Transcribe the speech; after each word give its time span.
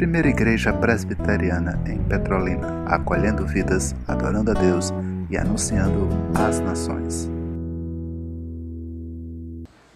Primeira 0.00 0.30
Igreja 0.30 0.72
Presbiteriana 0.72 1.78
em 1.86 2.02
Petrolina, 2.02 2.84
acolhendo 2.86 3.46
vidas, 3.46 3.94
adorando 4.08 4.50
a 4.50 4.54
Deus 4.54 4.86
e 5.28 5.36
anunciando 5.36 6.08
às 6.34 6.58
nações. 6.58 7.28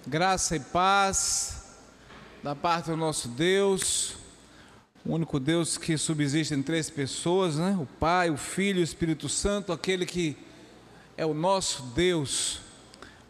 Graça 0.07 0.57
e 0.57 0.61
paz 0.61 1.65
da 2.43 2.55
parte 2.55 2.91
do 2.91 2.99
nosso 2.99 3.29
Deus, 3.29 4.17
o 5.07 5.15
único 5.15 5.41
Deus 5.41 5.79
que 5.79 5.97
subsiste 5.97 6.53
em 6.53 6.63
três 6.63 6.91
pessoas, 6.91 7.57
né? 7.57 7.75
O 7.81 7.87
Pai, 7.87 8.29
o 8.29 8.37
Filho 8.37 8.81
e 8.81 8.83
o 8.83 8.85
Espírito 8.85 9.27
Santo, 9.27 9.73
aquele 9.73 10.05
que 10.05 10.37
é 11.17 11.25
o 11.25 11.33
nosso 11.33 11.83
Deus. 11.95 12.61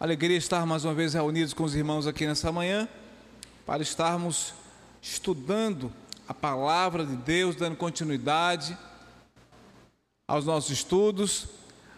Alegria 0.01 0.37
estar 0.37 0.67
mais 0.67 0.85
uma 0.85 0.93
vez 0.93 1.15
reunidos 1.15 1.55
com 1.55 1.63
os 1.63 1.77
irmãos 1.77 2.09
aqui 2.09 2.27
nessa 2.27 2.51
manhã 2.51 2.89
para 3.67 3.83
estarmos 3.83 4.53
estudando 5.01 5.93
a 6.29 6.35
palavra 6.35 7.05
de 7.05 7.17
Deus, 7.17 7.57
dando 7.57 7.77
continuidade 7.77 8.77
aos 10.29 10.45
nossos 10.45 10.71
estudos. 10.71 11.47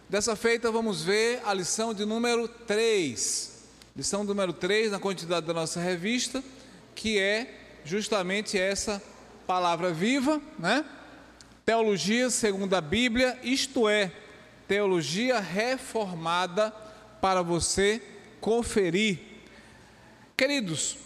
Dessa 0.09 0.37
feita, 0.37 0.71
vamos 0.71 1.03
ver 1.03 1.41
a 1.45 1.53
lição 1.53 1.93
de 1.93 2.05
número 2.05 2.47
3. 2.47 3.65
Lição 3.97 4.25
número 4.25 4.53
3 4.53 4.93
na 4.93 5.01
quantidade 5.01 5.47
da 5.47 5.55
nossa 5.55 5.81
revista, 5.81 6.43
que 6.95 7.19
é 7.19 7.81
justamente 7.85 8.59
essa 8.59 9.03
palavra 9.47 9.93
viva, 9.93 10.41
né? 10.59 10.85
Teologia 11.65 12.31
segundo 12.31 12.75
a 12.75 12.81
Bíblia, 12.81 13.39
isto 13.43 13.89
é, 13.89 14.13
teologia 14.69 15.41
reformada 15.41 16.71
para 17.21 17.43
você 17.43 18.01
conferir. 18.41 19.19
Queridos, 20.37 21.06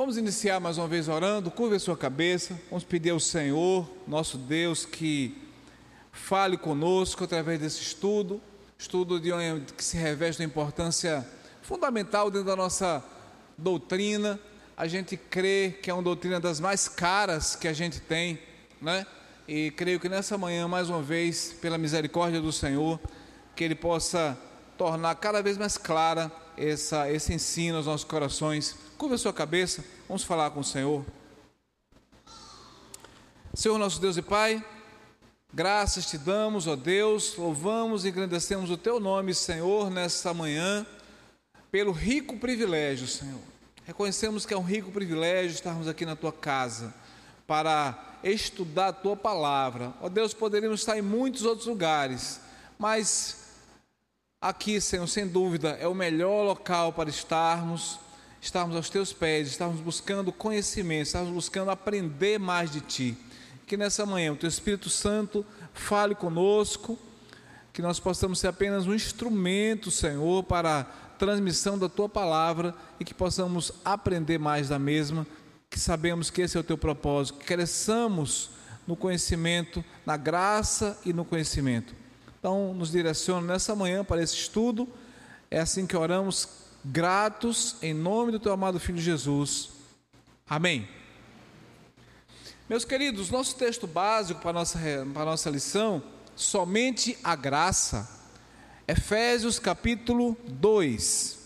Vamos 0.00 0.16
iniciar 0.16 0.58
mais 0.60 0.78
uma 0.78 0.88
vez 0.88 1.08
orando. 1.08 1.50
Curva 1.50 1.76
a 1.76 1.78
sua 1.78 1.94
cabeça. 1.94 2.58
Vamos 2.70 2.84
pedir 2.84 3.10
ao 3.10 3.20
Senhor, 3.20 3.86
nosso 4.08 4.38
Deus, 4.38 4.86
que 4.86 5.36
fale 6.10 6.56
conosco 6.56 7.24
através 7.24 7.60
desse 7.60 7.82
estudo. 7.82 8.40
Estudo 8.78 9.20
de 9.20 9.30
que 9.76 9.84
se 9.84 9.98
reveste 9.98 10.40
uma 10.40 10.46
importância 10.46 11.28
fundamental 11.60 12.30
dentro 12.30 12.46
da 12.46 12.56
nossa 12.56 13.04
doutrina. 13.58 14.40
A 14.74 14.86
gente 14.86 15.18
crê 15.18 15.78
que 15.82 15.90
é 15.90 15.92
uma 15.92 16.02
doutrina 16.02 16.40
das 16.40 16.60
mais 16.60 16.88
caras 16.88 17.54
que 17.54 17.68
a 17.68 17.74
gente 17.74 18.00
tem, 18.00 18.38
né? 18.80 19.06
E 19.46 19.70
creio 19.72 20.00
que 20.00 20.08
nessa 20.08 20.38
manhã, 20.38 20.66
mais 20.66 20.88
uma 20.88 21.02
vez, 21.02 21.52
pela 21.60 21.76
misericórdia 21.76 22.40
do 22.40 22.52
Senhor, 22.52 22.98
que 23.54 23.62
Ele 23.62 23.74
possa 23.74 24.34
tornar 24.78 25.14
cada 25.16 25.42
vez 25.42 25.58
mais 25.58 25.76
clara 25.76 26.32
essa, 26.56 27.12
esse 27.12 27.34
ensino 27.34 27.76
aos 27.76 27.84
nossos 27.84 28.04
corações. 28.04 28.88
Curva 29.00 29.14
a 29.14 29.18
sua 29.18 29.32
cabeça, 29.32 29.82
vamos 30.06 30.24
falar 30.24 30.50
com 30.50 30.60
o 30.60 30.64
Senhor. 30.64 31.02
Senhor 33.54 33.78
nosso 33.78 33.98
Deus 33.98 34.18
e 34.18 34.20
Pai, 34.20 34.62
graças 35.50 36.04
te 36.04 36.18
damos, 36.18 36.66
ó 36.66 36.76
Deus, 36.76 37.34
louvamos 37.34 38.04
e 38.04 38.10
engrandecemos 38.10 38.70
o 38.70 38.76
teu 38.76 39.00
nome, 39.00 39.32
Senhor, 39.32 39.90
nesta 39.90 40.34
manhã, 40.34 40.86
pelo 41.70 41.92
rico 41.92 42.36
privilégio, 42.36 43.08
Senhor. 43.08 43.40
Reconhecemos 43.86 44.44
que 44.44 44.52
é 44.52 44.58
um 44.58 44.62
rico 44.62 44.92
privilégio 44.92 45.54
estarmos 45.54 45.88
aqui 45.88 46.04
na 46.04 46.14
tua 46.14 46.30
casa 46.30 46.92
para 47.46 48.18
estudar 48.22 48.88
a 48.88 48.92
tua 48.92 49.16
palavra. 49.16 49.94
Ó 50.02 50.10
Deus, 50.10 50.34
poderíamos 50.34 50.80
estar 50.80 50.98
em 50.98 51.02
muitos 51.02 51.46
outros 51.46 51.66
lugares, 51.66 52.38
mas 52.78 53.38
Aqui, 54.42 54.80
Senhor, 54.80 55.06
sem 55.06 55.28
dúvida, 55.28 55.76
é 55.78 55.86
o 55.86 55.94
melhor 55.94 56.44
local 56.44 56.94
para 56.94 57.10
estarmos, 57.10 57.98
estarmos 58.40 58.76
aos 58.76 58.88
teus 58.88 59.12
pés, 59.12 59.48
estarmos 59.48 59.80
buscando 59.80 60.32
conhecimento, 60.32 61.06
estarmos 61.06 61.32
buscando 61.32 61.70
aprender 61.70 62.38
mais 62.38 62.70
de 62.70 62.80
ti. 62.80 63.16
Que 63.66 63.76
nessa 63.76 64.04
manhã 64.04 64.32
o 64.32 64.36
teu 64.36 64.48
Espírito 64.48 64.88
Santo 64.88 65.44
fale 65.72 66.14
conosco, 66.14 66.98
que 67.72 67.82
nós 67.82 68.00
possamos 68.00 68.40
ser 68.40 68.48
apenas 68.48 68.86
um 68.86 68.94
instrumento, 68.94 69.90
Senhor, 69.90 70.42
para 70.44 70.80
a 70.80 70.84
transmissão 71.18 71.78
da 71.78 71.88
tua 71.88 72.08
palavra 72.08 72.74
e 72.98 73.04
que 73.04 73.14
possamos 73.14 73.72
aprender 73.84 74.38
mais 74.38 74.68
da 74.68 74.78
mesma, 74.78 75.26
que 75.68 75.78
sabemos 75.78 76.30
que 76.30 76.42
esse 76.42 76.56
é 76.56 76.60
o 76.60 76.64
teu 76.64 76.76
propósito, 76.76 77.38
que 77.38 77.46
cresçamos 77.46 78.50
no 78.86 78.96
conhecimento, 78.96 79.84
na 80.04 80.16
graça 80.16 80.98
e 81.04 81.12
no 81.12 81.24
conhecimento 81.24 82.00
então, 82.40 82.72
nos 82.72 82.90
direciona 82.90 83.52
nessa 83.52 83.76
manhã 83.76 84.02
para 84.02 84.22
esse 84.22 84.34
estudo. 84.34 84.88
É 85.50 85.60
assim 85.60 85.86
que 85.86 85.94
oramos, 85.94 86.48
gratos, 86.84 87.76
em 87.82 87.92
nome 87.92 88.32
do 88.32 88.40
teu 88.40 88.52
amado 88.52 88.80
Filho 88.80 88.98
Jesus. 88.98 89.70
Amém. 90.48 90.88
Meus 92.68 92.84
queridos, 92.84 93.30
nosso 93.30 93.56
texto 93.56 93.86
básico 93.86 94.40
para 94.40 94.50
a 94.50 94.54
nossa, 94.54 94.78
para 95.12 95.22
a 95.22 95.26
nossa 95.26 95.50
lição, 95.50 96.02
somente 96.36 97.18
a 97.22 97.34
graça. 97.34 98.08
Efésios 98.86 99.58
capítulo 99.58 100.36
2. 100.46 101.38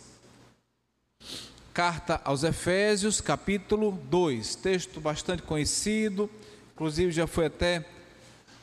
Carta 1.73 2.21
aos 2.25 2.45
Efésios, 2.45 3.21
capítulo 3.21 3.93
2. 3.93 4.55
Texto 4.57 5.01
bastante 5.01 5.43
conhecido, 5.43 6.31
inclusive 6.73 7.11
já 7.11 7.27
foi 7.27 7.47
até 7.47 7.85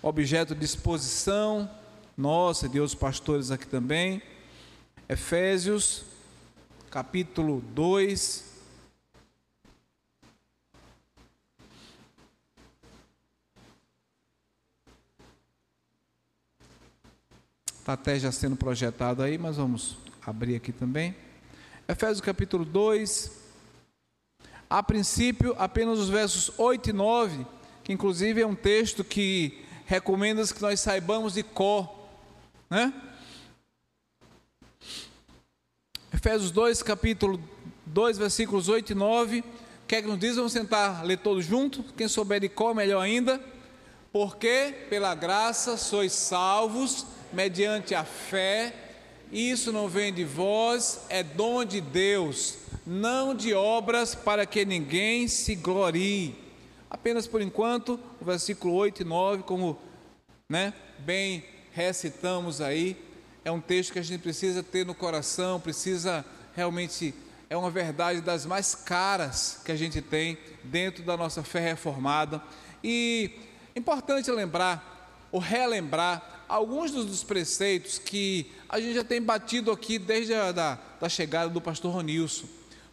objeto 0.02 0.56
de 0.56 0.64
exposição 0.64 1.70
nossa, 2.18 2.70
de 2.70 2.80
outros 2.80 2.98
pastores 2.98 3.52
aqui 3.52 3.68
também. 3.68 4.22
Efésios, 5.09 6.06
capítulo 6.91 7.62
2. 7.74 8.52
Está 17.79 17.94
até 17.94 18.19
já 18.19 18.29
sendo 18.29 18.57
projetado 18.57 19.24
aí, 19.24 19.38
mas 19.38 19.56
vamos 19.56 19.97
abrir 20.22 20.57
aqui 20.57 20.74
também. 20.74 21.16
Efésios 21.88 22.19
capítulo 22.19 22.66
2. 22.66 23.40
A 24.69 24.84
princípio, 24.84 25.56
apenas 25.58 25.97
os 25.97 26.09
versos 26.09 26.52
8 26.59 26.90
e 26.90 26.94
9, 26.94 27.47
que 27.85 27.94
inclusive 27.94 28.41
é 28.41 28.46
um 28.46 28.56
texto 28.56 29.02
que 29.02 29.66
recomenda 29.85 30.46
que 30.46 30.62
nós 30.62 30.81
saibamos 30.81 31.34
de 31.34 31.44
cor 31.44 32.02
né? 32.72 32.94
Efésios 36.14 36.52
2, 36.52 36.84
capítulo 36.84 37.40
2, 37.86 38.18
versículos 38.18 38.68
8 38.68 38.92
e 38.92 38.96
9. 38.96 39.44
Quer 39.88 40.02
que 40.02 40.10
nos 40.10 40.20
diz? 40.20 40.36
Vamos 40.36 40.52
tentar 40.52 41.04
ler 41.04 41.18
todos 41.18 41.46
juntos. 41.46 41.86
Quem 41.96 42.06
souber 42.10 42.42
de 42.42 42.50
qual, 42.50 42.76
melhor 42.76 43.02
ainda. 43.02 43.40
Porque 44.12 44.76
pela 44.90 45.16
graça 45.16 45.78
sois 45.78 46.12
salvos, 46.12 47.06
mediante 47.32 47.96
a 47.96 48.04
fé. 48.04 48.76
Isso 49.32 49.72
não 49.72 49.88
vem 49.88 50.14
de 50.14 50.26
vós, 50.26 51.00
é 51.08 51.24
dom 51.24 51.64
de 51.64 51.80
Deus, 51.80 52.58
não 52.86 53.34
de 53.34 53.54
obras 53.54 54.14
para 54.14 54.46
que 54.46 54.66
ninguém 54.66 55.30
se 55.30 55.56
glorie. 55.56 56.36
Apenas 56.90 57.26
por 57.26 57.42
enquanto, 57.42 57.98
o 58.20 58.26
versículo 58.26 58.74
8 58.74 59.04
e 59.04 59.06
9, 59.06 59.44
como 59.44 59.80
né, 60.50 60.74
bem 61.00 61.46
recitamos 61.72 62.60
aí, 62.60 62.98
é 63.44 63.52
um 63.52 63.59
texto 63.59 63.94
que 63.94 64.00
a 64.00 64.03
gente 64.03 64.22
precisa 64.22 64.62
ter 64.62 64.85
no 64.85 64.94
coração, 64.94 65.59
precisa 65.59 66.24
realmente, 66.56 67.13
é 67.50 67.57
uma 67.57 67.72
verdade 67.72 68.22
das 68.22 68.46
mais 68.46 68.75
caras 68.75 69.62
que 69.66 69.72
a 69.72 69.75
gente 69.75 70.02
tem 70.02 70.38
dentro 70.63 71.03
da 71.03 71.18
nossa 71.18 71.44
fé 71.44 71.59
reformada. 71.59 72.41
E 72.84 73.31
importante 73.75 74.29
lembrar, 74.29 75.28
ou 75.31 75.40
relembrar, 75.40 76.44
alguns 76.47 76.91
dos 76.91 77.24
preceitos 77.24 77.97
que 77.97 78.52
a 78.69 78.79
gente 78.79 78.94
já 78.94 79.03
tem 79.03 79.22
batido 79.22 79.72
aqui 79.72 79.97
desde 79.97 80.34
a 80.34 80.52
da, 80.52 80.78
da 81.00 81.09
chegada 81.09 81.50
do 81.50 81.62
pastor 81.62 81.94
Ronilson. 81.94 82.46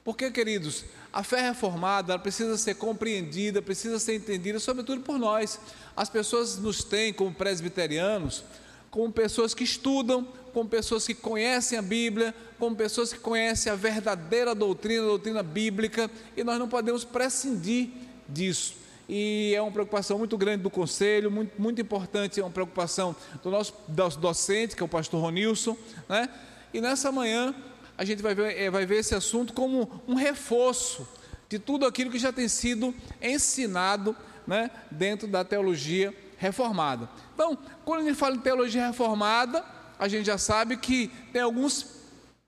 Porque, 0.03 0.31
queridos, 0.31 0.85
a 1.13 1.23
fé 1.23 1.43
reformada 1.43 2.19
precisa 2.19 2.57
ser 2.57 2.77
compreendida, 2.77 3.61
precisa 3.61 3.99
ser 3.99 4.15
entendida, 4.15 4.59
sobretudo 4.59 5.03
por 5.03 5.19
nós. 5.19 5.61
As 5.95 6.09
pessoas 6.09 6.57
nos 6.57 6.83
têm 6.83 7.13
como 7.13 7.35
presbiterianos 7.35 8.45
com 8.91 9.11
pessoas 9.11 9.55
que 9.55 9.65
estudam, 9.65 10.27
com 10.53 10.67
pessoas 10.67 11.07
que 11.07 11.15
conhecem 11.15 11.79
a 11.79 11.83
Bíblia, 11.83 12.35
com 12.59 12.75
pessoas 12.75 13.13
que 13.13 13.19
conhecem 13.19 13.73
a 13.73 13.77
verdadeira 13.77 14.55
doutrina, 14.55 15.03
a 15.05 15.09
doutrina 15.09 15.43
bíblica, 15.43 16.11
e 16.37 16.43
nós 16.43 16.59
não 16.59 16.69
podemos 16.69 17.05
prescindir 17.05 17.91
disso. 18.29 18.75
E 19.09 19.55
é 19.55 19.63
uma 19.63 19.73
preocupação 19.73 20.19
muito 20.19 20.37
grande 20.37 20.63
do 20.63 20.71
conselho, 20.71 21.31
muito, 21.31 21.61
muito 21.61 21.81
importante, 21.81 22.41
é 22.41 22.45
uma 22.45 22.51
preocupação 22.51 23.17
do 23.43 23.51
nosso 23.51 24.19
docente, 24.19 24.77
que 24.77 24.83
é 24.83 24.85
o 24.85 24.89
pastor 24.89 25.23
Ronilson, 25.23 25.77
né? 26.09 26.29
E 26.75 26.81
nessa 26.81 27.11
manhã 27.11 27.55
a 27.97 28.05
gente 28.05 28.23
vai 28.23 28.35
ver, 28.35 28.57
é, 28.57 28.71
vai 28.71 28.85
ver 28.85 28.99
esse 28.99 29.15
assunto 29.15 29.53
como 29.53 30.03
um 30.07 30.15
reforço 30.15 31.09
de 31.49 31.59
tudo 31.59 31.87
aquilo 31.87 32.11
que 32.11 32.19
já 32.19 32.33
tem 32.33 32.47
sido 32.47 32.95
ensinado 33.21 34.15
né, 34.47 34.71
dentro 34.91 35.27
da 35.27 35.45
teologia 35.45 36.15
reformada. 36.37 37.09
Então, 37.35 37.59
quando 37.85 38.03
a 38.03 38.05
gente 38.05 38.17
fala 38.17 38.37
em 38.37 38.41
teologia 38.41 38.87
reformada, 38.87 39.65
a 39.99 40.09
gente 40.09 40.27
já 40.27 40.39
sabe 40.39 40.77
que 40.77 41.09
tem 41.33 41.43
alguns 41.43 41.99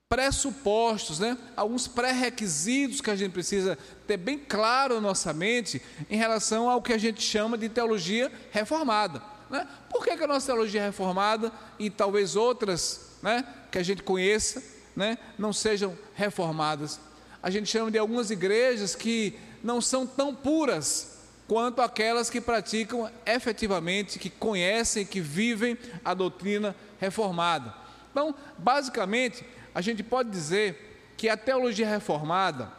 pressupostos, 0.09 1.21
né? 1.21 1.39
alguns 1.57 1.87
pré-requisitos 1.87 3.01
que 3.01 3.11
a 3.11 3.17
gente 3.17 3.33
precisa 3.33 3.79
ter 4.07 4.17
bem 4.17 4.39
claro 4.39 4.97
na 4.97 5.01
nossa 5.01 5.33
mente 5.33 5.81
em 6.11 6.17
relação 6.17 6.69
ao 6.69 6.83
que 6.83 6.93
a 6.93 6.99
gente 6.99 7.23
chama 7.23 7.57
de 7.57 7.69
teologia 7.69 8.31
reformada. 8.51 9.23
Né? 9.49 9.67
Por 9.89 10.05
que, 10.05 10.17
que 10.17 10.25
a 10.25 10.27
nossa 10.27 10.47
teologia 10.47 10.83
reformada 10.83 11.53
e 11.79 11.89
talvez 11.91 12.35
outras 12.35 13.19
né, 13.23 13.45
que 13.71 13.79
a 13.79 13.83
gente 13.83 14.03
conheça 14.03 14.63
né, 14.97 15.17
não 15.39 15.53
sejam 15.53 15.97
reformadas? 16.15 16.99
A 17.43 17.49
gente 17.49 17.69
chama 17.69 17.91
de 17.91 17.99
algumas 17.99 18.31
igrejas 18.31 18.95
que 18.95 19.39
não 19.63 19.81
são 19.81 20.07
tão 20.07 20.35
puras 20.35 21.10
quanto 21.51 21.83
aquelas 21.83 22.31
que 22.31 22.41
praticam 22.41 23.11
efetivamente, 23.27 24.21
que 24.21 24.31
conhecem, 24.31 25.05
que 25.05 25.21
vivem 25.21 25.77
a 26.05 26.15
doutrina 26.15 26.77
reformada. 27.01 27.75
Então, 28.13 28.33
basicamente, 28.57 29.45
a 29.75 29.81
gente 29.81 30.01
pode 30.01 30.31
dizer 30.31 31.13
que 31.17 31.29
a 31.29 31.37
teologia 31.37 31.89
reformada, 31.89 32.71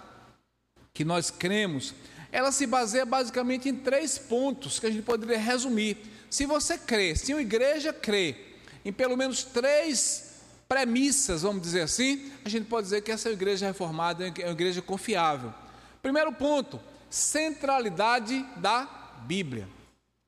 que 0.93 1.03
nós 1.03 1.29
cremos, 1.29 1.93
ela 2.31 2.49
se 2.49 2.65
baseia 2.65 3.05
basicamente 3.05 3.67
em 3.67 3.75
três 3.75 4.17
pontos 4.17 4.79
que 4.79 4.85
a 4.85 4.89
gente 4.89 5.03
poderia 5.03 5.37
resumir. 5.37 5.97
Se 6.29 6.45
você 6.45 6.77
crê, 6.77 7.13
se 7.13 7.33
uma 7.33 7.41
igreja 7.41 7.91
crê 7.91 8.37
em 8.85 8.93
pelo 8.93 9.17
menos 9.17 9.43
três 9.43 10.35
premissas, 10.69 11.41
vamos 11.41 11.61
dizer 11.61 11.81
assim, 11.81 12.31
a 12.45 12.47
gente 12.47 12.67
pode 12.67 12.85
dizer 12.85 13.01
que 13.01 13.11
essa 13.11 13.29
igreja 13.29 13.65
reformada 13.65 14.25
é 14.25 14.45
uma 14.45 14.53
igreja 14.53 14.81
confiável. 14.81 15.53
Primeiro 16.01 16.31
ponto, 16.31 16.79
centralidade 17.11 18.43
da 18.55 18.87
Bíblia. 19.27 19.67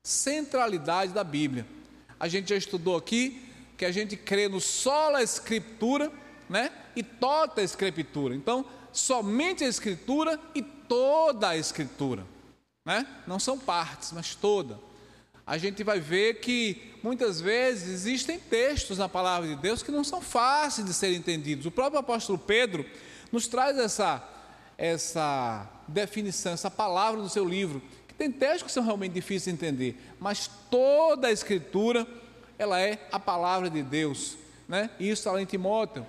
Centralidade 0.04 1.12
da 1.12 1.24
Bíblia. 1.24 1.66
A 2.20 2.28
gente 2.28 2.50
já 2.50 2.56
estudou 2.56 2.96
aqui 2.96 3.42
que 3.76 3.84
a 3.84 3.90
gente 3.90 4.16
crê 4.16 4.48
no 4.48 4.60
sola 4.60 5.22
escritura, 5.22 6.12
né? 6.48 6.70
E 6.94 7.02
toda 7.02 7.62
a 7.62 7.64
escritura. 7.64 8.36
Então, 8.36 8.64
somente 8.92 9.64
a 9.64 9.68
escritura 9.68 10.38
e 10.54 10.62
toda 10.62 11.48
a 11.48 11.56
escritura, 11.56 12.24
né? 12.84 13.06
Não 13.26 13.40
são 13.40 13.58
partes, 13.58 14.12
mas 14.12 14.34
toda. 14.34 14.78
A 15.46 15.58
gente 15.58 15.82
vai 15.82 15.98
ver 15.98 16.40
que 16.40 16.94
muitas 17.02 17.40
vezes 17.40 17.88
existem 17.88 18.38
textos 18.38 18.98
na 18.98 19.08
palavra 19.08 19.48
de 19.48 19.56
Deus 19.56 19.82
que 19.82 19.90
não 19.90 20.04
são 20.04 20.20
fáceis 20.20 20.86
de 20.86 20.94
serem 20.94 21.16
entendidos. 21.16 21.66
O 21.66 21.70
próprio 21.70 22.00
apóstolo 22.00 22.38
Pedro 22.38 22.86
nos 23.32 23.48
traz 23.48 23.76
essa 23.78 24.30
essa 24.76 25.68
definição, 25.88 26.52
essa 26.52 26.70
palavra 26.70 27.20
no 27.20 27.28
seu 27.28 27.44
livro, 27.44 27.82
que 28.08 28.14
tem 28.14 28.30
textos 28.30 28.64
que 28.64 28.72
são 28.72 28.84
realmente 28.84 29.12
difíceis 29.12 29.44
de 29.44 29.64
entender, 29.64 30.00
mas 30.18 30.50
toda 30.70 31.28
a 31.28 31.32
escritura 31.32 32.06
ela 32.58 32.80
é 32.80 33.06
a 33.10 33.18
palavra 33.18 33.68
de 33.68 33.82
Deus, 33.82 34.36
né? 34.68 34.90
E 34.98 35.04
isso 35.04 35.20
está 35.20 35.32
lá 35.32 35.42
em 35.42 35.46
Timóteo 35.46 36.06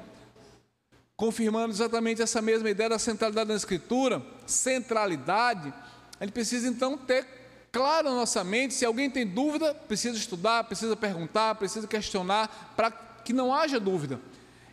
confirmando 1.16 1.74
exatamente 1.74 2.22
essa 2.22 2.42
mesma 2.42 2.70
ideia 2.70 2.90
da 2.90 3.00
centralidade 3.00 3.48
na 3.48 3.56
Escritura, 3.56 4.22
centralidade, 4.46 5.74
a 6.20 6.26
gente 6.26 6.34
precisa 6.34 6.68
então 6.68 6.98
ter 6.98 7.26
claro 7.72 8.10
na 8.10 8.16
nossa 8.16 8.44
mente, 8.44 8.74
se 8.74 8.86
alguém 8.86 9.10
tem 9.10 9.26
dúvida, 9.26 9.74
precisa 9.74 10.18
estudar, 10.18 10.64
precisa 10.66 10.96
perguntar, 10.96 11.56
precisa 11.56 11.88
questionar, 11.88 12.74
para 12.76 12.92
que 12.92 13.34
não 13.34 13.54
haja 13.54 13.80
dúvida. 13.80 14.20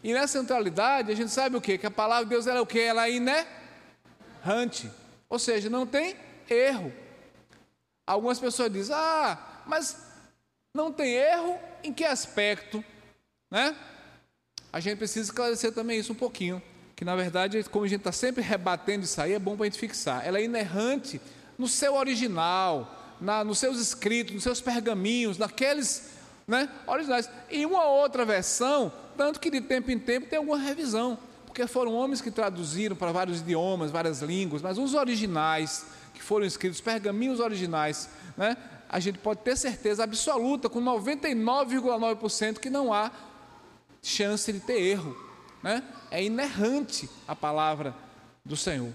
E 0.05 0.13
nessa 0.13 0.39
centralidade, 0.39 1.13
a 1.13 1.15
gente 1.15 1.31
sabe 1.31 1.57
o 1.57 1.61
quê? 1.61 1.79
Que 1.79 1.87
a 1.87 1.91
palavra 1.91 2.25
de 2.25 2.31
Deus 2.31 2.47
ela 2.47 2.59
é 2.59 2.63
o 2.63 2.67
quê? 2.67 2.81
Ela 2.81 3.07
é 3.07 3.13
inerrante, 3.13 3.49
ou 5.29 5.39
seja, 5.39 5.71
não 5.71 5.87
tem 5.87 6.17
erro. 6.49 6.93
Algumas 8.07 8.39
pessoas 8.39 8.73
dizem, 8.73 8.95
ah, 8.95 9.63
mas 9.67 9.97
não 10.75 10.93
tem 10.93 11.15
erro 11.15 11.59
em 11.83 11.93
que 11.93 12.05
aspecto? 12.05 12.85
Né? 13.51 13.77
a 14.73 14.81
gente 14.81 14.97
precisa 14.97 15.27
esclarecer 15.27 15.73
também 15.73 15.99
isso 15.99 16.13
um 16.13 16.17
pouquinho, 16.17 16.63
que 16.97 17.05
na 17.05 17.15
verdade, 17.15 17.63
como 17.65 17.85
a 17.85 17.89
gente 17.89 18.01
está 18.01 18.13
sempre 18.13 18.43
rebatendo 18.43 19.05
isso 19.05 19.21
aí, 19.21 19.35
é 19.35 19.39
bom 19.39 19.55
para 19.55 19.67
a 19.67 19.69
gente 19.69 19.79
fixar. 19.79 20.27
Ela 20.27 20.39
é 20.39 20.45
inerrante 20.45 21.21
no 21.59 21.69
seu 21.69 21.95
original, 21.95 23.17
na, 23.21 23.45
nos 23.45 23.59
seus 23.59 23.79
escritos, 23.79 24.35
nos 24.35 24.43
seus 24.43 24.61
pergaminhos, 24.61 25.37
naqueles 25.37 26.11
né, 26.47 26.71
originais. 26.87 27.29
Em 27.51 27.67
uma 27.67 27.85
outra 27.85 28.25
versão, 28.25 28.91
tanto 29.17 29.39
que 29.39 29.51
de 29.51 29.61
tempo 29.61 29.91
em 29.91 29.99
tempo 29.99 30.27
tem 30.27 30.39
alguma 30.39 30.59
revisão, 30.59 31.19
porque 31.53 31.67
foram 31.67 31.93
homens 31.93 32.23
que 32.23 32.31
traduziram 32.31 32.97
para 32.97 33.13
vários 33.13 33.41
idiomas, 33.41 33.91
várias 33.91 34.23
línguas, 34.23 34.63
mas 34.63 34.79
os 34.79 34.95
originais 34.95 35.85
que 36.15 36.23
foram 36.23 36.47
escritos, 36.47 36.81
pergaminhos 36.81 37.41
originais, 37.41 38.09
né, 38.39 38.57
a 38.89 38.99
gente 38.99 39.19
pode 39.19 39.41
ter 39.41 39.55
certeza 39.55 40.03
absoluta, 40.03 40.71
com 40.71 40.81
99,9% 40.81 42.59
que 42.59 42.71
não 42.71 42.91
há 42.91 43.13
chance 44.03 44.51
de 44.51 44.61
ter 44.61 44.81
erro. 44.81 45.15
Né? 45.63 45.83
É 46.11 46.25
inerrante 46.25 47.09
a 47.29 47.37
palavra 47.37 47.95
do 48.43 48.57
Senhor. 48.57 48.91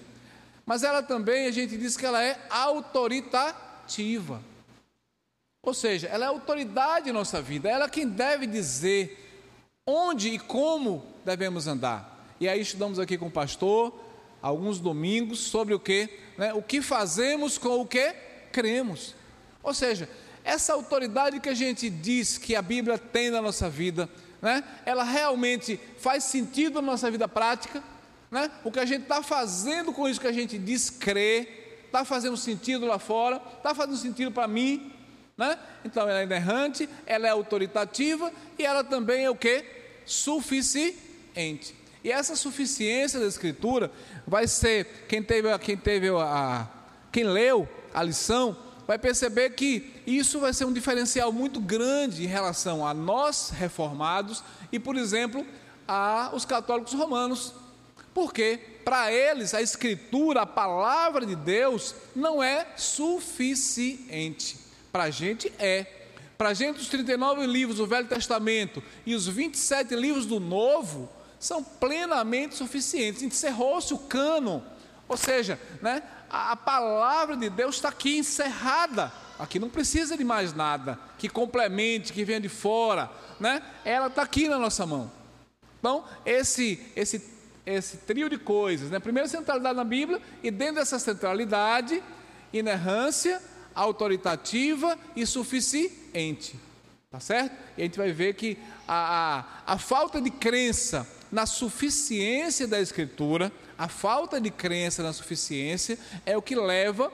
Mas 0.65 0.81
ela 0.81 1.03
também, 1.03 1.45
a 1.45 1.51
gente 1.51 1.77
diz 1.77 1.95
que 1.95 2.07
ela 2.07 2.23
é 2.23 2.39
autoritativa. 2.49 4.41
Ou 5.61 5.75
seja, 5.75 6.07
ela 6.07 6.25
é 6.25 6.27
autoridade 6.27 7.07
em 7.07 7.13
nossa 7.13 7.39
vida, 7.39 7.69
ela 7.69 7.85
é 7.85 7.89
quem 7.89 8.09
deve 8.09 8.47
dizer 8.47 9.45
onde 9.85 10.29
e 10.29 10.39
como 10.39 11.05
devemos 11.23 11.67
andar. 11.67 12.16
E 12.39 12.47
aí 12.47 12.61
estudamos 12.61 12.99
aqui 12.99 13.17
com 13.17 13.27
o 13.27 13.31
pastor, 13.31 13.93
alguns 14.41 14.79
domingos, 14.79 15.39
sobre 15.39 15.73
o 15.73 15.79
que? 15.79 16.09
Né? 16.37 16.53
O 16.53 16.61
que 16.61 16.81
fazemos 16.81 17.57
com 17.57 17.81
o 17.81 17.85
que 17.85 18.13
cremos. 18.51 19.15
Ou 19.63 19.73
seja, 19.73 20.07
essa 20.43 20.73
autoridade 20.73 21.39
que 21.39 21.49
a 21.49 21.53
gente 21.53 21.89
diz 21.89 22.37
que 22.37 22.55
a 22.55 22.61
Bíblia 22.61 22.97
tem 22.97 23.29
na 23.29 23.41
nossa 23.41 23.69
vida, 23.69 24.07
né? 24.41 24.63
ela 24.85 25.03
realmente 25.03 25.79
faz 25.97 26.23
sentido 26.23 26.75
na 26.75 26.91
nossa 26.91 27.09
vida 27.09 27.27
prática, 27.27 27.83
né? 28.31 28.51
o 28.63 28.71
que 28.71 28.79
a 28.79 28.85
gente 28.85 29.03
está 29.03 29.21
fazendo 29.21 29.91
com 29.91 30.07
isso 30.07 30.21
que 30.21 30.27
a 30.27 30.31
gente 30.31 30.57
diz 30.57 30.89
crer, 30.89 31.83
está 31.85 32.05
fazendo 32.05 32.37
sentido 32.37 32.85
lá 32.85 32.99
fora, 32.99 33.41
está 33.57 33.73
fazendo 33.73 33.97
sentido 33.97 34.31
para 34.31 34.47
mim, 34.47 34.93
né? 35.37 35.57
então 35.83 36.07
ela 36.07 36.21
é 36.21 36.23
inerrante, 36.23 36.87
ela 37.05 37.27
é 37.27 37.29
autoritativa 37.31 38.31
e 38.57 38.65
ela 38.65 38.83
também 38.83 39.25
é 39.25 39.29
o 39.29 39.35
que? 39.35 39.65
Suficiente. 40.05 41.75
E 42.07 42.11
essa 42.11 42.37
suficiência 42.37 43.19
da 43.19 43.27
Escritura 43.27 43.91
vai 44.25 44.47
ser, 44.47 45.05
quem 45.09 45.21
teve, 45.21 45.59
quem 45.59 45.75
teve 45.75 46.07
a, 46.07 46.65
quem 47.11 47.25
leu 47.25 47.67
a 47.93 48.01
lição, 48.01 48.55
vai 48.87 48.97
perceber 48.97 49.49
que 49.49 49.91
isso 50.07 50.39
vai 50.39 50.53
ser 50.53 50.63
um 50.63 50.71
diferencial 50.71 51.33
muito 51.33 51.59
grande 51.59 52.23
em 52.23 52.27
relação 52.27 52.87
a 52.87 52.93
nós 52.93 53.49
reformados 53.49 54.41
e, 54.71 54.79
por 54.79 54.95
exemplo, 54.95 55.45
a 55.85 56.31
os 56.33 56.45
católicos 56.45 56.93
romanos. 56.93 57.53
Porque 58.13 58.57
para 58.85 59.11
eles 59.11 59.53
a 59.53 59.61
escritura, 59.61 60.43
a 60.43 60.45
palavra 60.45 61.25
de 61.25 61.35
Deus 61.35 61.93
não 62.15 62.41
é 62.41 62.67
suficiente. 62.77 64.57
Para 64.93 65.03
a 65.03 65.09
gente 65.09 65.51
é. 65.59 66.05
Para 66.37 66.49
a 66.49 66.53
gente, 66.53 66.79
os 66.79 66.87
39 66.87 67.45
livros 67.45 67.79
do 67.79 67.85
Velho 67.85 68.07
Testamento 68.07 68.81
e 69.05 69.13
os 69.13 69.27
27 69.27 69.93
livros 69.93 70.25
do 70.25 70.39
Novo 70.39 71.16
são 71.39 71.63
plenamente 71.63 72.55
suficientes. 72.55 73.21
Encerrou-se 73.21 73.93
o 73.93 73.97
cano, 73.97 74.63
ou 75.07 75.17
seja, 75.17 75.59
né, 75.81 76.03
a, 76.29 76.51
a 76.51 76.55
palavra 76.55 77.35
de 77.37 77.49
Deus 77.49 77.75
está 77.75 77.89
aqui 77.89 78.17
encerrada. 78.17 79.11
Aqui 79.39 79.59
não 79.59 79.69
precisa 79.69 80.17
de 80.17 80.23
mais 80.23 80.53
nada 80.53 80.99
que 81.17 81.29
complemente, 81.29 82.11
que 82.11 82.25
venha 82.25 82.39
de 82.39 82.49
fora, 82.49 83.09
né? 83.39 83.61
Ela 83.85 84.07
está 84.07 84.23
aqui 84.23 84.47
na 84.47 84.57
nossa 84.57 84.85
mão. 84.85 85.11
Então, 85.79 86.03
esse, 86.25 86.83
esse, 86.95 87.23
esse 87.63 87.97
trio 87.97 88.29
de 88.29 88.37
coisas, 88.37 88.89
né? 88.89 88.99
Primeiro, 88.99 89.29
centralidade 89.29 89.75
na 89.75 89.83
Bíblia, 89.83 90.19
e 90.41 90.49
dentro 90.49 90.75
dessa 90.75 90.97
centralidade, 90.97 92.01
inerrância, 92.51 93.39
autoritativa 93.75 94.97
e 95.15 95.23
suficiente. 95.25 96.59
Tá 97.11 97.19
certo? 97.19 97.55
E 97.77 97.81
a 97.81 97.85
gente 97.85 97.97
vai 97.97 98.11
ver 98.11 98.33
que 98.33 98.57
a, 98.87 99.45
a, 99.67 99.73
a 99.73 99.77
falta 99.77 100.19
de 100.19 100.31
crença 100.31 101.07
na 101.31 101.45
suficiência 101.45 102.67
da 102.67 102.79
Escritura, 102.79 103.51
a 103.77 103.87
falta 103.87 104.39
de 104.39 104.49
crença 104.49 105.03
na 105.03 105.13
suficiência 105.13 105.97
é 106.25 106.37
o 106.37 106.41
que 106.41 106.55
leva, 106.55 107.11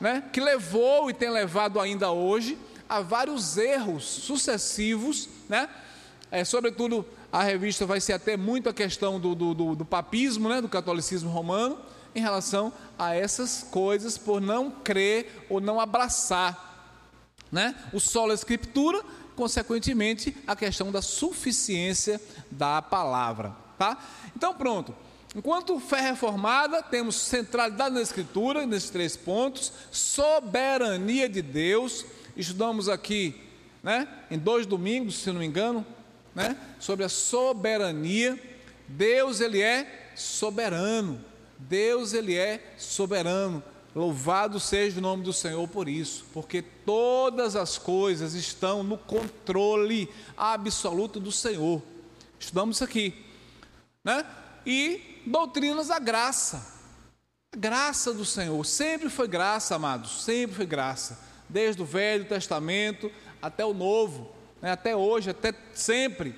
né, 0.00 0.22
que 0.32 0.40
levou 0.40 1.10
e 1.10 1.14
tem 1.14 1.30
levado 1.30 1.80
ainda 1.80 2.10
hoje 2.10 2.58
a 2.88 3.00
vários 3.00 3.56
erros 3.56 4.04
sucessivos, 4.04 5.28
né? 5.48 5.68
É, 6.30 6.44
sobretudo 6.44 7.06
a 7.32 7.42
revista 7.42 7.86
vai 7.86 8.00
ser 8.00 8.12
até 8.12 8.36
muito 8.36 8.68
a 8.68 8.74
questão 8.74 9.18
do, 9.18 9.34
do, 9.34 9.54
do, 9.54 9.76
do 9.76 9.84
papismo, 9.84 10.48
né, 10.48 10.60
do 10.60 10.68
catolicismo 10.68 11.30
romano, 11.30 11.78
em 12.14 12.20
relação 12.20 12.72
a 12.98 13.14
essas 13.14 13.62
coisas 13.70 14.16
por 14.16 14.40
não 14.40 14.70
crer 14.70 15.44
ou 15.48 15.60
não 15.60 15.78
abraçar, 15.78 16.94
né? 17.52 17.74
O 17.92 18.00
solo 18.00 18.32
escritura, 18.32 19.02
consequentemente 19.36 20.36
a 20.46 20.56
questão 20.56 20.90
da 20.90 21.02
suficiência 21.02 22.20
da 22.50 22.82
palavra, 22.82 23.54
tá? 23.78 23.98
Então 24.34 24.54
pronto. 24.54 24.94
Enquanto 25.34 25.78
fé 25.78 26.00
reformada, 26.00 26.82
temos 26.82 27.14
centralidade 27.16 27.94
na 27.94 28.00
Escritura, 28.00 28.64
nesses 28.64 28.88
três 28.88 29.16
pontos, 29.16 29.70
soberania 29.92 31.28
de 31.28 31.42
Deus. 31.42 32.06
Estudamos 32.34 32.88
aqui, 32.88 33.38
né, 33.82 34.08
em 34.30 34.38
dois 34.38 34.64
domingos, 34.64 35.16
se 35.16 35.30
não 35.30 35.40
me 35.40 35.46
engano, 35.46 35.84
né, 36.34 36.56
sobre 36.80 37.04
a 37.04 37.08
soberania. 37.10 38.42
Deus 38.88 39.40
ele 39.42 39.60
é 39.60 40.10
soberano. 40.16 41.20
Deus 41.58 42.14
ele 42.14 42.34
é 42.34 42.74
soberano. 42.78 43.62
Louvado 43.96 44.60
seja 44.60 44.98
o 44.98 45.02
nome 45.02 45.22
do 45.22 45.32
Senhor 45.32 45.66
por 45.68 45.88
isso, 45.88 46.26
porque 46.34 46.60
todas 46.60 47.56
as 47.56 47.78
coisas 47.78 48.34
estão 48.34 48.82
no 48.82 48.98
controle 48.98 50.06
absoluto 50.36 51.18
do 51.18 51.32
Senhor. 51.32 51.80
Estudamos 52.38 52.76
isso 52.76 52.84
aqui, 52.84 53.24
né? 54.04 54.22
E 54.66 55.22
doutrinas 55.24 55.88
da 55.88 55.98
graça. 55.98 56.74
A 57.54 57.56
graça 57.56 58.12
do 58.12 58.26
Senhor 58.26 58.62
sempre 58.66 59.08
foi 59.08 59.26
graça, 59.26 59.76
amados, 59.76 60.24
sempre 60.24 60.54
foi 60.54 60.66
graça, 60.66 61.18
desde 61.48 61.80
o 61.80 61.86
Velho 61.86 62.26
Testamento 62.26 63.10
até 63.40 63.64
o 63.64 63.72
Novo, 63.72 64.30
né? 64.60 64.72
até 64.72 64.94
hoje, 64.94 65.30
até 65.30 65.54
sempre, 65.72 66.34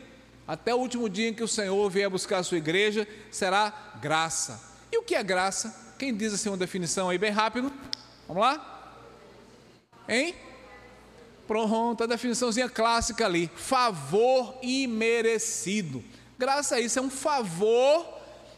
até 0.46 0.72
o 0.72 0.78
último 0.78 1.08
dia 1.08 1.28
em 1.28 1.34
que 1.34 1.42
o 1.42 1.48
Senhor 1.48 1.90
vier 1.90 2.08
buscar 2.08 2.38
a 2.38 2.44
sua 2.44 2.58
igreja, 2.58 3.04
será 3.32 3.96
graça. 4.00 4.62
E 4.92 4.96
o 4.96 5.02
que 5.02 5.16
é 5.16 5.24
graça? 5.24 5.87
Quem 5.98 6.14
diz 6.14 6.32
assim 6.32 6.48
uma 6.48 6.56
definição 6.56 7.10
aí 7.10 7.18
bem 7.18 7.32
rápido? 7.32 7.72
Vamos 8.28 8.42
lá? 8.42 8.94
Hein? 10.08 10.34
Pronto, 11.46 12.04
a 12.04 12.06
definiçãozinha 12.06 12.68
clássica 12.68 13.26
ali. 13.26 13.50
Favor 13.56 14.56
imerecido. 14.62 16.04
Graça 16.38 16.76
a 16.76 16.80
isso 16.80 17.00
é 17.00 17.02
um 17.02 17.10
favor 17.10 18.06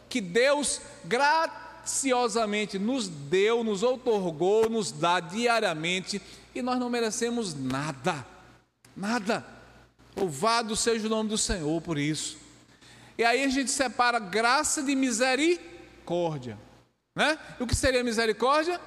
que 0.09 0.21
Deus 0.21 0.83
graciosamente 1.05 2.79
nos 2.79 3.09
deu, 3.09 3.65
nos 3.65 3.83
outorgou, 3.83 4.69
nos 4.69 4.93
dá 4.93 5.19
diariamente 5.19 6.21
e 6.55 6.61
nós 6.61 6.79
não 6.79 6.91
merecemos 6.91 7.55
nada. 7.55 8.27
Nada. 8.95 9.47
Louvado 10.15 10.77
seja 10.77 11.07
o 11.07 11.11
nome 11.11 11.31
do 11.31 11.39
Senhor 11.39 11.81
por 11.81 11.97
isso. 11.97 12.37
E 13.17 13.25
aí 13.25 13.45
a 13.45 13.49
gente 13.49 13.71
separa 13.71 14.19
graça 14.19 14.83
de 14.83 14.95
misericórdia. 14.95 16.59
Né? 17.15 17.39
E 17.59 17.63
o 17.63 17.67
que 17.67 17.75
seria 17.75 18.05
misericórdia? 18.05 18.81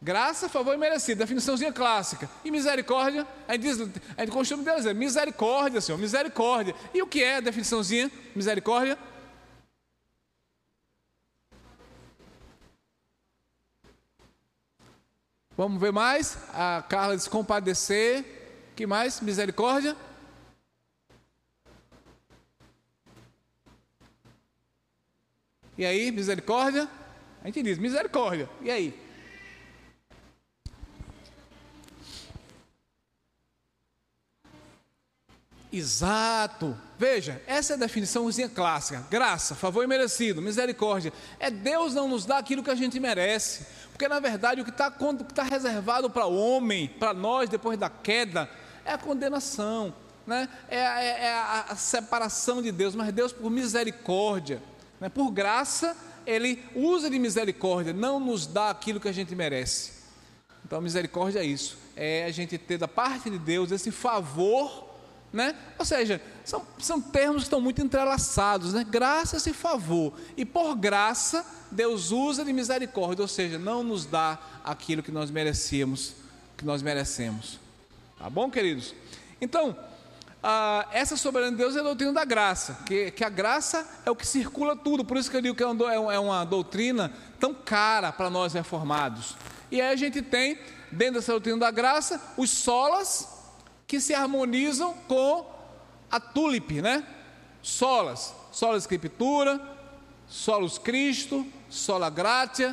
Graça, 0.00 0.48
favor 0.48 0.72
e 0.72 0.76
merecido, 0.76 1.18
definiçãozinha 1.18 1.72
clássica. 1.72 2.30
E 2.44 2.50
misericórdia, 2.50 3.26
a 3.48 3.54
gente, 3.54 3.62
diz, 3.62 3.80
a 4.16 4.20
gente 4.20 4.32
costuma 4.32 4.74
dizer 4.76 4.94
misericórdia, 4.94 5.80
Senhor, 5.80 5.98
misericórdia. 5.98 6.74
E 6.94 7.02
o 7.02 7.06
que 7.06 7.24
é 7.24 7.36
a 7.36 7.40
definiçãozinha? 7.40 8.10
Misericórdia? 8.34 8.96
Vamos 15.56 15.80
ver 15.80 15.90
mais? 15.90 16.38
A 16.52 16.84
Carla 16.88 17.16
diz 17.16 17.26
compadecer. 17.26 18.72
que 18.76 18.86
mais? 18.86 19.20
Misericórdia? 19.20 19.96
E 25.78 25.84
aí, 25.84 26.10
misericórdia? 26.10 26.88
A 27.42 27.46
gente 27.46 27.62
diz 27.62 27.78
misericórdia. 27.78 28.48
E 28.62 28.70
aí? 28.70 29.06
Exato. 35.72 36.74
Veja, 36.98 37.42
essa 37.46 37.74
é 37.74 37.76
a 37.76 37.78
definiçãozinha 37.78 38.48
clássica: 38.48 39.04
graça, 39.10 39.54
favor 39.54 39.84
e 39.84 39.86
merecido, 39.86 40.40
misericórdia. 40.40 41.12
É 41.38 41.50
Deus 41.50 41.92
não 41.92 42.08
nos 42.08 42.24
dá 42.24 42.38
aquilo 42.38 42.62
que 42.62 42.70
a 42.70 42.74
gente 42.74 42.98
merece. 42.98 43.66
Porque 43.92 44.08
na 44.08 44.18
verdade 44.18 44.60
o 44.60 44.64
que 44.64 44.70
está 44.70 44.90
tá 44.90 45.42
reservado 45.42 46.08
para 46.08 46.26
o 46.26 46.36
homem, 46.36 46.88
para 46.88 47.12
nós 47.12 47.48
depois 47.50 47.78
da 47.78 47.90
queda, 47.90 48.48
é 48.84 48.92
a 48.92 48.98
condenação, 48.98 49.92
né? 50.26 50.48
é, 50.68 50.78
é, 50.78 51.24
é 51.26 51.34
a 51.68 51.76
separação 51.76 52.62
de 52.62 52.72
Deus. 52.72 52.94
Mas 52.94 53.12
Deus, 53.12 53.32
por 53.32 53.50
misericórdia, 53.50 54.62
né? 55.00 55.08
Por 55.08 55.30
graça, 55.30 55.96
Ele 56.26 56.62
usa 56.74 57.08
de 57.10 57.18
misericórdia, 57.18 57.92
não 57.92 58.18
nos 58.18 58.46
dá 58.46 58.70
aquilo 58.70 59.00
que 59.00 59.08
a 59.08 59.12
gente 59.12 59.34
merece. 59.34 59.92
Então, 60.64 60.80
misericórdia 60.80 61.40
é 61.40 61.44
isso, 61.44 61.78
é 61.94 62.24
a 62.24 62.30
gente 62.30 62.58
ter 62.58 62.78
da 62.78 62.88
parte 62.88 63.30
de 63.30 63.38
Deus 63.38 63.70
esse 63.70 63.90
favor, 63.90 64.84
né? 65.32 65.54
Ou 65.78 65.84
seja, 65.84 66.20
são, 66.44 66.66
são 66.78 67.00
termos 67.00 67.42
que 67.42 67.46
estão 67.46 67.60
muito 67.60 67.82
entrelaçados, 67.82 68.72
né? 68.72 68.84
Graça 68.84 69.36
e 69.48 69.52
favor. 69.52 70.12
E 70.36 70.44
por 70.44 70.74
graça, 70.74 71.44
Deus 71.70 72.10
usa 72.10 72.44
de 72.44 72.52
misericórdia, 72.52 73.22
ou 73.22 73.28
seja, 73.28 73.58
não 73.58 73.82
nos 73.82 74.06
dá 74.06 74.38
aquilo 74.64 75.02
que 75.02 75.12
nós 75.12 75.30
merecíamos, 75.30 76.14
que 76.56 76.64
nós 76.64 76.82
merecemos. 76.82 77.60
Tá 78.18 78.30
bom, 78.30 78.50
queridos? 78.50 78.94
Então, 79.40 79.76
ah, 80.48 80.86
essa 80.92 81.16
soberania 81.16 81.50
de 81.50 81.56
Deus 81.56 81.74
é 81.74 81.80
a 81.80 81.82
doutrina 81.82 82.12
da 82.12 82.24
graça, 82.24 82.78
que, 82.86 83.10
que 83.10 83.24
a 83.24 83.28
graça 83.28 83.84
é 84.06 84.10
o 84.12 84.14
que 84.14 84.24
circula 84.24 84.76
tudo, 84.76 85.04
por 85.04 85.16
isso 85.16 85.28
que 85.28 85.36
eu 85.36 85.42
digo 85.42 85.56
que 85.56 85.64
é, 85.64 85.66
é 85.66 86.20
uma 86.20 86.44
doutrina 86.44 87.12
tão 87.40 87.52
cara 87.52 88.12
para 88.12 88.30
nós 88.30 88.52
reformados. 88.52 89.34
E 89.72 89.80
aí 89.80 89.92
a 89.92 89.96
gente 89.96 90.22
tem, 90.22 90.56
dentro 90.92 91.14
dessa 91.14 91.32
doutrina 91.32 91.58
da 91.58 91.72
graça, 91.72 92.22
os 92.36 92.48
solas 92.48 93.26
que 93.88 93.98
se 93.98 94.14
harmonizam 94.14 94.94
com 95.08 95.52
a 96.08 96.20
tulipe, 96.20 96.80
né? 96.80 97.04
Solas, 97.60 98.32
sola 98.52 98.78
escritura, 98.78 99.60
solos 100.28 100.78
Cristo, 100.78 101.44
sola 101.68 102.08
gratia, 102.08 102.72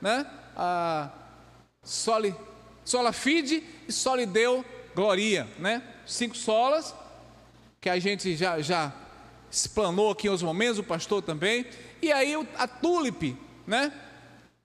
né? 0.00 0.26
Ah, 0.56 1.10
soli, 1.82 2.34
sola 2.82 3.12
fide 3.12 3.62
e 3.86 3.92
soli 3.92 4.24
deu 4.24 4.64
gloria, 4.94 5.46
né? 5.58 5.82
Cinco 6.06 6.34
solas 6.34 6.94
que 7.80 7.88
a 7.88 7.98
gente 7.98 8.36
já, 8.36 8.60
já 8.60 8.92
explanou 9.50 10.10
aqui 10.10 10.26
em 10.26 10.30
outros 10.30 10.46
momentos, 10.46 10.78
o 10.78 10.84
pastor 10.84 11.22
também. 11.22 11.64
E 12.02 12.12
aí 12.12 12.34
a 12.58 12.68
tulipe, 12.68 13.36
né? 13.66 13.92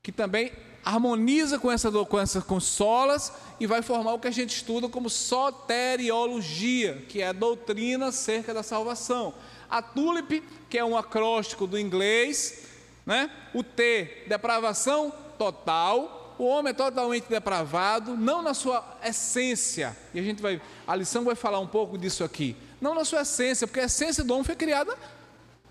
Que 0.04 0.12
também 0.12 0.52
harmoniza 0.84 1.58
com 1.58 1.72
essa 1.72 1.90
com 1.92 2.20
essas 2.20 2.44
consolas 2.44 3.32
e 3.60 3.66
vai 3.66 3.82
formar 3.82 4.14
o 4.14 4.20
que 4.20 4.28
a 4.28 4.32
gente 4.32 4.56
estuda 4.56 4.88
como 4.90 5.10
soteriologia, 5.10 7.04
que 7.08 7.22
é 7.22 7.30
a 7.30 7.34
doutrina 7.34 8.08
acerca 8.08 8.54
da 8.54 8.62
salvação. 8.62 9.34
A 9.70 9.82
tulipe, 9.82 10.44
que 10.70 10.78
é 10.78 10.84
um 10.84 10.98
acróstico 10.98 11.66
do 11.66 11.80
inglês, 11.80 12.66
né? 13.06 13.32
O 13.54 13.64
T, 13.64 14.26
depravação 14.28 15.12
total. 15.38 16.36
O 16.38 16.44
homem 16.44 16.72
é 16.72 16.74
totalmente 16.74 17.30
depravado, 17.30 18.18
não 18.18 18.42
na 18.42 18.54
sua 18.54 18.98
essência. 19.02 19.96
E 20.14 20.20
a 20.20 20.22
gente 20.22 20.42
vai, 20.42 20.62
a 20.86 20.94
lição 20.94 21.24
vai 21.24 21.34
falar 21.34 21.62
um 21.62 21.68
pouco 21.68 21.98
disso 21.98 22.22
aqui 22.26 22.58
não 22.80 22.94
na 22.94 23.06
sua 23.06 23.22
essência, 23.22 23.68
porque 23.68 23.80
a 23.80 23.86
essência 23.86 24.24
do 24.24 24.34
homem 24.34 24.44
foi 24.44 24.56
criada 24.56 24.96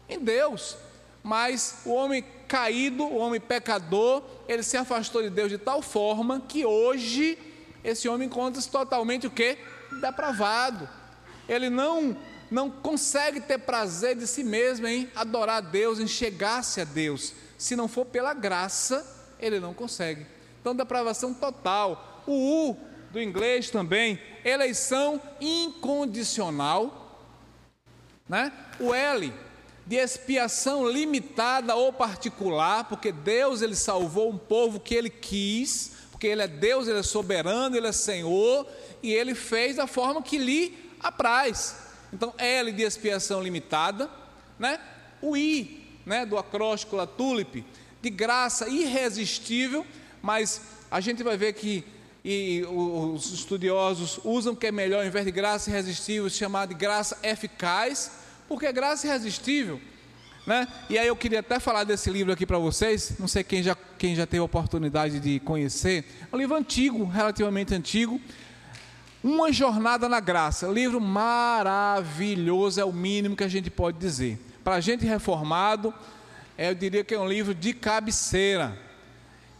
em 0.08 0.18
Deus. 0.18 0.76
Mas 1.22 1.76
o 1.84 1.92
homem 1.92 2.24
caído, 2.46 3.04
o 3.04 3.16
homem 3.16 3.40
pecador, 3.40 4.22
ele 4.46 4.62
se 4.62 4.76
afastou 4.76 5.22
de 5.22 5.30
Deus 5.30 5.48
de 5.48 5.58
tal 5.58 5.80
forma 5.80 6.42
que 6.46 6.66
hoje 6.66 7.38
esse 7.82 8.08
homem 8.08 8.26
encontra-se 8.26 8.68
totalmente 8.68 9.26
o 9.26 9.30
quê? 9.30 9.58
Depravado. 10.00 10.88
Ele 11.48 11.70
não 11.70 12.16
não 12.50 12.70
consegue 12.70 13.40
ter 13.40 13.58
prazer 13.58 14.14
de 14.14 14.26
si 14.26 14.44
mesmo 14.44 14.86
em 14.86 15.10
adorar 15.16 15.56
a 15.56 15.60
Deus, 15.60 15.98
em 15.98 16.06
chegar-se 16.06 16.80
a 16.80 16.84
Deus. 16.84 17.32
Se 17.58 17.74
não 17.74 17.88
for 17.88 18.04
pela 18.04 18.32
graça, 18.32 19.04
ele 19.40 19.58
não 19.58 19.74
consegue. 19.74 20.24
Então, 20.60 20.74
depravação 20.74 21.34
total. 21.34 22.22
O 22.26 22.70
U 22.70 22.76
do 23.14 23.22
inglês 23.22 23.70
também, 23.70 24.18
eleição 24.44 25.22
incondicional, 25.40 27.22
né? 28.28 28.52
O 28.80 28.92
L 28.92 29.32
de 29.86 29.94
expiação 29.96 30.88
limitada 30.88 31.76
ou 31.76 31.92
particular, 31.92 32.84
porque 32.88 33.12
Deus 33.12 33.62
ele 33.62 33.76
salvou 33.76 34.30
um 34.30 34.36
povo 34.36 34.80
que 34.80 34.96
ele 34.96 35.10
quis, 35.10 35.92
porque 36.10 36.26
ele 36.26 36.42
é 36.42 36.48
Deus, 36.48 36.88
ele 36.88 36.98
é 36.98 37.02
soberano, 37.04 37.76
ele 37.76 37.86
é 37.86 37.92
Senhor, 37.92 38.66
e 39.00 39.12
ele 39.12 39.36
fez 39.36 39.76
da 39.76 39.86
forma 39.86 40.20
que 40.20 40.36
lhe 40.36 40.76
apraz. 40.98 41.76
Então, 42.12 42.34
L 42.36 42.72
de 42.72 42.82
expiação 42.82 43.40
limitada, 43.40 44.10
né? 44.58 44.80
O 45.22 45.36
I, 45.36 45.86
né, 46.04 46.26
do 46.26 46.36
acróstico 46.36 46.96
la 46.96 47.06
tulipe, 47.06 47.64
de 48.02 48.10
graça 48.10 48.68
irresistível, 48.68 49.86
mas 50.20 50.60
a 50.90 51.00
gente 51.00 51.22
vai 51.22 51.36
ver 51.36 51.52
que 51.52 51.84
e 52.24 52.64
os 52.70 53.32
estudiosos 53.32 54.18
usam 54.24 54.54
que 54.54 54.66
é 54.66 54.72
melhor, 54.72 55.00
ao 55.00 55.06
invés 55.06 55.26
de 55.26 55.30
graça 55.30 55.68
irresistível, 55.68 56.30
chamar 56.30 56.66
de 56.66 56.72
graça 56.72 57.18
eficaz, 57.22 58.10
porque 58.48 58.72
graça 58.72 59.06
irresistível. 59.06 59.78
Né? 60.46 60.66
E 60.88 60.98
aí 60.98 61.06
eu 61.06 61.16
queria 61.16 61.40
até 61.40 61.60
falar 61.60 61.84
desse 61.84 62.10
livro 62.10 62.32
aqui 62.32 62.46
para 62.46 62.58
vocês, 62.58 63.14
não 63.18 63.28
sei 63.28 63.44
quem 63.44 63.62
já, 63.62 63.76
quem 63.98 64.14
já 64.14 64.26
teve 64.26 64.40
a 64.40 64.44
oportunidade 64.44 65.20
de 65.20 65.38
conhecer, 65.40 66.04
é 66.32 66.34
um 66.34 66.38
livro 66.38 66.56
antigo, 66.56 67.04
relativamente 67.04 67.74
antigo, 67.74 68.18
Uma 69.22 69.52
Jornada 69.52 70.08
na 70.08 70.20
Graça, 70.20 70.66
livro 70.66 71.00
maravilhoso, 71.00 72.80
é 72.80 72.84
o 72.84 72.92
mínimo 72.92 73.36
que 73.36 73.44
a 73.44 73.48
gente 73.48 73.70
pode 73.70 73.98
dizer. 73.98 74.38
Para 74.62 74.76
a 74.76 74.80
gente 74.80 75.04
reformado, 75.04 75.92
eu 76.56 76.74
diria 76.74 77.04
que 77.04 77.14
é 77.14 77.20
um 77.20 77.28
livro 77.28 77.54
de 77.54 77.74
cabeceira, 77.74 78.78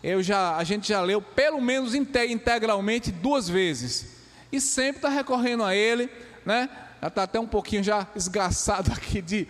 eu 0.04 0.22
já, 0.22 0.56
a 0.56 0.62
gente 0.64 0.86
já 0.86 1.00
leu 1.00 1.22
pelo 1.22 1.62
menos 1.62 1.94
integralmente 1.94 3.10
duas 3.10 3.48
vezes. 3.48 4.06
E 4.52 4.60
sempre 4.60 4.96
está 4.96 5.08
recorrendo 5.08 5.64
a 5.64 5.74
ele, 5.74 6.10
né? 6.44 6.68
Já 7.00 7.08
está 7.08 7.22
até 7.22 7.40
um 7.40 7.46
pouquinho 7.46 7.82
já 7.82 8.06
esgaçado 8.14 8.92
aqui 8.94 9.22
de 9.22 9.48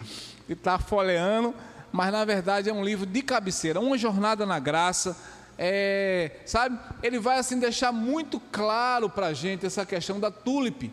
estar 0.48 0.78
tá 0.78 0.84
folheando, 0.84 1.52
mas 1.90 2.12
na 2.12 2.24
verdade 2.24 2.70
é 2.70 2.72
um 2.72 2.84
livro 2.84 3.04
de 3.04 3.20
cabeceira, 3.20 3.80
uma 3.80 3.98
jornada 3.98 4.46
na 4.46 4.60
graça. 4.60 5.16
É, 5.58 6.30
sabe, 6.46 6.78
ele 7.02 7.18
vai 7.18 7.38
assim 7.38 7.58
deixar 7.58 7.90
muito 7.90 8.38
claro 8.38 9.10
para 9.10 9.26
a 9.26 9.32
gente 9.32 9.66
essa 9.66 9.84
questão 9.84 10.20
da 10.20 10.30
tulipe, 10.30 10.92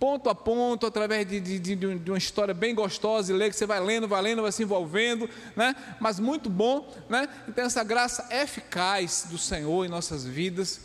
ponto 0.00 0.30
a 0.30 0.34
ponto, 0.34 0.86
através 0.86 1.28
de, 1.28 1.38
de, 1.38 1.58
de, 1.58 1.76
de, 1.76 2.10
uma 2.10 2.16
história 2.16 2.54
bem 2.54 2.74
gostosa 2.74 3.30
e 3.30 3.36
ler, 3.36 3.50
que 3.50 3.56
você 3.56 3.66
vai 3.66 3.78
lendo, 3.78 4.08
vai 4.08 4.22
lendo, 4.22 4.40
vai 4.40 4.50
se 4.50 4.62
envolvendo, 4.62 5.28
né? 5.54 5.76
mas 6.00 6.18
muito 6.18 6.48
bom. 6.48 6.90
Né? 7.06 7.28
Então, 7.46 7.66
essa 7.66 7.84
graça 7.84 8.26
eficaz 8.30 9.26
do 9.30 9.36
Senhor 9.36 9.84
em 9.84 9.88
nossas 9.88 10.24
vidas, 10.24 10.80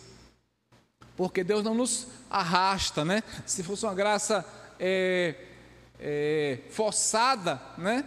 porque 1.16 1.46
Deus 1.46 1.64
não 1.64 1.74
nos 1.74 2.08
arrasta, 2.30 3.06
né? 3.06 3.24
se 3.46 3.64
fosse 3.64 3.86
uma 3.86 3.96
graça 3.96 4.46
é, 4.78 5.36
é, 5.98 6.60
forçada, 6.70 7.62
né? 7.78 8.04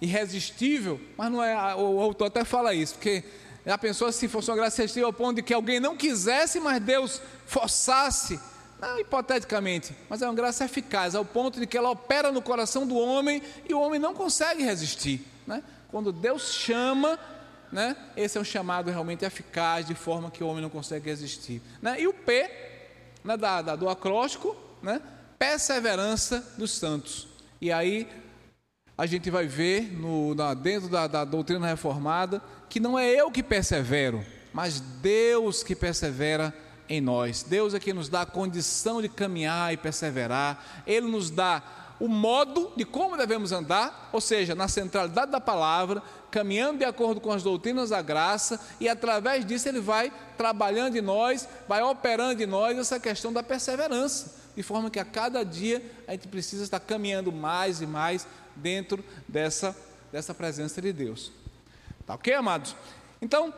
irresistível, 0.00 1.00
mas 1.16 1.32
não 1.32 1.42
é, 1.42 1.74
o 1.74 2.00
autor 2.00 2.28
até 2.28 2.44
fala 2.44 2.72
isso, 2.72 2.94
porque 2.94 3.24
a 3.66 3.76
pessoa 3.76 4.12
se 4.12 4.28
fosse 4.28 4.50
uma 4.50 4.56
graça 4.56 4.80
irresistível 4.80 5.08
ao 5.08 5.12
ponto 5.12 5.36
de 5.36 5.42
que 5.42 5.52
alguém 5.52 5.80
não 5.80 5.96
quisesse, 5.96 6.60
mas 6.60 6.80
Deus 6.80 7.20
forçasse, 7.44 8.40
não, 8.80 8.98
hipoteticamente, 8.98 9.94
mas 10.08 10.22
é 10.22 10.26
uma 10.26 10.34
graça 10.34 10.64
eficaz, 10.64 11.14
ao 11.14 11.24
ponto 11.24 11.60
de 11.60 11.66
que 11.66 11.76
ela 11.76 11.90
opera 11.90 12.32
no 12.32 12.40
coração 12.40 12.86
do 12.86 12.96
homem 12.96 13.42
e 13.68 13.74
o 13.74 13.80
homem 13.80 14.00
não 14.00 14.14
consegue 14.14 14.62
resistir. 14.62 15.22
Né? 15.46 15.62
Quando 15.88 16.10
Deus 16.10 16.54
chama, 16.54 17.18
né, 17.70 17.94
esse 18.16 18.38
é 18.38 18.40
um 18.40 18.44
chamado 18.44 18.90
realmente 18.90 19.24
eficaz, 19.24 19.86
de 19.86 19.94
forma 19.94 20.30
que 20.30 20.42
o 20.42 20.48
homem 20.48 20.62
não 20.62 20.70
consegue 20.70 21.10
resistir. 21.10 21.60
Né? 21.82 22.00
E 22.00 22.08
o 22.08 22.14
P, 22.14 22.50
né, 23.22 23.36
da, 23.36 23.60
da, 23.60 23.76
do 23.76 23.88
acróstico, 23.88 24.56
né, 24.82 25.00
perseverança 25.38 26.42
dos 26.56 26.70
santos. 26.70 27.28
E 27.60 27.70
aí 27.70 28.08
a 28.96 29.04
gente 29.04 29.30
vai 29.30 29.46
ver 29.46 29.92
no, 29.92 30.34
na, 30.34 30.54
dentro 30.54 30.88
da, 30.88 31.06
da 31.06 31.24
doutrina 31.24 31.66
reformada 31.66 32.42
que 32.68 32.80
não 32.80 32.98
é 32.98 33.10
eu 33.10 33.30
que 33.30 33.42
persevero, 33.42 34.24
mas 34.54 34.80
Deus 34.80 35.62
que 35.62 35.76
persevera 35.76 36.54
em 36.90 37.00
nós. 37.00 37.44
Deus 37.44 37.72
é 37.72 37.78
que 37.78 37.92
nos 37.92 38.08
dá 38.08 38.22
a 38.22 38.26
condição 38.26 39.00
de 39.00 39.08
caminhar 39.08 39.72
e 39.72 39.76
perseverar. 39.76 40.82
Ele 40.84 41.06
nos 41.06 41.30
dá 41.30 41.62
o 42.00 42.08
modo 42.08 42.72
de 42.76 42.84
como 42.84 43.16
devemos 43.16 43.52
andar, 43.52 44.10
ou 44.12 44.20
seja, 44.20 44.54
na 44.54 44.66
centralidade 44.66 45.30
da 45.30 45.40
palavra, 45.40 46.02
caminhando 46.30 46.78
de 46.78 46.84
acordo 46.84 47.20
com 47.20 47.30
as 47.30 47.42
doutrinas 47.42 47.90
da 47.90 48.02
graça, 48.02 48.58
e 48.80 48.88
através 48.88 49.44
disso 49.44 49.68
ele 49.68 49.80
vai 49.80 50.12
trabalhando 50.36 50.96
em 50.96 51.00
nós, 51.00 51.46
vai 51.68 51.82
operando 51.82 52.42
em 52.42 52.46
nós 52.46 52.76
essa 52.76 52.98
questão 52.98 53.32
da 53.32 53.42
perseverança, 53.42 54.34
de 54.56 54.62
forma 54.62 54.90
que 54.90 54.98
a 54.98 55.04
cada 55.04 55.44
dia 55.44 55.82
a 56.08 56.12
gente 56.12 56.26
precisa 56.26 56.64
estar 56.64 56.80
caminhando 56.80 57.30
mais 57.30 57.80
e 57.80 57.86
mais 57.86 58.26
dentro 58.56 59.04
dessa, 59.28 59.76
dessa 60.10 60.34
presença 60.34 60.80
de 60.80 60.92
Deus. 60.92 61.30
Tá 62.06 62.14
ok, 62.14 62.32
amados? 62.32 62.74
Então, 63.20 63.52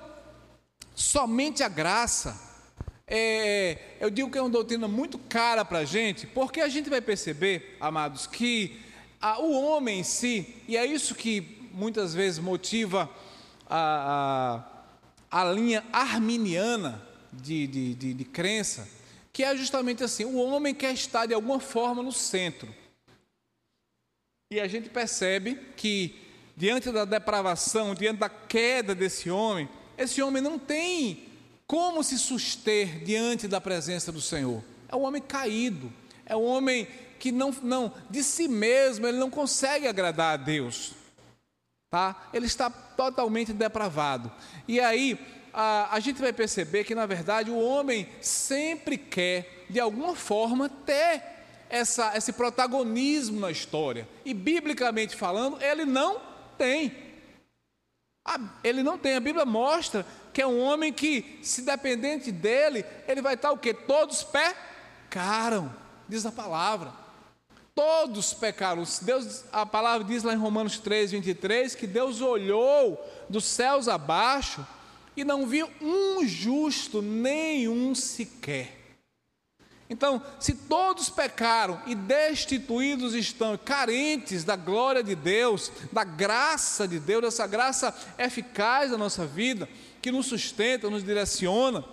somente 0.95 1.63
a 1.63 1.69
graça, 1.69 2.52
é, 3.15 3.77
eu 4.01 4.09
digo 4.09 4.31
que 4.31 4.39
é 4.39 4.41
uma 4.41 4.49
doutrina 4.49 4.89
muito 4.89 5.19
cara 5.19 5.67
para 5.67 5.81
a 5.81 5.85
gente, 5.85 6.27
porque 6.27 6.63
a 6.63 6.69
gente 6.69 6.89
vai 6.89 7.03
perceber, 7.03 7.77
amados, 7.79 8.27
que 8.27 8.81
a, 9.21 9.39
o 9.39 9.53
homem 9.53 10.01
em 10.01 10.03
si, 10.03 10.57
e 10.67 10.79
é 10.79 10.87
isso 10.87 11.15
que 11.15 11.69
muitas 11.75 12.15
vezes 12.15 12.39
motiva 12.39 13.11
a, 13.69 14.65
a, 15.31 15.43
a 15.43 15.53
linha 15.53 15.85
arminiana 15.93 17.07
de, 17.31 17.67
de, 17.67 17.95
de, 17.95 18.15
de 18.15 18.25
crença, 18.25 18.89
que 19.31 19.45
é 19.45 19.55
justamente 19.55 20.03
assim: 20.03 20.25
o 20.25 20.37
homem 20.37 20.75
quer 20.75 20.95
estar 20.95 21.27
de 21.27 21.35
alguma 21.35 21.61
forma 21.61 22.03
no 22.03 22.13
centro. 22.13 22.75
E 24.51 24.59
a 24.59 24.67
gente 24.67 24.89
percebe 24.89 25.57
que, 25.77 26.19
diante 26.57 26.91
da 26.91 27.05
depravação, 27.05 27.95
diante 27.95 28.21
da 28.21 28.31
queda 28.31 28.95
desse 28.95 29.31
homem, 29.31 29.69
esse 29.99 30.23
homem 30.23 30.43
não 30.43 30.59
tem 30.59 31.31
como 31.73 32.05
se 32.05 32.19
suster 32.19 33.03
diante 33.03 33.49
da 33.49 33.59
presença 33.59 34.13
do 34.13 34.21
Senhor. 34.21 34.63
É 34.91 34.95
um 34.95 35.05
homem 35.05 35.23
caído, 35.23 35.91
é 36.27 36.37
um 36.37 36.45
homem 36.45 36.87
que 37.19 37.33
não, 37.33 37.51
não 37.63 37.91
de 38.11 38.23
si 38.23 38.47
mesmo, 38.47 39.07
ele 39.07 39.17
não 39.17 39.31
consegue 39.31 39.89
agradar 39.89 40.35
a 40.35 40.37
Deus. 40.37 40.93
Tá? 41.91 42.29
Ele 42.31 42.45
está 42.45 42.69
totalmente 42.69 43.55
depravado. 43.55 44.31
E 44.69 44.81
aí, 44.81 45.19
a, 45.51 45.97
a 45.97 45.99
gente 45.99 46.21
vai 46.21 46.31
perceber 46.31 46.85
que, 46.85 46.95
na 46.95 47.07
verdade, 47.07 47.51
o 47.51 47.59
homem 47.59 48.07
sempre 48.21 48.99
quer, 48.99 49.65
de 49.71 49.81
alguma 49.81 50.15
forma, 50.15 50.69
ter 50.69 51.23
essa, 51.71 52.15
esse 52.15 52.35
protagonismo 52.35 53.41
na 53.41 53.51
história. 53.51 54.07
E 54.27 54.35
biblicamente 54.35 55.17
falando, 55.17 55.57
ele 55.63 55.87
não 55.87 56.21
tem. 56.59 56.95
Ele 58.63 58.83
não 58.83 58.99
tem. 58.99 59.15
A 59.15 59.21
Bíblia 59.21 59.47
mostra 59.47 60.07
que 60.33 60.41
é 60.41 60.47
um 60.47 60.61
homem 60.61 60.93
que, 60.93 61.39
se 61.43 61.63
dependente 61.63 62.33
dele, 62.33 62.85
ele 63.07 63.21
vai 63.21 63.35
estar 63.35 63.53
o 63.53 63.59
que? 63.59 63.75
Todos 63.75 64.25
pecaram, 64.25 65.75
diz 66.09 66.25
a 66.25 66.33
palavra. 66.33 66.93
Todos 67.75 68.35
pecaram. 68.35 68.83
Deus, 69.03 69.45
a 69.53 69.65
palavra 69.65 70.07
diz 70.07 70.23
lá 70.23 70.33
em 70.33 70.39
Romanos 70.39 70.79
3, 70.79 71.13
23, 71.13 71.75
que 71.75 71.87
Deus 71.87 72.21
olhou 72.21 73.03
dos 73.29 73.45
céus 73.45 73.89
abaixo 73.89 74.67
e 75.17 75.25
não 75.25 75.47
viu 75.47 75.69
um 75.81 76.27
justo, 76.27 77.03
nenhum 77.03 77.95
sequer. 77.95 78.83
Então, 79.93 80.23
se 80.41 80.55
todos 80.55 81.11
pecaram 81.11 81.81
e 81.87 81.95
destituídos 81.95 83.15
estão, 83.15 83.59
carentes 83.59 84.43
da 84.43 84.57
glória 84.57 85.03
de 85.03 85.15
Deus, 85.15 85.71
da 85.93 86.03
graça 86.03 86.89
de 86.89 86.99
Deus, 86.99 87.23
dessa 87.23 87.47
graça 87.47 87.95
eficaz 88.19 88.91
na 88.91 88.97
nossa 88.97 89.27
vida, 89.27 89.69
que 90.03 90.11
nos 90.11 90.27
sustenta, 90.27 90.91
nos 90.91 91.05
direciona, 91.05 91.85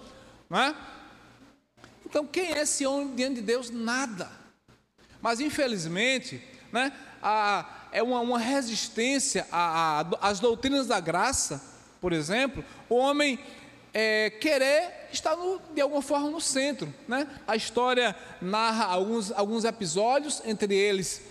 não 0.49 0.59
é? 0.59 0.75
Então, 2.05 2.25
quem 2.25 2.53
é 2.53 2.61
esse 2.61 2.87
homem 2.87 3.15
diante 3.15 3.35
de 3.35 3.43
Deus? 3.43 3.69
Nada. 3.69 4.31
Mas, 5.21 5.39
infelizmente, 5.39 6.43
né, 6.71 6.91
a, 7.21 7.87
é 7.91 8.01
uma, 8.01 8.19
uma 8.19 8.39
resistência 8.39 9.45
às 10.19 10.39
doutrinas 10.39 10.87
da 10.87 10.99
graça, 10.99 11.63
por 12.01 12.11
exemplo, 12.11 12.65
o 12.89 12.95
homem 12.95 13.37
é, 13.93 14.31
querer 14.31 15.09
estar 15.11 15.35
no, 15.35 15.61
de 15.73 15.81
alguma 15.81 16.01
forma 16.01 16.31
no 16.31 16.41
centro. 16.41 16.91
Né? 17.07 17.27
A 17.47 17.55
história 17.55 18.15
narra 18.41 18.85
alguns, 18.85 19.31
alguns 19.31 19.63
episódios, 19.63 20.41
entre 20.45 20.73
eles, 20.73 21.21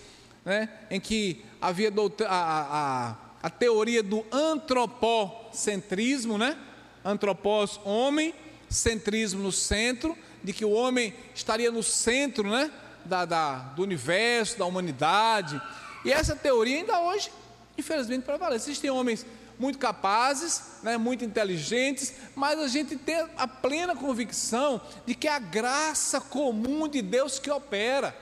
né, 0.45 0.69
em 0.89 1.01
que 1.01 1.43
havia 1.59 1.91
a, 2.25 2.29
a, 2.29 3.15
a 3.43 3.49
teoria 3.49 4.01
do 4.01 4.25
antropocentrismo, 4.31 6.37
né? 6.37 6.57
Antropós 7.03 7.79
homem, 7.83 8.33
centrismo 8.69 9.41
no 9.41 9.51
centro, 9.51 10.17
de 10.43 10.53
que 10.53 10.65
o 10.65 10.71
homem 10.71 11.13
estaria 11.33 11.71
no 11.71 11.83
centro 11.83 12.49
né? 12.49 12.71
da, 13.05 13.25
da, 13.25 13.55
do 13.55 13.83
universo, 13.83 14.57
da 14.57 14.65
humanidade. 14.65 15.61
E 16.05 16.11
essa 16.11 16.35
teoria 16.35 16.77
ainda 16.77 16.99
hoje, 17.01 17.31
infelizmente, 17.77 18.23
prevalece. 18.23 18.69
Existem 18.69 18.89
homens 18.89 19.25
muito 19.57 19.77
capazes, 19.77 20.63
né, 20.81 20.97
muito 20.97 21.25
inteligentes, 21.25 22.13
mas 22.33 22.57
a 22.57 22.67
gente 22.67 22.95
tem 22.95 23.27
a 23.35 23.45
plena 23.45 23.93
convicção 23.93 24.79
de 25.05 25.13
que 25.13 25.27
é 25.27 25.31
a 25.31 25.39
graça 25.39 26.21
comum 26.21 26.87
de 26.87 27.01
Deus 27.01 27.37
que 27.37 27.51
opera. 27.51 28.15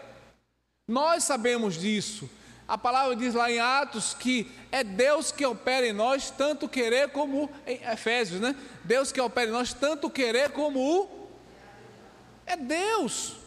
Nós 0.88 1.24
sabemos 1.24 1.76
disso. 1.76 2.28
A 2.68 2.78
palavra 2.78 3.16
diz 3.16 3.34
lá 3.34 3.50
em 3.50 3.60
Atos 3.60 4.14
que 4.14 4.52
é 4.72 4.84
Deus 4.84 5.32
que 5.32 5.46
opera 5.46 5.88
em 5.88 5.94
nós, 5.94 6.30
tanto 6.30 6.68
querer 6.68 7.10
como 7.10 7.50
em 7.66 7.82
Efésios, 7.84 8.42
né? 8.42 8.56
Deus 8.84 9.12
que 9.12 9.22
opera 9.22 9.50
em 9.50 9.54
nós, 9.54 9.74
tanto 9.74 10.10
querer 10.10 10.52
como 10.52 10.80
o 10.80 11.30
é 12.46 12.56
Deus. 12.56 13.38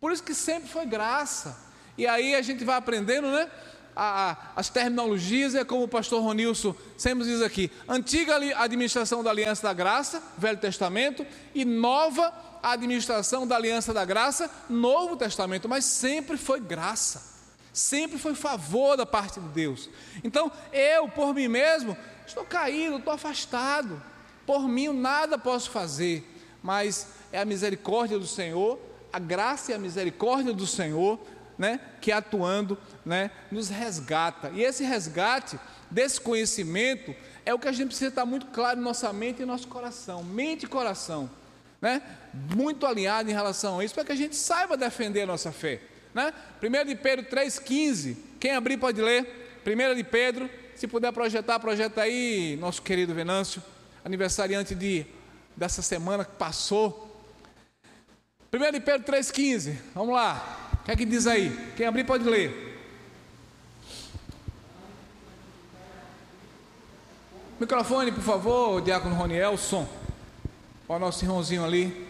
Por 0.00 0.12
isso 0.12 0.22
que 0.22 0.34
sempre 0.34 0.68
foi 0.68 0.86
graça. 0.86 1.68
E 1.96 2.06
aí 2.06 2.34
a 2.34 2.42
gente 2.42 2.64
vai 2.64 2.76
aprendendo, 2.76 3.28
né? 3.30 3.50
a, 3.98 4.36
as 4.54 4.68
terminologias, 4.68 5.56
é 5.56 5.64
como 5.64 5.82
o 5.82 5.88
pastor 5.88 6.22
Ronilson 6.22 6.72
sempre 6.96 7.24
diz 7.24 7.42
aqui: 7.42 7.68
antiga 7.88 8.36
administração 8.62 9.24
da 9.24 9.30
aliança 9.30 9.64
da 9.64 9.72
graça, 9.72 10.22
Velho 10.38 10.58
Testamento, 10.58 11.26
e 11.52 11.64
nova 11.64 12.32
administração 12.62 13.44
da 13.44 13.56
aliança 13.56 13.92
da 13.92 14.04
graça, 14.04 14.48
Novo 14.70 15.16
Testamento, 15.16 15.68
mas 15.68 15.84
sempre 15.84 16.36
foi 16.36 16.60
graça, 16.60 17.37
sempre 17.78 18.18
foi 18.18 18.34
favor 18.34 18.96
da 18.96 19.06
parte 19.06 19.40
de 19.40 19.48
Deus. 19.48 19.88
Então, 20.24 20.50
eu, 20.72 21.08
por 21.08 21.34
mim 21.34 21.48
mesmo, 21.48 21.96
estou 22.26 22.44
caído, 22.44 22.96
estou 22.96 23.12
afastado, 23.12 24.02
por 24.46 24.68
mim 24.68 24.88
nada 24.88 25.38
posso 25.38 25.70
fazer, 25.70 26.26
mas 26.62 27.08
é 27.32 27.40
a 27.40 27.44
misericórdia 27.44 28.18
do 28.18 28.26
Senhor, 28.26 28.78
a 29.12 29.18
graça 29.18 29.72
e 29.72 29.74
a 29.74 29.78
misericórdia 29.78 30.52
do 30.52 30.66
Senhor 30.66 31.18
né, 31.58 31.80
que 32.00 32.12
atuando 32.12 32.78
né, 33.04 33.30
nos 33.50 33.68
resgata. 33.68 34.50
E 34.54 34.62
esse 34.62 34.84
resgate 34.84 35.58
desse 35.90 36.20
conhecimento 36.20 37.14
é 37.44 37.52
o 37.52 37.58
que 37.58 37.68
a 37.68 37.72
gente 37.72 37.88
precisa 37.88 38.10
estar 38.10 38.24
muito 38.24 38.46
claro 38.46 38.78
em 38.78 38.82
nossa 38.82 39.12
mente 39.12 39.42
e 39.42 39.46
nosso 39.46 39.66
coração, 39.68 40.22
mente 40.22 40.64
e 40.64 40.68
coração, 40.68 41.28
né? 41.80 42.02
muito 42.54 42.86
alinhado 42.86 43.30
em 43.30 43.32
relação 43.32 43.80
a 43.80 43.84
isso, 43.84 43.94
para 43.94 44.04
que 44.04 44.12
a 44.12 44.16
gente 44.16 44.36
saiba 44.36 44.76
defender 44.76 45.22
a 45.22 45.26
nossa 45.26 45.50
fé. 45.50 45.80
Né? 46.14 46.32
1 46.62 46.86
de 46.86 46.94
Pedro 46.94 47.26
3,15. 47.26 48.16
Quem 48.40 48.52
abrir 48.52 48.76
pode 48.76 49.00
ler. 49.00 49.60
1 49.66 49.94
de 49.94 50.04
Pedro, 50.04 50.48
se 50.74 50.86
puder 50.86 51.12
projetar, 51.12 51.58
projeta 51.58 52.02
aí, 52.02 52.56
nosso 52.60 52.80
querido 52.80 53.14
Venâncio, 53.14 53.62
aniversariante 54.04 54.74
de, 54.74 55.04
dessa 55.56 55.82
semana 55.82 56.24
que 56.24 56.32
passou. 56.32 57.04
1 58.52 58.72
de 58.72 58.80
Pedro 58.80 59.12
3,15. 59.12 59.76
Vamos 59.94 60.14
lá. 60.14 60.70
O 60.80 60.84
que 60.84 60.90
é 60.92 60.96
que 60.96 61.04
diz 61.04 61.26
aí? 61.26 61.50
Quem 61.76 61.86
abrir 61.86 62.04
pode 62.04 62.24
ler. 62.24 62.66
Microfone, 67.60 68.12
por 68.12 68.22
favor, 68.22 68.80
Diácono 68.80 69.16
Roniel, 69.16 69.58
som. 69.58 69.86
Olha 70.88 70.96
o 70.96 71.00
nosso 71.00 71.24
irmãozinho 71.24 71.64
ali. 71.64 72.07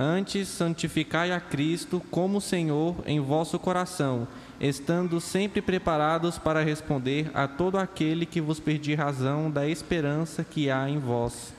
Antes, 0.00 0.46
santificai 0.46 1.32
a 1.32 1.40
Cristo 1.40 2.00
como 2.08 2.40
Senhor 2.40 2.94
em 3.04 3.18
vosso 3.18 3.58
coração, 3.58 4.28
estando 4.60 5.20
sempre 5.20 5.60
preparados 5.60 6.38
para 6.38 6.62
responder 6.62 7.28
a 7.34 7.48
todo 7.48 7.76
aquele 7.76 8.24
que 8.24 8.40
vos 8.40 8.60
pedir 8.60 8.94
razão 8.96 9.50
da 9.50 9.66
esperança 9.66 10.44
que 10.44 10.70
há 10.70 10.88
em 10.88 11.00
vós. 11.00 11.52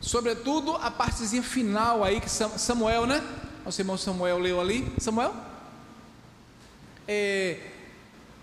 Sobretudo 0.00 0.74
a 0.74 0.90
partezinha 0.90 1.42
final 1.42 2.02
aí 2.02 2.20
que 2.20 2.28
Samuel, 2.28 3.06
né? 3.06 3.22
Nosso 3.64 3.80
irmão 3.80 3.96
Samuel 3.96 4.40
leu 4.40 4.60
ali. 4.60 4.92
Samuel? 4.98 5.32
É, 7.06 7.60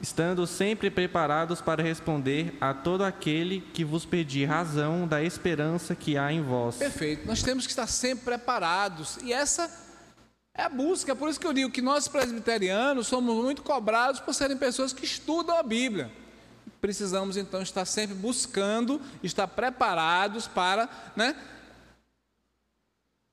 estando 0.02 0.48
sempre 0.48 0.90
preparados 0.90 1.62
para 1.62 1.84
responder 1.84 2.58
a 2.60 2.74
todo 2.74 3.04
aquele 3.04 3.62
que 3.62 3.86
vos 3.86 4.06
pedir 4.06 4.46
razão 4.46 5.08
da 5.08 5.22
esperança 5.22 5.96
que 5.96 6.18
há 6.18 6.32
em 6.32 6.42
vós. 6.42 6.78
Perfeito. 6.78 7.28
Nós 7.28 7.44
temos 7.44 7.66
que 7.66 7.72
estar 7.72 7.88
sempre 7.88 8.26
preparados. 8.26 9.18
E 9.24 9.32
essa 9.32 9.70
é 10.56 10.64
a 10.64 10.70
busca. 10.70 11.12
É 11.12 11.16
por 11.16 11.30
isso 11.30 11.40
que 11.40 11.46
eu 11.46 11.54
digo 11.54 11.70
que 11.70 11.82
nós 11.82 12.08
presbiterianos 12.08 13.08
somos 13.08 13.36
muito 13.36 13.62
cobrados 13.62 14.20
por 14.20 14.34
serem 14.34 14.58
pessoas 14.58 14.92
que 14.92 15.06
estudam 15.06 15.56
a 15.58 15.64
Bíblia. 15.64 16.12
Precisamos 16.80 17.38
então 17.38 17.62
estar 17.62 17.86
sempre 17.86 18.16
buscando, 18.16 19.00
estar 19.22 19.48
preparados 19.48 20.48
para, 20.48 20.90
né, 21.16 21.36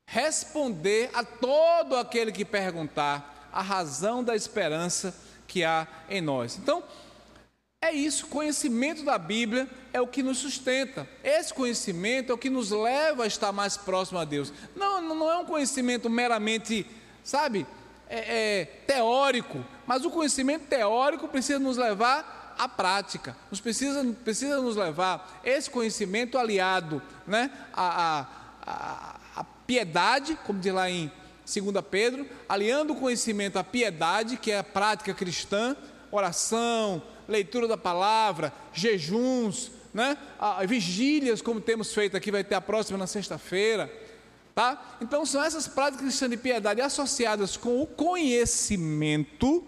responder 0.07 1.11
a 1.15 1.25
todo 1.25 1.97
aquele 1.97 2.31
que 2.31 2.45
perguntar 2.45 3.49
a 3.51 3.63
razão 3.63 4.23
da 4.23 4.37
esperança 4.37 5.15
que 5.49 5.65
há 5.65 5.89
em 6.09 6.21
nós. 6.21 6.57
Então, 6.59 6.85
é 7.81 7.93
isso, 7.93 8.27
conhecimento 8.27 9.05
da 9.05 9.17
Bíblia 9.17 9.69
é 9.93 10.01
o 10.01 10.07
que 10.07 10.23
nos 10.23 10.39
sustenta. 10.39 11.09
Esse 11.25 11.55
conhecimento 11.55 12.31
é 12.31 12.35
o 12.35 12.39
que 12.39 12.51
nos 12.51 12.71
leva 12.71 13.25
a 13.25 13.27
estar 13.27 13.51
mais 13.51 13.77
próximo 13.77 14.19
a 14.19 14.25
Deus. 14.25 14.53
Não, 14.77 15.01
não 15.01 15.31
é 15.31 15.39
um 15.39 15.45
conhecimento 15.45 16.11
meramente, 16.11 16.85
sabe, 17.25 17.67
é, 18.09 18.61
é, 18.61 18.65
teórico, 18.87 19.65
mas 19.87 20.05
o 20.05 20.11
conhecimento 20.11 20.67
teórico 20.67 21.29
precisa 21.29 21.59
nos 21.59 21.77
levar 21.77 22.55
à 22.59 22.69
prática. 22.69 23.37
Nos 23.51 23.61
precisa, 23.61 24.05
precisa 24.25 24.61
nos 24.61 24.77
levar 24.77 25.41
esse 25.45 25.71
conhecimento 25.71 26.37
aliado, 26.37 27.01
né, 27.27 27.51
a, 27.73 28.03
a, 28.03 28.27
a, 28.67 29.21
a 29.37 29.45
piedade, 29.45 30.37
como 30.45 30.59
diz 30.59 30.75
lá 30.75 30.91
em 30.91 31.11
2 31.49 31.85
Pedro, 31.91 32.27
aliando 32.49 32.93
o 32.93 32.97
conhecimento 32.97 33.59
à 33.59 33.65
piedade, 33.65 34.37
que 34.37 34.51
é 34.51 34.59
a 34.59 34.65
prática 34.65 35.15
cristã, 35.15 35.75
oração, 36.11 37.03
leitura 37.27 37.67
da 37.67 37.77
palavra, 37.77 38.53
jejuns, 38.73 39.71
né? 39.95 40.19
vigílias, 40.67 41.41
como 41.41 41.61
temos 41.61 41.93
feito 41.95 42.17
aqui, 42.17 42.31
vai 42.31 42.45
ter 42.45 42.55
a 42.55 42.61
próxima 42.61 42.99
na 42.99 43.07
sexta-feira. 43.07 43.91
Tá? 44.55 44.97
Então, 45.01 45.25
são 45.25 45.43
essas 45.43 45.67
práticas 45.67 46.03
cristãs 46.03 46.31
de 46.31 46.37
piedade 46.37 46.81
associadas 46.81 47.57
com 47.57 47.81
o 47.81 47.87
conhecimento 47.87 49.65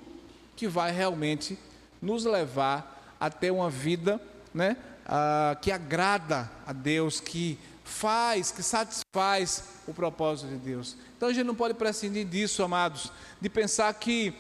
que 0.56 0.68
vai 0.68 0.92
realmente 0.92 1.58
nos 2.02 2.24
levar 2.24 3.16
a 3.18 3.30
ter 3.30 3.50
uma 3.50 3.70
vida 3.70 4.20
né, 4.52 4.76
ah, 5.06 5.56
que 5.60 5.70
agrada 5.70 6.50
a 6.66 6.72
Deus, 6.72 7.20
que 7.20 7.58
faz, 7.90 8.50
que 8.50 8.62
satisfaz 8.62 9.64
o 9.86 9.92
propósito 9.92 10.48
de 10.48 10.56
Deus. 10.56 10.96
Então 11.16 11.28
a 11.28 11.32
gente 11.32 11.46
não 11.46 11.54
pode 11.54 11.74
prescindir 11.74 12.24
disso, 12.24 12.62
amados, 12.62 13.12
de 13.40 13.50
pensar 13.50 13.92
que 13.94 14.32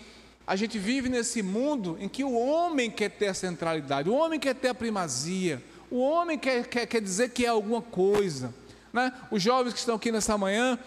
a 0.46 0.56
gente 0.56 0.78
vive 0.78 1.08
nesse 1.08 1.42
mundo 1.42 1.96
em 2.00 2.08
que 2.08 2.24
o 2.24 2.32
homem 2.32 2.90
quer 2.90 3.10
ter 3.10 3.28
a 3.28 3.34
centralidade, 3.34 4.08
o 4.08 4.14
homem 4.14 4.38
quer 4.38 4.54
ter 4.54 4.68
a 4.68 4.74
primazia, 4.74 5.62
o 5.90 6.00
homem 6.00 6.38
quer, 6.38 6.66
quer, 6.66 6.86
quer 6.86 7.00
dizer 7.00 7.30
que 7.30 7.44
é 7.44 7.48
alguma 7.48 7.82
coisa. 7.82 8.54
Né? 8.92 9.12
Os 9.30 9.42
jovens 9.42 9.72
que 9.72 9.78
estão 9.80 9.96
aqui 9.96 10.10
nessa 10.10 10.38
manhã, 10.38 10.78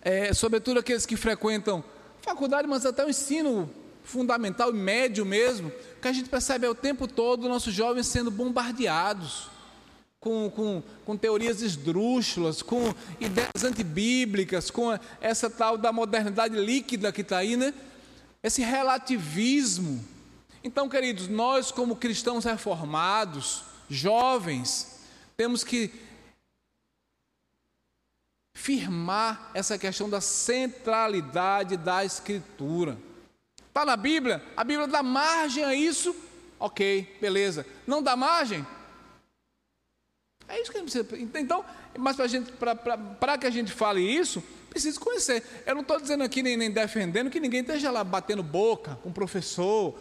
é, 0.00 0.32
sobretudo 0.32 0.80
aqueles 0.80 1.04
que 1.04 1.16
frequentam 1.16 1.84
faculdade, 2.20 2.66
mas 2.68 2.86
até 2.86 3.04
o 3.04 3.10
ensino 3.10 3.68
fundamental 4.04 4.70
e 4.70 4.74
médio 4.74 5.24
mesmo, 5.24 5.70
que 6.00 6.08
a 6.08 6.12
gente 6.12 6.28
percebe 6.28 6.66
é 6.66 6.70
o 6.70 6.74
tempo 6.74 7.06
todo 7.06 7.48
nossos 7.48 7.74
jovens 7.74 8.06
sendo 8.06 8.30
bombardeados 8.30 9.51
com, 10.22 10.48
com, 10.48 10.82
com 11.04 11.16
teorias 11.16 11.62
esdrúxulas, 11.62 12.62
com 12.62 12.94
ideias 13.18 13.64
antibíblicas, 13.64 14.70
com 14.70 14.96
essa 15.20 15.50
tal 15.50 15.76
da 15.76 15.92
modernidade 15.92 16.54
líquida 16.54 17.10
que 17.10 17.22
está 17.22 17.38
aí, 17.38 17.56
né? 17.56 17.74
Esse 18.40 18.62
relativismo. 18.62 20.02
Então, 20.62 20.88
queridos, 20.88 21.26
nós, 21.26 21.72
como 21.72 21.96
cristãos 21.96 22.44
reformados, 22.44 23.64
jovens, 23.90 25.00
temos 25.36 25.64
que 25.64 25.92
firmar 28.54 29.50
essa 29.54 29.76
questão 29.76 30.08
da 30.08 30.20
centralidade 30.20 31.76
da 31.76 32.04
Escritura. 32.04 32.96
Está 33.66 33.84
na 33.84 33.96
Bíblia? 33.96 34.40
A 34.56 34.62
Bíblia 34.62 34.86
dá 34.86 35.02
margem 35.02 35.64
a 35.64 35.74
isso? 35.74 36.14
Ok, 36.60 37.18
beleza. 37.20 37.66
Não 37.84 38.00
dá 38.00 38.14
margem? 38.14 38.64
É 40.48 40.60
isso 40.60 40.70
que 40.70 40.76
a 40.76 40.80
gente 40.80 40.90
precisa. 40.90 41.38
Então, 41.38 41.64
mas 41.98 42.16
para 43.18 43.38
que 43.38 43.46
a 43.46 43.50
gente 43.50 43.72
fale 43.72 44.00
isso, 44.00 44.42
precisa 44.68 44.98
conhecer. 44.98 45.42
Eu 45.66 45.74
não 45.74 45.82
estou 45.82 46.00
dizendo 46.00 46.24
aqui 46.24 46.42
nem, 46.42 46.56
nem, 46.56 46.70
defendendo 46.70 47.30
que 47.30 47.40
ninguém 47.40 47.60
esteja 47.60 47.90
lá 47.90 48.02
batendo 48.02 48.42
boca 48.42 48.98
com 49.02 49.10
o 49.10 49.12
professor. 49.12 49.94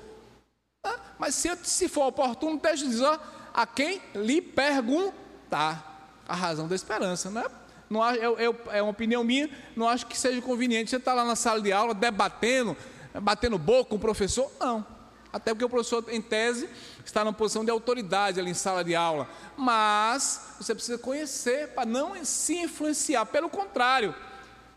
Ah, 0.84 1.00
mas 1.20 1.36
se, 1.36 1.50
se 1.64 1.88
for 1.88 2.08
oportuno, 2.08 2.56
esteja 2.56 2.86
dizendo 2.86 3.20
a 3.54 3.66
quem 3.66 4.02
lhe 4.16 4.42
perguntar 4.42 5.92
a 6.28 6.36
razão 6.36 6.68
da 6.68 6.76
esperança. 6.76 7.30
Não 7.30 7.42
é, 7.42 7.46
não, 7.90 8.10
eu, 8.16 8.58
é 8.72 8.82
uma 8.82 8.92
opinião 8.92 9.24
minha, 9.24 9.50
não 9.76 9.88
acho 9.88 10.06
que 10.08 10.18
seja 10.18 10.42
conveniente 10.42 10.90
você 10.90 10.96
estar 10.96 11.12
tá 11.12 11.16
lá 11.16 11.26
na 11.26 11.36
sala 11.36 11.62
de 11.62 11.72
aula 11.74 11.94
debatendo, 11.94 12.76
batendo 13.22 13.58
boca 13.58 13.90
com 13.90 13.98
o 13.98 14.00
professor. 14.00 14.50
Não. 14.60 14.86
Até 15.34 15.54
porque 15.54 15.66
o 15.66 15.70
professor, 15.70 16.04
em 16.10 16.22
tese, 16.22 16.70
está 17.10 17.24
numa 17.24 17.34
posição 17.34 17.64
de 17.64 17.72
autoridade 17.72 18.40
ali 18.40 18.52
em 18.52 18.56
sala 18.56 18.84
de 18.84 18.96
aula. 18.96 19.30
Mas 19.58 20.42
você 20.60 20.74
precisa 20.76 20.98
conhecer 20.98 21.70
para 21.70 21.86
não 21.86 22.24
se 22.24 22.56
influenciar. 22.56 23.26
Pelo 23.26 23.50
contrário, 23.50 24.14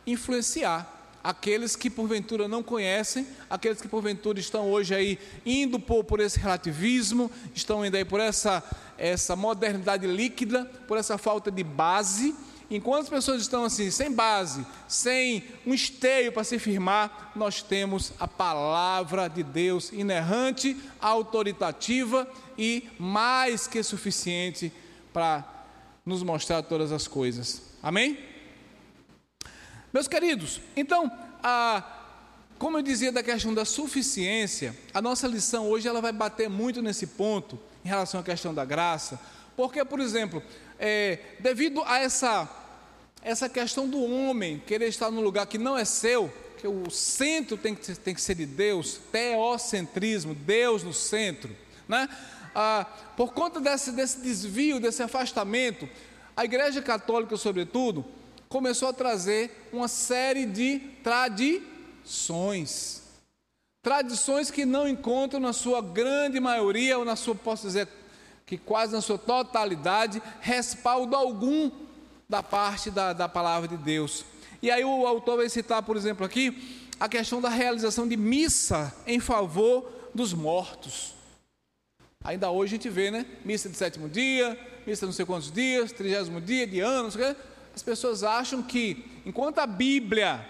influenciar 0.06 0.90
aqueles 1.22 1.74
que 1.74 1.88
porventura 1.88 2.46
não 2.46 2.62
conhecem, 2.62 3.26
aqueles 3.48 3.80
que 3.80 3.88
porventura 3.88 4.38
estão 4.38 4.70
hoje 4.70 4.94
aí 4.94 5.18
indo 5.46 5.80
por, 5.80 6.04
por 6.04 6.20
esse 6.20 6.38
relativismo, 6.38 7.30
estão 7.54 7.84
indo 7.84 7.96
aí 7.96 8.04
por 8.04 8.20
essa, 8.20 8.62
essa 8.98 9.34
modernidade 9.34 10.06
líquida, 10.06 10.66
por 10.86 10.98
essa 10.98 11.16
falta 11.16 11.50
de 11.50 11.64
base 11.64 12.34
Enquanto 12.74 13.02
as 13.02 13.08
pessoas 13.08 13.42
estão 13.42 13.64
assim, 13.64 13.90
sem 13.90 14.10
base, 14.10 14.66
sem 14.88 15.44
um 15.64 15.72
esteio 15.72 16.32
para 16.32 16.42
se 16.42 16.58
firmar, 16.58 17.32
nós 17.36 17.62
temos 17.62 18.12
a 18.18 18.26
palavra 18.26 19.28
de 19.28 19.42
Deus 19.42 19.92
inerrante, 19.92 20.76
autoritativa 21.00 22.28
e 22.58 22.88
mais 22.98 23.66
que 23.66 23.82
suficiente 23.82 24.72
para 25.12 25.44
nos 26.04 26.22
mostrar 26.22 26.62
todas 26.62 26.90
as 26.90 27.06
coisas. 27.06 27.62
Amém? 27.82 28.18
Meus 29.92 30.08
queridos, 30.08 30.60
então, 30.76 31.10
a, 31.42 31.82
como 32.58 32.78
eu 32.78 32.82
dizia 32.82 33.12
da 33.12 33.22
questão 33.22 33.54
da 33.54 33.64
suficiência, 33.64 34.76
a 34.92 35.00
nossa 35.00 35.28
lição 35.28 35.68
hoje 35.68 35.86
ela 35.86 36.00
vai 36.00 36.12
bater 36.12 36.50
muito 36.50 36.82
nesse 36.82 37.06
ponto 37.06 37.56
em 37.84 37.88
relação 37.88 38.18
à 38.18 38.22
questão 38.24 38.52
da 38.52 38.64
graça, 38.64 39.20
porque, 39.56 39.84
por 39.84 40.00
exemplo, 40.00 40.42
é, 40.78 41.18
devido 41.38 41.82
a 41.84 41.98
essa, 41.98 42.48
essa 43.24 43.48
questão 43.48 43.88
do 43.88 44.04
homem 44.04 44.62
querer 44.66 44.88
estar 44.88 45.10
num 45.10 45.22
lugar 45.22 45.46
que 45.46 45.56
não 45.56 45.78
é 45.78 45.84
seu, 45.86 46.30
que 46.58 46.68
o 46.68 46.90
centro 46.90 47.56
tem 47.56 47.74
que, 47.74 47.94
tem 47.94 48.14
que 48.14 48.20
ser 48.20 48.34
de 48.34 48.44
Deus, 48.44 49.00
teocentrismo, 49.10 50.34
Deus 50.34 50.82
no 50.82 50.92
centro, 50.92 51.56
né? 51.88 52.06
Ah, 52.54 52.86
por 53.16 53.32
conta 53.32 53.58
desse, 53.58 53.90
desse 53.92 54.20
desvio, 54.20 54.78
desse 54.78 55.02
afastamento, 55.02 55.88
a 56.36 56.44
Igreja 56.44 56.82
Católica, 56.82 57.36
sobretudo, 57.36 58.04
começou 58.48 58.88
a 58.88 58.92
trazer 58.92 59.68
uma 59.72 59.88
série 59.88 60.46
de 60.46 60.78
tradições. 61.02 63.02
Tradições 63.82 64.50
que 64.50 64.64
não 64.64 64.86
encontram 64.86 65.40
na 65.40 65.52
sua 65.52 65.80
grande 65.80 66.38
maioria, 66.38 66.98
ou 66.98 67.04
na 67.04 67.16
sua, 67.16 67.34
posso 67.34 67.66
dizer, 67.66 67.88
que 68.46 68.58
quase 68.58 68.92
na 68.92 69.00
sua 69.00 69.18
totalidade, 69.18 70.22
respaldo 70.40 71.16
algum 71.16 71.70
da 72.28 72.42
parte 72.42 72.90
da, 72.90 73.12
da 73.12 73.28
palavra 73.28 73.68
de 73.68 73.76
Deus. 73.76 74.24
E 74.62 74.70
aí 74.70 74.84
o 74.84 75.06
autor 75.06 75.36
vai 75.36 75.48
citar, 75.48 75.82
por 75.82 75.96
exemplo, 75.96 76.24
aqui, 76.24 76.84
a 76.98 77.08
questão 77.08 77.40
da 77.40 77.48
realização 77.48 78.08
de 78.08 78.16
missa 78.16 78.94
em 79.06 79.20
favor 79.20 79.90
dos 80.14 80.32
mortos. 80.32 81.14
Ainda 82.22 82.50
hoje 82.50 82.74
a 82.74 82.76
gente 82.78 82.88
vê, 82.88 83.10
né? 83.10 83.26
Missa 83.44 83.68
de 83.68 83.76
sétimo 83.76 84.08
dia, 84.08 84.58
missa 84.86 85.04
não 85.04 85.12
sei 85.12 85.26
quantos 85.26 85.52
dias, 85.52 85.92
trigésimo 85.92 86.40
dia, 86.40 86.66
de 86.66 86.80
anos. 86.80 87.14
As 87.74 87.82
pessoas 87.82 88.22
acham 88.22 88.62
que, 88.62 89.04
enquanto 89.26 89.58
a 89.58 89.66
Bíblia 89.66 90.48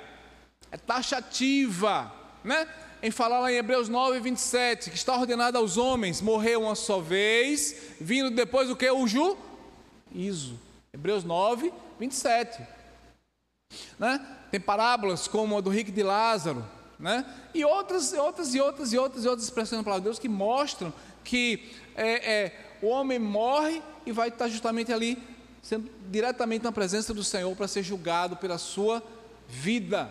é 0.70 0.76
taxativa, 0.76 2.12
né? 2.44 2.68
Em 3.02 3.10
falar 3.10 3.40
lá 3.40 3.52
em 3.52 3.56
Hebreus 3.56 3.88
9, 3.88 4.20
27, 4.20 4.90
que 4.90 4.96
está 4.96 5.16
ordenado 5.16 5.58
aos 5.58 5.76
homens 5.76 6.20
morrer 6.20 6.56
uma 6.56 6.74
só 6.74 7.00
vez, 7.00 7.74
vindo 8.00 8.30
depois 8.30 8.70
o 8.70 8.76
que? 8.76 8.88
O 8.90 9.06
juízo. 9.06 10.58
Hebreus 10.94 11.24
9, 11.24 11.72
27. 11.98 12.64
Né? 13.98 14.24
Tem 14.52 14.60
parábolas 14.60 15.26
como 15.26 15.58
a 15.58 15.60
do 15.60 15.68
rico 15.68 15.90
de 15.90 16.04
Lázaro, 16.04 16.64
né? 17.00 17.26
e 17.52 17.64
outras, 17.64 18.12
outras 18.12 18.54
e 18.54 18.60
outras 18.60 18.92
e 18.92 18.98
outras 18.98 19.24
e 19.24 19.28
outras 19.28 19.48
expressões 19.48 19.80
da 19.80 19.84
palavra 19.84 20.02
de 20.02 20.04
Deus 20.04 20.20
que 20.20 20.28
mostram 20.28 20.94
que 21.24 21.72
é, 21.96 22.32
é, 22.32 22.76
o 22.80 22.86
homem 22.86 23.18
morre 23.18 23.82
e 24.06 24.12
vai 24.12 24.28
estar 24.28 24.46
justamente 24.46 24.92
ali, 24.92 25.20
sendo 25.60 25.90
diretamente 26.08 26.62
na 26.62 26.70
presença 26.70 27.12
do 27.12 27.24
Senhor 27.24 27.56
para 27.56 27.66
ser 27.66 27.82
julgado 27.82 28.36
pela 28.36 28.56
sua 28.56 29.02
vida. 29.48 30.08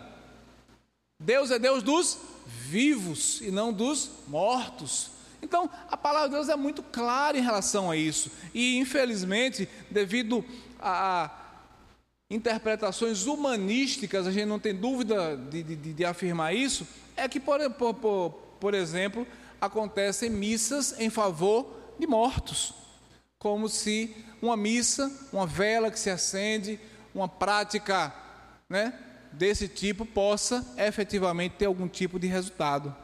Deus 1.18 1.50
é 1.50 1.58
Deus 1.58 1.82
dos 1.82 2.18
vivos 2.46 3.40
e 3.40 3.50
não 3.50 3.72
dos 3.72 4.10
mortos. 4.28 5.13
Então, 5.44 5.68
a 5.90 5.96
palavra 5.96 6.30
de 6.30 6.34
Deus 6.36 6.48
é 6.48 6.56
muito 6.56 6.82
clara 6.82 7.36
em 7.36 7.42
relação 7.42 7.90
a 7.90 7.96
isso. 7.96 8.30
E, 8.54 8.78
infelizmente, 8.78 9.68
devido 9.90 10.42
a, 10.80 11.30
interpretações 12.30 13.26
humanísticas, 13.26 14.26
a 14.26 14.32
gente 14.32 14.46
não 14.46 14.58
tem 14.58 14.74
dúvida 14.74 15.36
de, 15.36 15.62
de, 15.62 15.92
de 15.92 16.04
afirmar 16.04 16.54
isso, 16.54 16.88
é 17.14 17.28
que, 17.28 17.38
por, 17.38 17.60
por, 17.70 18.30
por 18.58 18.72
exemplo, 18.72 19.26
acontecem 19.60 20.30
missas 20.30 20.98
em 20.98 21.10
favor 21.10 21.66
de 21.98 22.06
mortos, 22.06 22.72
como 23.38 23.68
se 23.68 24.16
uma 24.40 24.56
missa, 24.56 25.12
uma 25.30 25.46
vela 25.46 25.90
que 25.90 25.98
se 25.98 26.08
acende, 26.08 26.80
uma 27.14 27.28
prática 27.28 28.14
né, 28.66 28.98
desse 29.30 29.68
tipo 29.68 30.06
possa 30.06 30.66
efetivamente 30.78 31.56
ter 31.56 31.66
algum 31.66 31.86
tipo 31.86 32.18
de 32.18 32.28
resultado. 32.28 32.96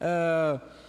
Uh, 0.00 0.79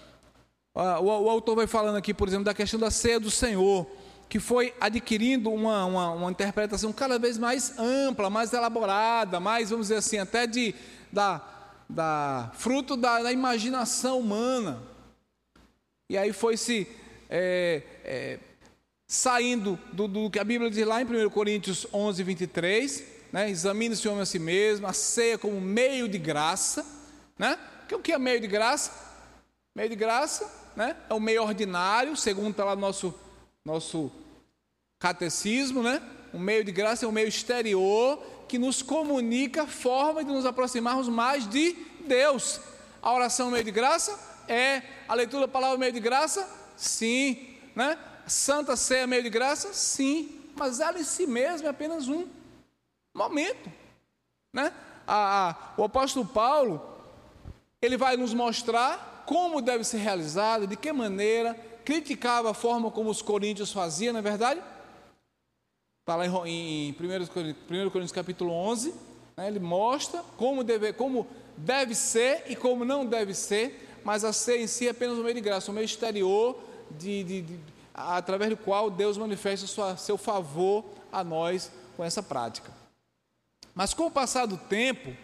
o, 0.73 1.03
o, 1.03 1.29
autor 1.29 1.55
vai 1.55 1.67
falando 1.67 1.97
aqui, 1.97 2.13
por 2.13 2.27
exemplo, 2.27 2.45
da 2.45 2.53
questão 2.53 2.79
da 2.79 2.91
ceia 2.91 3.19
do 3.19 3.29
Senhor 3.29 3.88
que 4.31 4.39
foi 4.39 4.73
adquirindo 4.79 5.51
uma, 5.51 5.84
uma, 5.84 6.12
uma, 6.12 6.31
interpretação 6.31 6.93
cada 6.93 7.19
vez 7.19 7.38
mais 7.38 7.77
ampla, 7.77 8.29
mais 8.29 8.53
elaborada, 8.53 9.41
mais, 9.41 9.71
vamos 9.71 9.88
dizer 9.88 9.97
assim, 9.97 10.19
até 10.19 10.47
de, 10.47 10.73
da, 11.12 11.41
da 11.89 12.49
fruto 12.53 12.95
da, 12.95 13.21
da 13.23 13.34
imaginação 13.34 14.19
humana. 14.19 14.81
E 16.10 16.17
aí 16.17 16.31
foi 16.31 16.55
se 16.55 16.88
é, 17.29 17.84
é, 18.05 18.39
saindo 19.05 19.77
do, 19.91 20.07
do, 20.07 20.29
que 20.29 20.39
a 20.39 20.45
Bíblia 20.45 20.71
diz 20.71 20.88
lá 20.88 21.01
em 21.01 21.05
1 21.05 21.29
Coríntios 21.29 21.86
11, 21.93 22.23
23, 22.23 23.03
né? 23.34 23.49
examine-se 23.49 24.07
o 24.07 24.12
homem 24.12 24.23
a 24.23 24.25
si 24.25 24.39
mesmo, 24.39 24.88
a 24.88 24.93
ceia 24.93 25.38
como 25.38 25.60
meio 25.60 26.07
de 26.07 26.17
graça, 26.17 26.86
né? 27.38 27.60
Que, 27.86 27.95
o 27.95 27.99
que 27.99 28.13
é 28.13 28.17
meio 28.17 28.39
de 28.39 28.47
graça? 28.47 28.93
Meio 29.75 29.89
de 29.89 29.95
graça, 29.97 30.61
né? 30.75 30.95
É 31.10 31.13
o 31.13 31.19
meio 31.19 31.43
ordinário, 31.43 32.15
segundo 32.15 32.51
está 32.51 32.65
lá 32.65 32.75
no 32.75 32.81
nosso, 32.81 33.13
nosso 33.63 34.12
catecismo, 34.99 35.84
né? 35.84 36.01
Um 36.34 36.39
meio 36.39 36.63
de 36.63 36.71
graça 36.71 37.05
é 37.05 37.07
um 37.07 37.12
meio 37.12 37.27
exterior 37.27 38.23
que 38.47 38.57
nos 38.57 38.81
comunica 38.81 39.67
forma 39.67 40.23
de 40.23 40.31
nos 40.31 40.45
aproximarmos 40.45 41.07
mais 41.07 41.47
de 41.47 41.73
Deus. 42.05 42.60
A 43.01 43.13
oração 43.13 43.51
meio 43.51 43.63
de 43.63 43.71
graça 43.71 44.17
é 44.47 44.81
a 45.07 45.13
leitura 45.13 45.47
da 45.47 45.51
palavra 45.51 45.77
meio 45.77 45.91
de 45.91 45.99
graça? 45.99 46.47
Sim, 46.75 47.57
né? 47.75 47.97
Santa 48.27 48.75
Ceia 48.75 49.07
meio 49.07 49.23
de 49.23 49.29
graça? 49.29 49.73
Sim, 49.73 50.41
mas 50.55 50.79
ela 50.79 50.99
em 50.99 51.03
si 51.03 51.25
mesma 51.25 51.67
é 51.67 51.71
apenas 51.71 52.07
um 52.07 52.27
momento, 53.13 53.71
né? 54.53 54.73
A, 55.07 55.49
a, 55.49 55.55
o 55.77 55.84
apóstolo 55.84 56.25
Paulo 56.25 56.81
ele 57.81 57.97
vai 57.97 58.15
nos 58.15 58.34
mostrar 58.34 59.20
como 59.25 59.62
deve 59.62 59.84
ser 59.84 59.97
realizado, 59.97 60.67
de 60.67 60.75
que 60.75 60.91
maneira, 60.91 61.53
criticava 61.84 62.51
a 62.51 62.53
forma 62.53 62.91
como 62.91 63.10
os 63.10 63.21
coríntios 63.21 63.71
faziam, 63.71 64.13
não 64.13 64.19
é 64.19 64.23
verdade? 64.23 64.62
Está 66.01 66.15
lá 66.15 66.25
em, 66.47 66.89
em 66.89 66.91
1 66.91 67.27
Coríntios 67.27 68.12
capítulo 68.12 68.51
11, 68.51 68.93
né, 69.38 69.47
ele 69.47 69.60
mostra 69.60 70.23
como 70.38 70.63
deve, 70.63 70.93
como 70.93 71.27
deve 71.55 71.95
ser 71.95 72.43
e 72.47 72.55
como 72.55 72.84
não 72.84 73.05
deve 73.05 73.34
ser, 73.34 73.99
mas 74.03 74.23
a 74.23 74.34
ser 74.34 74.60
em 74.60 74.67
si 74.67 74.88
é 74.88 74.91
apenas 74.91 75.17
um 75.17 75.23
meio 75.23 75.36
de 75.36 75.41
graça, 75.41 75.71
um 75.71 75.73
meio 75.73 75.86
exterior, 75.86 76.60
de, 76.97 77.23
de, 77.23 77.41
de 77.41 77.60
através 77.93 78.49
do 78.49 78.57
qual 78.57 78.89
Deus 78.89 79.17
manifesta 79.17 79.67
sua, 79.67 79.95
seu 79.97 80.17
favor 80.17 80.84
a 81.12 81.23
nós 81.23 81.71
com 81.95 82.03
essa 82.03 82.23
prática. 82.23 82.71
Mas 83.73 83.93
com 83.93 84.07
o 84.07 84.12
passar 84.12 84.45
do 84.45 84.57
tempo, 84.57 85.15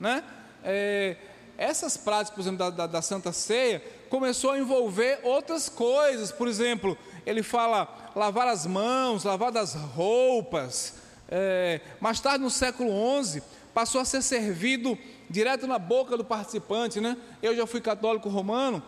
né, 0.00 0.24
é, 0.62 1.16
essas 1.56 1.96
práticas, 1.96 2.34
por 2.34 2.40
exemplo, 2.40 2.58
da, 2.58 2.70
da, 2.70 2.86
da 2.86 3.02
Santa 3.02 3.32
Ceia, 3.32 3.82
começou 4.08 4.50
a 4.50 4.58
envolver 4.58 5.20
outras 5.22 5.68
coisas, 5.68 6.30
por 6.32 6.48
exemplo, 6.48 6.96
ele 7.24 7.42
fala 7.42 8.12
lavar 8.14 8.48
as 8.48 8.66
mãos, 8.66 9.24
lavar 9.24 9.56
as 9.56 9.74
roupas. 9.74 10.94
É, 11.28 11.80
mais 12.00 12.20
tarde, 12.20 12.44
no 12.44 12.50
século 12.50 12.90
XI, 13.24 13.42
passou 13.72 14.00
a 14.00 14.04
ser 14.04 14.22
servido 14.22 14.98
direto 15.28 15.66
na 15.66 15.78
boca 15.78 16.16
do 16.16 16.24
participante. 16.24 17.00
Né? 17.00 17.16
Eu 17.42 17.56
já 17.56 17.66
fui 17.66 17.80
católico 17.80 18.28
romano 18.28 18.82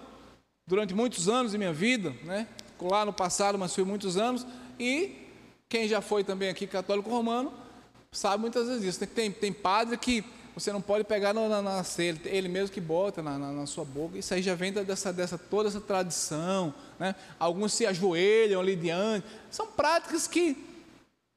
durante 0.66 0.94
muitos 0.94 1.29
anos 1.29 1.55
em 1.55 1.59
minha 1.59 1.72
vida, 1.72 2.14
né? 2.24 2.46
lá 2.81 3.05
no 3.05 3.12
passado, 3.12 3.59
mas 3.59 3.74
fui 3.74 3.85
muitos 3.85 4.16
anos. 4.16 4.46
E 4.79 5.26
quem 5.68 5.88
já 5.88 6.00
foi 6.00 6.22
também 6.22 6.48
aqui 6.48 6.66
católico 6.66 7.11
romano 7.11 7.52
sabe 8.12 8.40
muitas 8.40 8.68
vezes 8.68 8.85
isso. 8.85 9.07
Tem, 9.07 9.31
tem 9.31 9.52
padre 9.52 9.96
que 9.96 10.24
você 10.57 10.73
não 10.73 10.81
pode 10.81 11.05
pegar 11.05 11.35
na, 11.35 11.61
na, 11.61 11.85
ele, 11.99 12.19
ele 12.25 12.49
mesmo 12.49 12.73
que 12.73 12.81
bota 12.81 13.23
na, 13.23 13.38
na, 13.38 13.53
na, 13.53 13.66
sua 13.66 13.85
boca. 13.85 14.16
Isso 14.16 14.33
aí 14.33 14.40
já 14.40 14.55
vem 14.55 14.73
dessa, 14.73 15.12
dessa 15.12 15.37
toda 15.37 15.69
essa 15.69 15.83
tradição. 15.83 16.73
Né? 16.99 17.14
Alguns 17.38 17.75
se 17.75 17.85
ajoelham 17.85 18.59
ali 18.59 18.75
diante. 18.75 19.27
São 19.51 19.66
práticas 19.66 20.27
que 20.27 20.57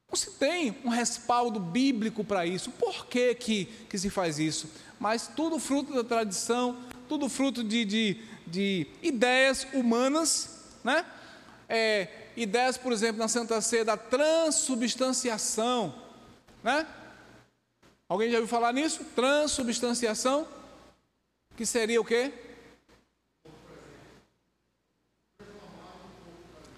não 0.08 0.16
se 0.16 0.30
tem 0.30 0.74
um 0.82 0.88
respaldo 0.88 1.60
bíblico 1.60 2.24
para 2.24 2.46
isso. 2.46 2.70
Por 2.70 3.04
que, 3.08 3.34
que, 3.34 3.66
que 3.90 3.98
se 3.98 4.08
faz 4.08 4.38
isso? 4.38 4.70
Mas 4.98 5.28
tudo 5.28 5.58
fruto 5.58 5.92
da 5.92 6.02
tradição, 6.02 6.78
tudo 7.06 7.28
fruto 7.28 7.62
de, 7.62 7.84
de, 7.84 8.16
de 8.46 8.86
ideias 9.02 9.66
humanas, 9.74 10.60
né? 10.82 11.04
É, 11.68 12.08
ideias, 12.34 12.78
por 12.78 12.90
exemplo, 12.90 13.18
na 13.18 13.28
Santa 13.28 13.60
Ceia 13.60 13.84
da 13.84 13.98
transubstanciação, 13.98 15.94
né? 16.64 16.86
Alguém 18.10 18.28
já 18.28 18.38
ouviu 18.38 18.48
falar 18.48 18.72
nisso? 18.72 19.04
Transubstanciação? 19.14 20.44
Que 21.56 21.64
seria 21.64 22.00
o 22.00 22.04
quê? 22.04 22.32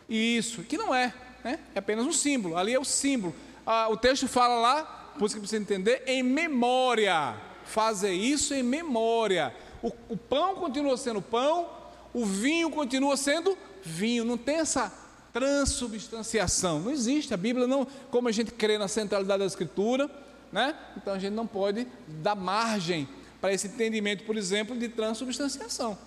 Isso, 0.07 0.63
que 0.63 0.77
não 0.77 0.95
é, 0.95 1.15
né? 1.43 1.59
é 1.75 1.79
apenas 1.79 2.05
um 2.05 2.13
símbolo, 2.13 2.55
ali 2.55 2.75
é 2.75 2.79
o 2.79 2.85
símbolo. 2.85 3.35
Ah, 3.65 3.89
o 3.89 3.97
texto 3.97 4.29
fala 4.29 4.57
lá, 4.57 4.85
por 5.19 5.25
isso 5.25 5.37
que 5.37 5.41
precisa 5.41 5.63
entender, 5.63 6.03
em 6.07 6.23
memória. 6.23 7.35
Fazer 7.65 8.13
isso 8.13 8.53
em 8.53 8.63
memória. 8.63 9.57
O, 9.83 9.91
o 10.11 10.17
pão 10.19 10.55
continua 10.57 10.99
sendo 10.99 11.23
pão, 11.23 11.67
o 12.13 12.27
vinho 12.27 12.71
continua 12.71 13.17
sendo 13.17 13.57
vinho. 13.83 14.23
Não 14.23 14.37
tem 14.37 14.57
essa 14.57 14.93
transubstanciação. 15.33 16.81
Não 16.81 16.91
existe. 16.91 17.33
A 17.33 17.39
Bíblia 17.39 17.67
não, 17.67 17.87
como 18.11 18.29
a 18.29 18.33
gente 18.33 18.53
crê 18.53 18.77
na 18.77 18.87
centralidade 18.87 19.39
da 19.39 19.47
Escritura, 19.47 20.11
né? 20.53 20.77
Então 20.97 21.15
a 21.15 21.19
gente 21.19 21.33
não 21.33 21.47
pode 21.47 21.87
dar 22.07 22.37
margem 22.37 23.09
para 23.41 23.53
esse 23.53 23.67
entendimento, 23.67 24.25
por 24.25 24.37
exemplo, 24.37 24.79
de 24.79 24.89
transubstanciação. 24.89 25.99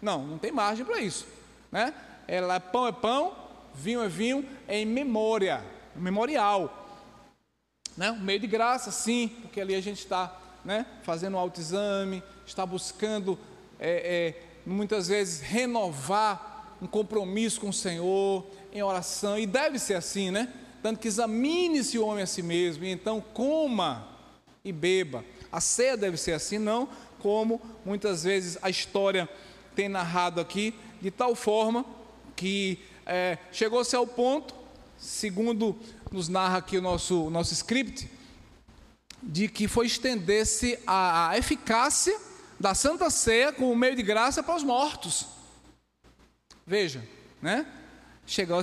Não, 0.00 0.24
não 0.24 0.38
tem 0.38 0.52
margem 0.52 0.84
para 0.84 1.00
isso. 1.00 1.26
Né? 1.72 1.92
Ela, 2.28 2.60
pão 2.60 2.86
é 2.86 2.92
pão, 2.92 3.34
vinho 3.74 4.02
é 4.02 4.08
vinho, 4.08 4.46
é 4.68 4.78
em 4.78 4.86
memória, 4.86 5.64
memorial. 5.96 6.86
Né? 7.96 8.12
Um 8.12 8.20
meio 8.20 8.38
de 8.38 8.46
graça, 8.46 8.90
sim, 8.90 9.28
porque 9.40 9.60
ali 9.60 9.74
a 9.74 9.80
gente 9.80 9.98
está 9.98 10.38
né, 10.64 10.86
fazendo 11.02 11.36
autoexame, 11.36 12.22
está 12.46 12.64
buscando 12.64 13.38
é, 13.80 14.34
é, 14.36 14.42
muitas 14.66 15.08
vezes 15.08 15.40
renovar 15.40 16.76
um 16.80 16.86
compromisso 16.86 17.60
com 17.60 17.70
o 17.70 17.72
Senhor 17.72 18.46
em 18.72 18.82
oração, 18.82 19.38
e 19.38 19.46
deve 19.46 19.78
ser 19.78 19.94
assim, 19.94 20.30
né? 20.30 20.52
Tanto 20.84 21.00
que 21.00 21.08
examine-se 21.08 21.98
o 21.98 22.06
homem 22.06 22.24
a 22.24 22.26
si 22.26 22.42
mesmo, 22.42 22.84
e 22.84 22.90
então 22.90 23.18
coma 23.18 24.06
e 24.62 24.70
beba. 24.70 25.24
A 25.50 25.58
ceia 25.58 25.96
deve 25.96 26.18
ser 26.18 26.32
assim, 26.32 26.58
não 26.58 26.86
como 27.20 27.58
muitas 27.86 28.22
vezes 28.22 28.58
a 28.60 28.68
história 28.68 29.26
tem 29.74 29.88
narrado 29.88 30.42
aqui, 30.42 30.74
de 31.00 31.10
tal 31.10 31.34
forma 31.34 31.86
que 32.36 32.78
é, 33.06 33.38
chegou-se 33.50 33.96
ao 33.96 34.06
ponto, 34.06 34.54
segundo 34.98 35.74
nos 36.12 36.28
narra 36.28 36.58
aqui 36.58 36.76
o 36.76 36.82
nosso, 36.82 37.30
nosso 37.30 37.54
script, 37.54 38.10
de 39.22 39.48
que 39.48 39.66
foi 39.66 39.86
estender-se 39.86 40.78
a, 40.86 41.30
a 41.30 41.38
eficácia 41.38 42.14
da 42.60 42.74
Santa 42.74 43.08
Ceia 43.08 43.54
como 43.54 43.74
meio 43.74 43.96
de 43.96 44.02
graça 44.02 44.42
para 44.42 44.54
os 44.54 44.62
mortos. 44.62 45.28
Veja, 46.66 47.02
né? 47.40 47.66
Chegou 48.26 48.60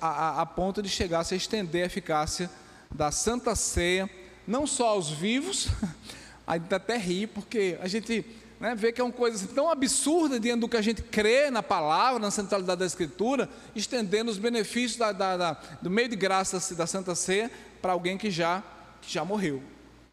a, 0.00 0.40
a, 0.42 0.46
ponto 0.46 0.82
de 0.82 0.88
chegar 0.88 1.20
a 1.20 1.24
se 1.24 1.36
estender 1.36 1.84
a 1.84 1.86
eficácia 1.86 2.50
da 2.92 3.12
Santa 3.12 3.54
Ceia, 3.54 4.10
não 4.46 4.66
só 4.66 4.88
aos 4.88 5.10
vivos, 5.10 5.68
ainda 6.46 6.76
até 6.76 6.96
rir, 6.96 7.28
porque 7.28 7.78
a 7.80 7.86
gente 7.86 8.24
né, 8.58 8.74
vê 8.74 8.92
que 8.92 9.00
é 9.00 9.04
uma 9.04 9.12
coisa 9.12 9.46
tão 9.48 9.70
absurda 9.70 10.40
diante 10.40 10.60
do 10.60 10.68
que 10.68 10.76
a 10.76 10.82
gente 10.82 11.02
crê 11.02 11.50
na 11.50 11.62
palavra, 11.62 12.18
na 12.18 12.30
centralidade 12.30 12.80
da 12.80 12.86
Escritura, 12.86 13.48
estendendo 13.74 14.30
os 14.30 14.38
benefícios 14.38 14.96
da, 14.96 15.12
da, 15.12 15.36
da, 15.36 15.52
do 15.80 15.90
meio 15.90 16.08
de 16.08 16.16
graça 16.16 16.74
da 16.74 16.86
Santa 16.86 17.14
Ceia 17.14 17.50
para 17.80 17.92
alguém 17.92 18.18
que 18.18 18.30
já, 18.30 18.62
que 19.00 19.12
já 19.12 19.24
morreu. 19.24 19.62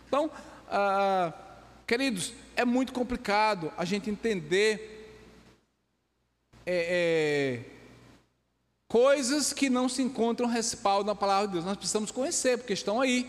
Então, 0.07 0.29
ah, 0.69 1.33
queridos, 1.87 2.33
é 2.55 2.65
muito 2.65 2.93
complicado 2.93 3.71
a 3.77 3.85
gente 3.85 4.09
entender 4.09 5.01
é, 6.65 7.63
é, 7.65 7.80
coisas 8.91 9.53
que 9.53 9.69
não 9.69 9.87
se 9.87 10.01
encontram 10.01 10.49
respaldo 10.49 11.07
na 11.07 11.15
palavra 11.15 11.47
de 11.47 11.53
Deus. 11.53 11.63
Nós 11.63 11.77
precisamos 11.77 12.11
conhecer, 12.11 12.57
porque 12.57 12.73
estão 12.73 12.99
aí. 12.99 13.25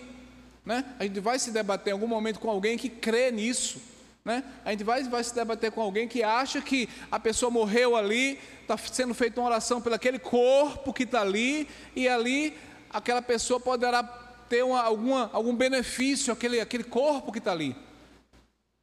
Né? 0.67 0.85
A 0.99 1.05
gente 1.05 1.21
vai 1.21 1.39
se 1.39 1.53
debater 1.53 1.93
em 1.93 1.95
algum 1.95 2.09
momento 2.09 2.41
com 2.41 2.51
alguém 2.51 2.77
que 2.77 2.89
crê 2.89 3.31
nisso. 3.31 3.81
Né? 4.25 4.43
A 4.65 4.73
gente 4.73 4.83
vai, 4.83 5.05
vai 5.05 5.23
se 5.23 5.33
debater 5.33 5.71
com 5.71 5.81
alguém 5.81 6.09
que 6.09 6.21
acha 6.25 6.61
que 6.61 6.89
a 7.09 7.21
pessoa 7.21 7.49
morreu 7.49 7.95
ali, 7.95 8.41
está 8.61 8.77
sendo 8.77 9.15
feita 9.15 9.41
uma 9.41 9.47
oração 9.47 9.81
pelo 9.81 9.95
aquele 9.95 10.19
corpo 10.19 10.93
que 10.93 11.05
está 11.05 11.21
ali, 11.21 11.69
e 11.95 12.09
ali 12.09 12.59
aquela 12.91 13.23
pessoa 13.23 13.61
poderá 13.61 14.03
ter 14.49 14.65
uma, 14.65 14.83
alguma, 14.83 15.31
algum 15.33 15.55
benefício 15.55 16.33
aquele, 16.33 16.59
aquele 16.59 16.83
corpo 16.83 17.31
que 17.31 17.39
está 17.39 17.53
ali. 17.53 17.77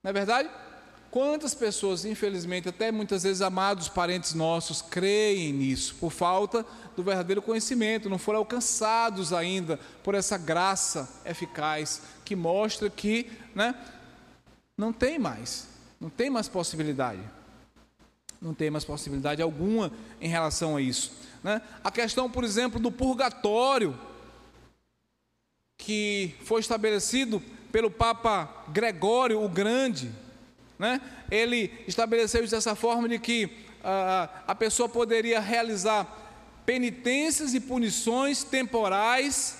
Não 0.01 0.11
é 0.11 0.13
verdade? 0.13 0.49
Quantas 1.11 1.55
pessoas, 1.55 2.05
infelizmente, 2.05 2.69
até 2.69 2.91
muitas 2.91 3.23
vezes 3.23 3.41
amados 3.41 3.89
parentes 3.89 4.35
nossos, 4.35 4.81
creem 4.81 5.51
nisso, 5.51 5.95
por 5.99 6.11
falta 6.11 6.63
do 6.95 7.03
verdadeiro 7.03 7.41
conhecimento, 7.41 8.09
não 8.09 8.19
foram 8.19 8.39
alcançados 8.39 9.33
ainda 9.33 9.79
por 10.03 10.13
essa 10.13 10.37
graça 10.37 11.09
eficaz 11.25 12.03
que 12.23 12.35
mostra 12.35 12.89
que 12.89 13.31
né, 13.55 13.73
não 14.77 14.93
tem 14.93 15.17
mais, 15.17 15.67
não 15.99 16.09
tem 16.09 16.29
mais 16.29 16.47
possibilidade. 16.47 17.21
Não 18.41 18.53
tem 18.53 18.69
mais 18.69 18.85
possibilidade 18.85 19.41
alguma 19.41 19.91
em 20.21 20.29
relação 20.29 20.77
a 20.77 20.81
isso. 20.81 21.11
Né? 21.43 21.61
A 21.83 21.91
questão, 21.91 22.29
por 22.29 22.45
exemplo, 22.45 22.79
do 22.79 22.89
purgatório, 22.89 23.99
que 25.77 26.35
foi 26.45 26.61
estabelecido 26.61 27.41
pelo 27.71 27.91
Papa 27.91 28.63
Gregório 28.69 29.43
o 29.43 29.49
Grande, 29.49 30.09
né? 30.79 31.01
ele 31.29 31.71
estabeleceu 31.85 32.41
isso 32.41 32.55
dessa 32.55 32.73
forma 32.73 33.09
de 33.09 33.19
que 33.19 33.49
ah, 33.83 34.29
a 34.47 34.55
pessoa 34.55 34.87
poderia 34.87 35.41
realizar 35.41 36.07
penitências 36.65 37.53
e 37.53 37.59
punições 37.59 38.43
temporais, 38.43 39.57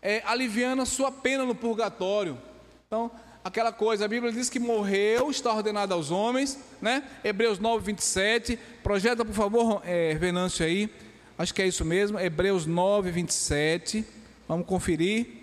é, 0.00 0.22
aliviando 0.24 0.82
a 0.82 0.86
sua 0.86 1.12
pena 1.12 1.44
no 1.44 1.54
purgatório. 1.54 2.38
Então, 2.86 3.10
aquela 3.44 3.72
coisa, 3.72 4.04
a 4.04 4.08
Bíblia 4.08 4.32
diz 4.32 4.48
que 4.48 4.58
morreu, 4.58 5.30
está 5.30 5.52
ordenado 5.52 5.92
aos 5.92 6.10
homens, 6.10 6.58
né? 6.80 7.02
Hebreus 7.24 7.58
9, 7.58 7.84
27, 7.84 8.58
projeta 8.82 9.24
por 9.24 9.34
favor, 9.34 9.82
é, 9.84 10.14
Venâncio 10.14 10.64
aí, 10.64 10.88
acho 11.36 11.52
que 11.52 11.60
é 11.60 11.66
isso 11.66 11.84
mesmo, 11.84 12.18
Hebreus 12.18 12.64
9, 12.64 13.10
27, 13.10 14.04
vamos 14.46 14.66
conferir. 14.66 15.41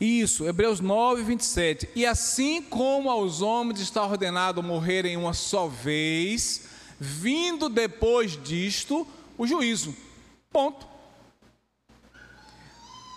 Isso, 0.00 0.46
Hebreus 0.46 0.78
9, 0.80 1.22
27. 1.22 1.88
E 1.94 2.06
assim 2.06 2.62
como 2.62 3.10
aos 3.10 3.42
homens 3.42 3.80
está 3.80 4.04
ordenado 4.04 4.62
morrerem 4.62 5.16
uma 5.16 5.32
só 5.32 5.66
vez, 5.66 6.66
vindo 7.00 7.68
depois 7.68 8.40
disto 8.42 9.06
o 9.36 9.46
juízo. 9.46 9.94
Ponto. 10.52 10.86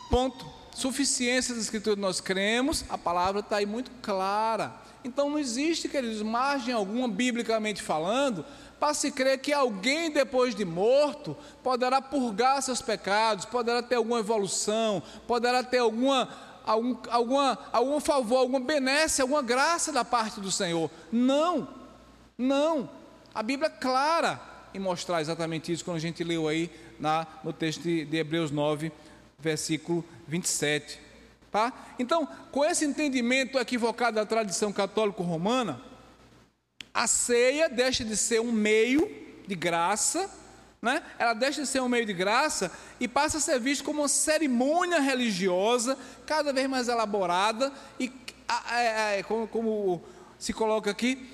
Ponto. 0.09 0.45
Suficiência 0.73 1.53
da 1.53 1.61
Escritura 1.61 1.95
nós 1.95 2.19
cremos, 2.19 2.83
a 2.89 2.97
palavra 2.97 3.41
está 3.41 3.57
aí 3.57 3.65
muito 3.65 3.91
clara. 4.01 4.73
Então 5.03 5.29
não 5.29 5.37
existe, 5.37 5.87
queridos, 5.87 6.21
margem 6.21 6.73
alguma, 6.73 7.07
biblicamente 7.07 7.81
falando, 7.81 8.43
para 8.79 8.93
se 8.95 9.11
crer 9.11 9.39
que 9.39 9.53
alguém 9.53 10.09
depois 10.09 10.55
de 10.55 10.65
morto 10.65 11.37
poderá 11.61 12.01
purgar 12.01 12.61
seus 12.63 12.81
pecados, 12.81 13.45
poderá 13.45 13.83
ter 13.83 13.95
alguma 13.95 14.19
evolução, 14.19 15.03
poderá 15.27 15.63
ter 15.63 15.79
alguma 15.79 16.27
algum, 16.65 16.97
alguma, 17.09 17.57
algum 17.71 17.99
favor, 17.99 18.37
alguma 18.37 18.59
benesse, 18.59 19.21
alguma 19.21 19.41
graça 19.41 19.91
da 19.91 20.03
parte 20.03 20.39
do 20.39 20.51
Senhor. 20.51 20.89
Não, 21.11 21.67
não. 22.37 22.89
A 23.33 23.41
Bíblia 23.41 23.67
é 23.67 23.79
clara 23.79 24.39
em 24.73 24.79
mostrar 24.79 25.21
exatamente 25.21 25.71
isso, 25.71 25.83
quando 25.83 25.97
a 25.97 26.01
gente 26.01 26.23
leu 26.23 26.47
aí 26.47 26.69
na, 26.99 27.27
no 27.43 27.51
texto 27.51 27.81
de, 27.83 28.05
de 28.05 28.17
Hebreus 28.17 28.51
9, 28.51 28.91
versículo 29.37 30.03
27. 30.27 30.99
Tá? 31.51 31.73
Então, 31.99 32.27
com 32.51 32.63
esse 32.63 32.85
entendimento 32.85 33.59
equivocado 33.59 34.15
da 34.15 34.25
tradição 34.25 34.71
católico-romana, 34.71 35.81
a 36.93 37.07
ceia 37.07 37.67
deixa 37.69 38.05
de 38.05 38.15
ser 38.15 38.39
um 38.39 38.51
meio 38.51 39.09
de 39.47 39.55
graça 39.55 40.29
né? 40.81 41.03
ela 41.19 41.33
deixa 41.33 41.61
de 41.61 41.67
ser 41.67 41.79
um 41.81 41.87
meio 41.87 42.05
de 42.05 42.13
graça 42.13 42.71
e 42.99 43.07
passa 43.07 43.37
a 43.37 43.41
ser 43.41 43.59
vista 43.59 43.83
como 43.83 44.01
uma 44.01 44.07
cerimônia 44.07 44.99
religiosa, 44.99 45.97
cada 46.25 46.51
vez 46.51 46.67
mais 46.67 46.87
elaborada 46.87 47.71
e, 47.99 48.11
é, 48.71 49.19
é, 49.19 49.23
como, 49.23 49.47
como 49.47 50.01
se 50.39 50.51
coloca 50.53 50.89
aqui, 50.89 51.29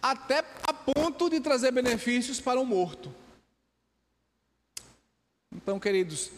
até 0.00 0.44
a 0.62 0.72
ponto 0.72 1.28
de 1.28 1.40
trazer 1.40 1.72
benefícios 1.72 2.40
para 2.40 2.60
o 2.60 2.64
morto. 2.64 3.12
Então, 5.52 5.80
queridos, 5.80 6.30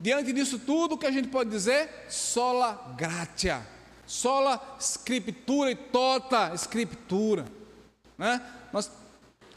diante 0.00 0.32
disso 0.32 0.58
tudo, 0.58 0.94
o 0.94 0.98
que 0.98 1.06
a 1.06 1.10
gente 1.10 1.28
pode 1.28 1.50
dizer? 1.50 2.06
Sola 2.08 2.94
gratia, 2.96 3.66
sola 4.06 4.76
scriptura 4.78 5.70
e 5.70 5.76
tota 5.76 6.54
scriptura. 6.54 7.46
Né? 8.16 8.40
Nós 8.72 8.90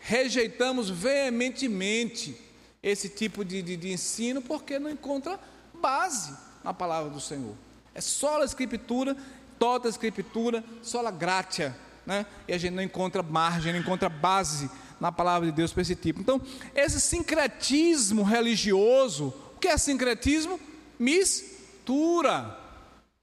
rejeitamos 0.07 0.89
veementemente 0.89 2.33
esse 2.81 3.09
tipo 3.09 3.43
de, 3.43 3.61
de, 3.61 3.75
de 3.75 3.91
ensino 3.91 4.41
porque 4.41 4.79
não 4.79 4.89
encontra 4.89 5.37
base 5.73 6.33
na 6.63 6.73
palavra 6.73 7.09
do 7.09 7.19
Senhor. 7.19 7.53
É 7.93 7.99
só 7.99 8.41
a 8.41 8.45
escritura, 8.45 9.17
toda 9.59 9.89
a 9.89 9.91
escritura, 9.91 10.63
só 10.81 11.05
a 11.05 11.11
gratia, 11.11 11.75
né? 12.05 12.25
E 12.47 12.53
a 12.53 12.57
gente 12.57 12.73
não 12.73 12.81
encontra 12.81 13.21
margem, 13.21 13.73
não 13.73 13.81
encontra 13.81 14.07
base 14.07 14.71
na 14.97 15.11
palavra 15.11 15.49
de 15.49 15.51
Deus 15.53 15.73
para 15.73 15.81
esse 15.81 15.95
tipo. 15.95 16.21
Então, 16.21 16.41
esse 16.73 17.01
sincretismo 17.01 18.23
religioso, 18.23 19.33
o 19.57 19.59
que 19.59 19.67
é 19.67 19.77
sincretismo? 19.77 20.57
Mistura, 20.97 22.57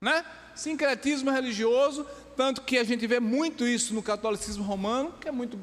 né? 0.03 0.23
Sincretismo 0.55 1.31
religioso, 1.31 2.07
tanto 2.37 2.61
que 2.61 2.77
a 2.77 2.85
gente 2.85 3.07
vê 3.07 3.20
muito 3.20 3.66
isso 3.66 3.94
no 3.94 4.03
catolicismo 4.03 4.62
romano, 4.62 5.14
que 5.18 5.27
é 5.27 5.33
muito 5.33 5.59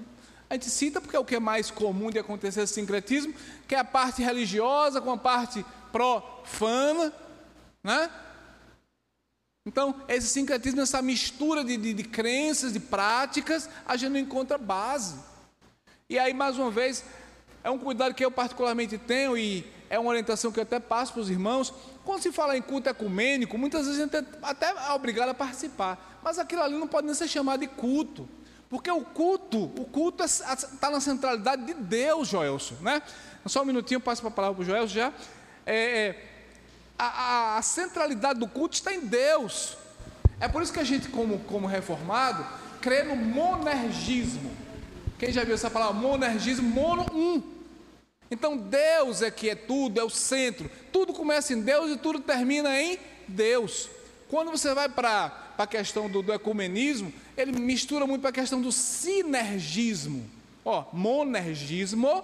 a 0.51 0.55
gente 0.55 0.69
cita 0.69 0.99
porque 0.99 1.15
é 1.15 1.19
o 1.19 1.23
que 1.23 1.37
é 1.37 1.39
mais 1.39 1.71
comum 1.71 2.11
de 2.11 2.19
acontecer 2.19 2.63
esse 2.63 2.73
sincretismo, 2.73 3.33
que 3.65 3.73
é 3.73 3.79
a 3.79 3.85
parte 3.85 4.21
religiosa 4.21 4.99
com 4.99 5.09
a 5.09 5.17
parte 5.17 5.65
profana, 5.93 7.13
né? 7.81 8.11
Então, 9.65 9.95
esse 10.09 10.27
sincretismo, 10.27 10.81
essa 10.81 11.01
mistura 11.01 11.63
de, 11.63 11.77
de, 11.77 11.93
de 11.93 12.03
crenças, 12.03 12.73
de 12.73 12.81
práticas, 12.81 13.69
a 13.87 13.95
gente 13.95 14.11
não 14.11 14.19
encontra 14.19 14.57
base. 14.57 15.15
E 16.09 16.19
aí, 16.19 16.33
mais 16.33 16.57
uma 16.57 16.69
vez, 16.69 17.05
é 17.63 17.69
um 17.69 17.77
cuidado 17.77 18.13
que 18.13 18.25
eu 18.25 18.29
particularmente 18.29 18.97
tenho 18.97 19.37
e 19.37 19.65
é 19.89 19.97
uma 19.97 20.09
orientação 20.09 20.51
que 20.51 20.59
eu 20.59 20.63
até 20.63 20.81
passo 20.81 21.13
para 21.13 21.21
os 21.21 21.29
irmãos. 21.29 21.73
Quando 22.03 22.23
se 22.23 22.31
fala 22.33 22.57
em 22.57 22.61
culto 22.61 22.89
ecumênico, 22.89 23.57
muitas 23.57 23.87
vezes 23.87 24.01
a 24.01 24.03
gente 24.03 24.27
até 24.41 24.67
é 24.71 24.91
obrigado 24.91 25.29
a 25.29 25.33
participar, 25.33 26.19
mas 26.21 26.37
aquilo 26.37 26.61
ali 26.61 26.78
não 26.78 26.89
pode 26.89 27.07
nem 27.07 27.15
ser 27.15 27.30
chamado 27.30 27.61
de 27.61 27.67
culto. 27.67 28.28
Porque 28.72 28.89
o 28.89 29.01
culto, 29.01 29.65
o 29.65 29.84
culto 29.84 30.24
está 30.24 30.89
na 30.89 31.01
centralidade 31.01 31.65
de 31.65 31.74
Deus, 31.74 32.30
Joelson, 32.30 32.76
né? 32.80 33.01
Só 33.45 33.63
um 33.63 33.65
minutinho, 33.65 33.99
passo 33.99 34.22
para 34.22 34.30
a 34.30 34.34
palavra 34.34 34.55
para 34.55 34.63
o 34.63 34.65
Joelson 34.65 34.95
já. 34.95 35.13
É, 35.65 35.76
é, 35.76 36.26
a, 36.97 37.57
a, 37.57 37.61
centralidade 37.61 38.39
do 38.39 38.47
culto 38.47 38.76
está 38.76 38.93
em 38.93 39.01
Deus. 39.01 39.76
É 40.39 40.47
por 40.47 40.63
isso 40.63 40.72
que 40.72 40.80
a 40.80 40.86
gente, 40.86 41.09
como, 41.09 41.39
como 41.39 41.67
reformado, 41.67 42.47
crê 42.80 43.03
no 43.03 43.17
monergismo. 43.17 44.49
Quem 45.19 45.34
já 45.34 45.43
viu 45.43 45.55
essa 45.55 45.69
palavra? 45.69 45.99
Monergismo, 45.99 46.69
mono, 46.69 47.05
um. 47.11 47.43
Então 48.32 48.55
Deus 48.55 49.22
é 49.22 49.30
que 49.30 49.49
é 49.49 49.55
tudo, 49.55 49.99
é 49.99 50.03
o 50.05 50.09
centro. 50.09 50.72
Tudo 50.93 51.11
começa 51.11 51.51
em 51.51 51.61
Deus 51.61 51.91
e 51.91 51.97
tudo 51.97 52.22
termina 52.22 52.82
em 52.82 52.97
Deus. 53.28 53.89
Quando 54.30 54.49
você 54.49 54.74
vai 54.74 54.88
para 54.88 55.51
a 55.57 55.67
questão 55.67 56.09
do, 56.09 56.22
do, 56.22 56.32
ecumenismo, 56.32 57.13
ele 57.41 57.59
mistura 57.59 58.05
muito 58.05 58.21
para 58.21 58.29
a 58.29 58.33
questão 58.33 58.61
do 58.61 58.71
sinergismo. 58.71 60.29
Ó, 60.63 60.85
monergismo, 60.93 62.23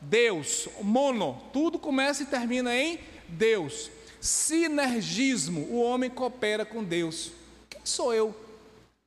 Deus, 0.00 0.68
mono, 0.82 1.40
tudo 1.52 1.78
começa 1.78 2.22
e 2.22 2.26
termina 2.26 2.74
em 2.74 2.98
Deus. 3.28 3.90
Sinergismo: 4.20 5.62
o 5.70 5.80
homem 5.82 6.10
coopera 6.10 6.64
com 6.64 6.84
Deus. 6.84 7.30
Quem 7.70 7.80
sou 7.84 8.12
eu 8.12 8.34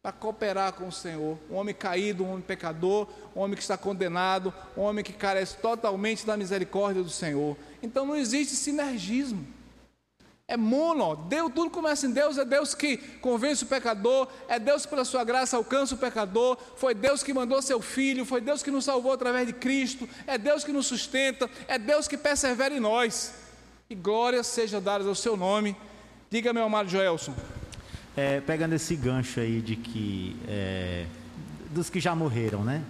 para 0.01 0.11
cooperar 0.11 0.73
com 0.73 0.87
o 0.87 0.91
Senhor? 0.91 1.37
Um 1.49 1.55
homem 1.55 1.75
caído, 1.75 2.23
um 2.23 2.31
homem 2.31 2.41
pecador, 2.41 3.07
um 3.35 3.41
homem 3.41 3.55
que 3.55 3.61
está 3.61 3.77
condenado, 3.77 4.53
um 4.75 4.81
homem 4.81 5.03
que 5.03 5.13
carece 5.13 5.57
totalmente 5.57 6.25
da 6.25 6.35
misericórdia 6.35 7.03
do 7.03 7.09
Senhor. 7.09 7.55
Então 7.83 8.05
não 8.05 8.15
existe 8.15 8.55
sinergismo. 8.55 9.45
É 10.51 10.57
mono, 10.57 11.15
Deus, 11.15 11.49
tudo 11.55 11.69
começa 11.69 12.05
em 12.05 12.11
Deus, 12.11 12.37
é 12.37 12.43
Deus 12.43 12.75
que 12.75 12.97
convence 12.97 13.63
o 13.63 13.67
pecador, 13.67 14.27
é 14.49 14.59
Deus 14.59 14.83
que 14.83 14.89
pela 14.89 15.05
sua 15.05 15.23
graça 15.23 15.55
alcança 15.55 15.95
o 15.95 15.97
pecador, 15.97 16.57
foi 16.75 16.93
Deus 16.93 17.23
que 17.23 17.33
mandou 17.33 17.61
seu 17.61 17.81
filho, 17.81 18.25
foi 18.25 18.41
Deus 18.41 18.61
que 18.61 18.69
nos 18.69 18.83
salvou 18.83 19.13
através 19.13 19.47
de 19.47 19.53
Cristo, 19.53 20.09
é 20.27 20.37
Deus 20.37 20.65
que 20.65 20.73
nos 20.73 20.87
sustenta, 20.87 21.49
é 21.69 21.79
Deus 21.79 22.05
que 22.05 22.17
persevera 22.17 22.75
em 22.75 22.81
nós. 22.81 23.33
E 23.89 23.95
glória 23.95 24.43
seja 24.43 24.81
dada 24.81 25.07
ao 25.07 25.15
seu 25.15 25.37
nome. 25.37 25.73
Diga, 26.29 26.51
meu 26.51 26.65
amado 26.65 26.89
Joelson. 26.89 27.33
É, 28.17 28.41
pegando 28.41 28.73
esse 28.73 28.93
gancho 28.97 29.39
aí 29.39 29.61
de 29.61 29.77
que 29.77 30.35
é, 30.49 31.05
dos 31.69 31.89
que 31.89 32.01
já 32.01 32.13
morreram, 32.13 32.61
né? 32.61 32.83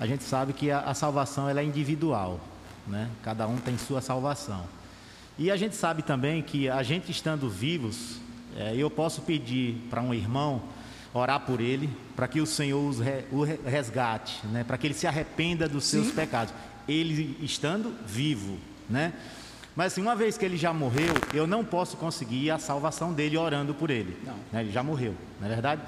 A 0.00 0.08
gente 0.08 0.24
sabe 0.24 0.52
que 0.52 0.72
a, 0.72 0.80
a 0.80 0.92
salvação 0.92 1.48
ela 1.48 1.60
é 1.60 1.64
individual, 1.64 2.40
né? 2.84 3.08
Cada 3.22 3.46
um 3.46 3.58
tem 3.58 3.78
sua 3.78 4.00
salvação. 4.00 4.66
E 5.38 5.50
a 5.50 5.56
gente 5.56 5.76
sabe 5.76 6.02
também 6.02 6.42
que 6.42 6.68
a 6.68 6.82
gente 6.82 7.10
estando 7.10 7.50
vivos, 7.50 8.16
é, 8.56 8.74
eu 8.74 8.90
posso 8.90 9.20
pedir 9.20 9.74
para 9.90 10.00
um 10.00 10.14
irmão 10.14 10.62
orar 11.12 11.40
por 11.40 11.60
ele, 11.60 11.90
para 12.14 12.26
que 12.26 12.40
o 12.40 12.46
Senhor 12.46 12.94
o 13.30 13.42
resgate, 13.42 14.46
né? 14.46 14.64
para 14.64 14.78
que 14.78 14.86
ele 14.86 14.94
se 14.94 15.06
arrependa 15.06 15.68
dos 15.68 15.84
seus 15.84 16.06
Sim. 16.06 16.14
pecados, 16.14 16.54
ele 16.88 17.36
estando 17.42 17.94
vivo, 18.06 18.58
né? 18.88 19.12
Mas 19.74 19.92
assim, 19.92 20.00
uma 20.00 20.16
vez 20.16 20.38
que 20.38 20.44
ele 20.44 20.56
já 20.56 20.72
morreu, 20.72 21.12
eu 21.34 21.46
não 21.46 21.62
posso 21.62 21.98
conseguir 21.98 22.50
a 22.50 22.58
salvação 22.58 23.12
dele 23.12 23.36
orando 23.36 23.74
por 23.74 23.90
ele. 23.90 24.16
Né? 24.50 24.62
Ele 24.62 24.72
já 24.72 24.82
morreu, 24.82 25.14
não 25.38 25.46
é 25.46 25.50
verdade? 25.50 25.82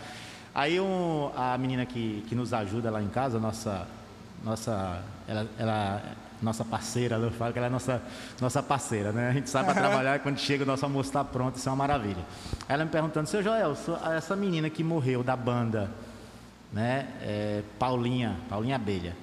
Aí 0.54 0.78
um, 0.78 1.30
a 1.34 1.56
menina 1.56 1.86
que, 1.86 2.22
que 2.28 2.34
nos 2.34 2.52
ajuda 2.52 2.90
lá 2.90 3.02
em 3.02 3.08
casa, 3.08 3.38
nossa, 3.38 3.88
nossa, 4.44 5.02
ela, 5.26 5.48
ela 5.58 6.02
nossa 6.42 6.64
parceira, 6.64 7.16
eu 7.16 7.30
falo 7.30 7.52
que 7.52 7.58
ela 7.58 7.66
é 7.66 7.70
nossa, 7.70 8.02
nossa 8.40 8.62
parceira, 8.62 9.12
né? 9.12 9.30
A 9.30 9.32
gente 9.32 9.50
sabe 9.50 9.72
para 9.72 9.80
trabalhar 9.80 10.18
quando 10.20 10.38
chega 10.38 10.64
o 10.64 10.66
nosso 10.66 10.84
almoço 10.84 11.08
está 11.08 11.24
pronto, 11.24 11.56
isso 11.56 11.68
é 11.68 11.72
uma 11.72 11.76
maravilha. 11.76 12.24
Ela 12.68 12.84
me 12.84 12.90
perguntando, 12.90 13.28
seu 13.28 13.42
Joel, 13.42 13.76
essa 14.16 14.36
menina 14.36 14.70
que 14.70 14.84
morreu 14.84 15.22
da 15.22 15.36
banda, 15.36 15.90
né? 16.72 17.08
É, 17.22 17.62
Paulinha, 17.78 18.36
Paulinha 18.48 18.76
Abelha, 18.76 19.16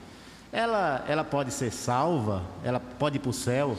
ela, 0.51 1.03
ela 1.07 1.23
pode 1.23 1.51
ser 1.51 1.71
salva? 1.71 2.43
Ela 2.63 2.79
pode 2.79 3.17
ir 3.17 3.19
para 3.19 3.29
o 3.29 3.33
céu? 3.33 3.77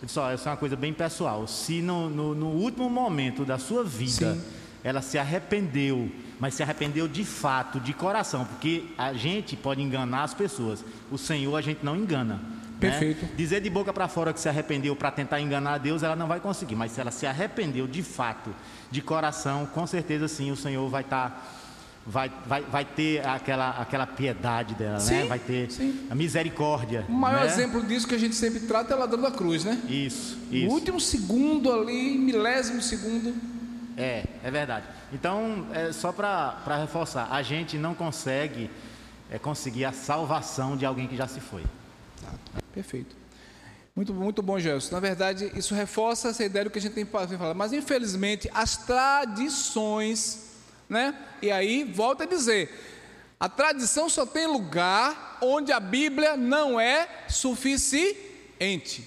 Eu 0.00 0.06
disse, 0.06 0.18
ó, 0.18 0.32
isso 0.32 0.48
é 0.48 0.50
uma 0.50 0.56
coisa 0.56 0.76
bem 0.76 0.92
pessoal. 0.92 1.46
Se 1.46 1.80
no, 1.80 2.10
no, 2.10 2.34
no 2.34 2.48
último 2.48 2.90
momento 2.90 3.44
da 3.44 3.58
sua 3.58 3.84
vida 3.84 4.34
Sim. 4.34 4.42
ela 4.82 5.00
se 5.00 5.18
arrependeu 5.18 6.10
mas 6.42 6.54
se 6.54 6.62
arrependeu 6.64 7.06
de 7.06 7.24
fato, 7.24 7.78
de 7.78 7.92
coração, 7.92 8.44
porque 8.44 8.86
a 8.98 9.12
gente 9.12 9.54
pode 9.54 9.80
enganar 9.80 10.24
as 10.24 10.34
pessoas, 10.34 10.84
o 11.08 11.16
Senhor 11.16 11.54
a 11.54 11.60
gente 11.60 11.84
não 11.84 11.94
engana. 11.94 12.40
Né? 12.82 12.90
Perfeito. 12.90 13.24
Né? 13.24 13.32
Dizer 13.36 13.60
de 13.60 13.70
boca 13.70 13.92
para 13.92 14.08
fora 14.08 14.32
que 14.32 14.40
se 14.40 14.48
arrependeu 14.48 14.94
para 14.94 15.10
tentar 15.10 15.40
enganar 15.40 15.74
a 15.74 15.78
Deus, 15.78 16.02
ela 16.02 16.16
não 16.16 16.26
vai 16.26 16.40
conseguir. 16.40 16.74
Mas 16.74 16.92
se 16.92 17.00
ela 17.00 17.10
se 17.10 17.26
arrependeu 17.26 17.86
de 17.86 18.02
fato, 18.02 18.54
de 18.90 19.00
coração, 19.00 19.66
com 19.66 19.86
certeza 19.86 20.28
sim, 20.28 20.50
o 20.50 20.56
Senhor 20.56 20.88
vai 20.88 21.02
estar. 21.02 21.30
Tá, 21.30 21.42
vai, 22.06 22.30
vai, 22.46 22.62
vai 22.62 22.84
ter 22.84 23.26
aquela, 23.26 23.70
aquela 23.70 24.06
piedade 24.06 24.74
dela, 24.74 24.94
né? 24.94 25.00
sim, 25.00 25.14
né? 25.14 25.24
Vai 25.24 25.38
ter 25.38 25.70
sim. 25.70 26.06
a 26.10 26.14
misericórdia. 26.14 27.04
O 27.08 27.12
maior 27.12 27.40
né? 27.40 27.46
exemplo 27.46 27.82
disso 27.82 28.06
que 28.06 28.14
a 28.14 28.18
gente 28.18 28.34
sempre 28.34 28.60
trata 28.60 28.92
é 28.92 28.96
o 28.96 29.00
ladrão 29.00 29.20
da 29.20 29.30
cruz, 29.30 29.64
né? 29.64 29.80
Isso, 29.88 30.38
isso. 30.50 30.68
O 30.68 30.72
último 30.72 31.00
segundo 31.00 31.72
ali, 31.72 32.18
milésimo 32.18 32.82
segundo. 32.82 33.34
É, 33.96 34.24
é 34.42 34.50
verdade. 34.50 34.86
Então, 35.12 35.66
é 35.72 35.92
só 35.92 36.12
para 36.12 36.76
reforçar, 36.80 37.28
a 37.30 37.42
gente 37.42 37.76
não 37.76 37.94
consegue 37.94 38.70
é, 39.30 39.38
conseguir 39.38 39.84
a 39.84 39.92
salvação 39.92 40.76
de 40.76 40.86
alguém 40.86 41.06
que 41.06 41.16
já 41.16 41.28
se 41.28 41.40
foi. 41.40 41.62
Perfeito. 42.72 43.16
Muito, 43.94 44.14
muito 44.14 44.42
bom, 44.42 44.58
Gelson. 44.58 44.94
Na 44.94 45.00
verdade, 45.00 45.52
isso 45.54 45.74
reforça 45.74 46.28
essa 46.28 46.42
ideia 46.42 46.64
do 46.64 46.70
que 46.70 46.78
a 46.78 46.82
gente 46.82 46.94
tem 46.94 47.04
falar. 47.04 47.54
Mas, 47.54 47.72
infelizmente, 47.72 48.50
as 48.54 48.76
tradições, 48.76 50.46
né? 50.88 51.14
E 51.42 51.50
aí, 51.50 51.84
volta 51.84 52.24
a 52.24 52.26
dizer, 52.26 52.70
a 53.38 53.48
tradição 53.48 54.08
só 54.08 54.24
tem 54.24 54.46
lugar 54.46 55.38
onde 55.42 55.72
a 55.72 55.80
Bíblia 55.80 56.36
não 56.36 56.80
é 56.80 57.08
suficiente. 57.28 59.06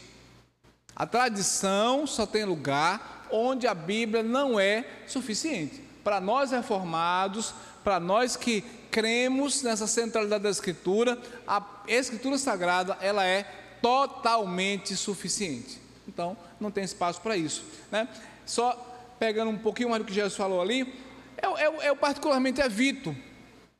A 0.95 1.07
tradição 1.07 2.05
só 2.05 2.25
tem 2.25 2.45
lugar 2.45 3.27
onde 3.31 3.65
a 3.65 3.73
Bíblia 3.73 4.21
não 4.21 4.59
é 4.59 4.85
suficiente. 5.07 5.83
Para 6.03 6.21
nós 6.21 6.51
reformados, 6.51 7.53
para 7.83 7.99
nós 7.99 8.35
que 8.35 8.63
cremos 8.95 9.61
nessa 9.61 9.87
centralidade 9.87 10.45
da 10.45 10.49
Escritura, 10.49 11.21
a 11.45 11.61
Escritura 11.85 12.37
Sagrada 12.37 12.97
ela 13.01 13.25
é 13.25 13.43
totalmente 13.81 14.95
suficiente. 14.95 15.81
Então, 16.07 16.37
não 16.61 16.71
tem 16.71 16.85
espaço 16.85 17.19
para 17.19 17.35
isso. 17.35 17.65
Né? 17.91 18.07
Só 18.45 18.71
pegando 19.19 19.51
um 19.51 19.57
pouquinho 19.57 19.89
mais 19.89 20.01
do 20.01 20.05
que 20.05 20.13
Jesus 20.13 20.37
falou 20.37 20.61
ali, 20.61 20.97
eu, 21.43 21.57
eu, 21.57 21.81
eu 21.81 21.95
particularmente 21.97 22.61
evito 22.61 23.13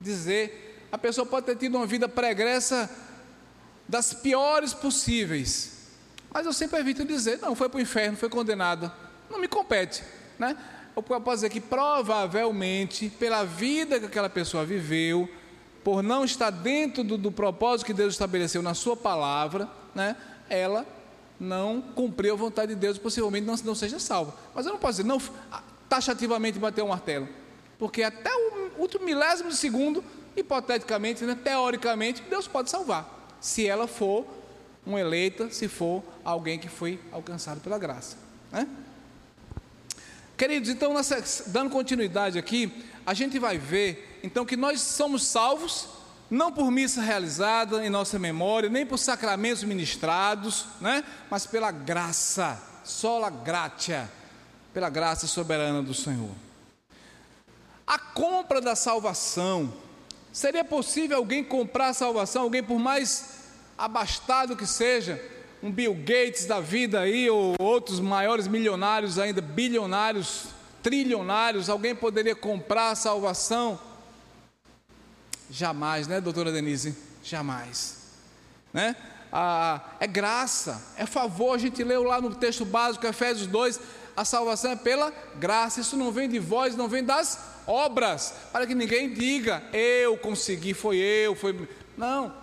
dizer, 0.01 0.85
a 0.91 0.97
pessoa 0.97 1.25
pode 1.25 1.45
ter 1.45 1.55
tido 1.55 1.75
uma 1.77 1.87
vida 1.87 2.09
pregressa 2.09 2.89
das 3.87 4.13
piores 4.13 4.73
possíveis, 4.73 5.93
mas 6.29 6.45
eu 6.45 6.51
sempre 6.51 6.77
evito 6.77 7.05
dizer, 7.05 7.39
não, 7.39 7.55
foi 7.55 7.69
para 7.69 7.77
o 7.77 7.81
inferno, 7.81 8.17
foi 8.17 8.27
condenada, 8.27 8.93
não 9.29 9.39
me 9.39 9.47
compete, 9.47 10.03
né? 10.37 10.57
Eu 10.95 11.21
posso 11.21 11.37
dizer 11.37 11.49
que 11.49 11.59
provavelmente, 11.59 13.09
pela 13.09 13.43
vida 13.43 13.99
que 13.99 14.05
aquela 14.05 14.29
pessoa 14.29 14.65
viveu, 14.65 15.29
por 15.83 16.01
não 16.01 16.23
estar 16.23 16.49
dentro 16.49 17.03
do, 17.03 17.17
do 17.17 17.31
propósito 17.31 17.85
que 17.85 17.93
Deus 17.93 18.13
estabeleceu 18.13 18.61
na 18.61 18.73
sua 18.73 18.95
palavra, 18.95 19.69
né, 19.93 20.15
ela 20.49 20.85
não 21.39 21.81
cumpriu 21.81 22.33
a 22.33 22.37
vontade 22.37 22.73
de 22.73 22.79
Deus, 22.79 22.97
possivelmente 22.97 23.45
não, 23.45 23.55
não 23.63 23.75
seja 23.75 23.99
salva. 23.99 24.33
Mas 24.53 24.65
eu 24.65 24.71
não 24.71 24.79
posso 24.79 25.03
dizer, 25.03 25.07
não, 25.07 25.21
taxativamente 25.89 26.57
bater 26.57 26.81
um 26.83 26.87
martelo, 26.87 27.27
porque 27.77 28.01
até 28.01 28.31
o 28.33 28.81
último 28.81 29.05
milésimo 29.05 29.49
de 29.49 29.57
segundo, 29.57 30.03
hipoteticamente, 30.35 31.23
né, 31.23 31.37
teoricamente, 31.41 32.23
Deus 32.29 32.47
pode 32.47 32.69
salvar, 32.69 33.37
se 33.39 33.67
ela 33.67 33.85
for 33.85 34.25
uma 34.85 34.99
eleita, 34.99 35.49
se 35.49 35.67
for 35.67 36.03
alguém 36.23 36.57
que 36.57 36.69
foi 36.69 36.99
alcançado 37.11 37.59
pela 37.59 37.77
graça. 37.77 38.17
Né? 38.51 38.67
Queridos, 40.37 40.69
então, 40.69 40.93
nessa, 40.93 41.49
dando 41.49 41.69
continuidade 41.69 42.37
aqui, 42.37 42.83
a 43.05 43.13
gente 43.13 43.39
vai 43.39 43.57
ver, 43.57 44.19
então, 44.21 44.45
que 44.45 44.57
nós 44.57 44.81
somos 44.81 45.25
salvos, 45.25 45.87
não 46.29 46.51
por 46.51 46.69
missa 46.69 47.01
realizada 47.01 47.85
em 47.85 47.89
nossa 47.89 48.19
memória, 48.19 48.69
nem 48.69 48.85
por 48.85 48.97
sacramentos 48.97 49.63
ministrados, 49.63 50.65
né? 50.81 51.03
mas 51.29 51.45
pela 51.45 51.71
graça, 51.71 52.61
sola 52.83 53.29
gratia, 53.29 54.09
pela 54.73 54.89
graça 54.89 55.25
soberana 55.25 55.81
do 55.81 55.93
Senhor. 55.93 56.31
A 57.87 57.97
compra 57.97 58.59
da 58.59 58.75
salvação, 58.75 59.73
seria 60.33 60.65
possível 60.65 61.17
alguém 61.17 61.43
comprar 61.43 61.89
a 61.89 61.93
salvação, 61.93 62.41
alguém 62.41 62.63
por 62.63 62.79
mais 62.79 63.35
abastado 63.77 64.55
que 64.55 64.65
seja, 64.65 65.21
um 65.61 65.71
Bill 65.71 65.93
Gates 65.95 66.45
da 66.45 66.59
vida 66.59 66.99
aí, 66.99 67.29
ou 67.29 67.55
outros 67.59 67.99
maiores 67.99 68.47
milionários 68.47 69.17
ainda, 69.17 69.41
bilionários, 69.41 70.47
trilionários, 70.83 71.69
alguém 71.69 71.95
poderia 71.95 72.35
comprar 72.35 72.91
a 72.91 72.95
salvação? 72.95 73.79
Jamais, 75.49 76.07
né, 76.07 76.21
doutora 76.21 76.51
Denise? 76.51 76.95
Jamais. 77.23 77.97
Né? 78.73 78.95
Ah, 79.31 79.81
é 79.99 80.07
graça, 80.07 80.81
é 80.97 81.05
favor, 81.05 81.55
a 81.55 81.57
gente 81.57 81.83
leu 81.83 82.03
lá 82.03 82.21
no 82.21 82.33
texto 82.35 82.63
básico, 82.63 83.05
Efésios 83.05 83.47
2, 83.47 83.79
a 84.15 84.23
salvação 84.23 84.71
é 84.71 84.75
pela 84.75 85.11
graça, 85.35 85.81
isso 85.81 85.97
não 85.97 86.11
vem 86.11 86.29
de 86.29 86.39
vós, 86.39 86.75
não 86.75 86.87
vem 86.87 87.03
das 87.03 87.39
obras, 87.67 88.33
para 88.51 88.65
que 88.65 88.75
ninguém 88.75 89.13
diga, 89.13 89.63
eu 89.73 90.17
consegui, 90.17 90.73
foi 90.73 90.97
eu, 90.97 91.35
foi. 91.35 91.67
Não, 91.97 92.33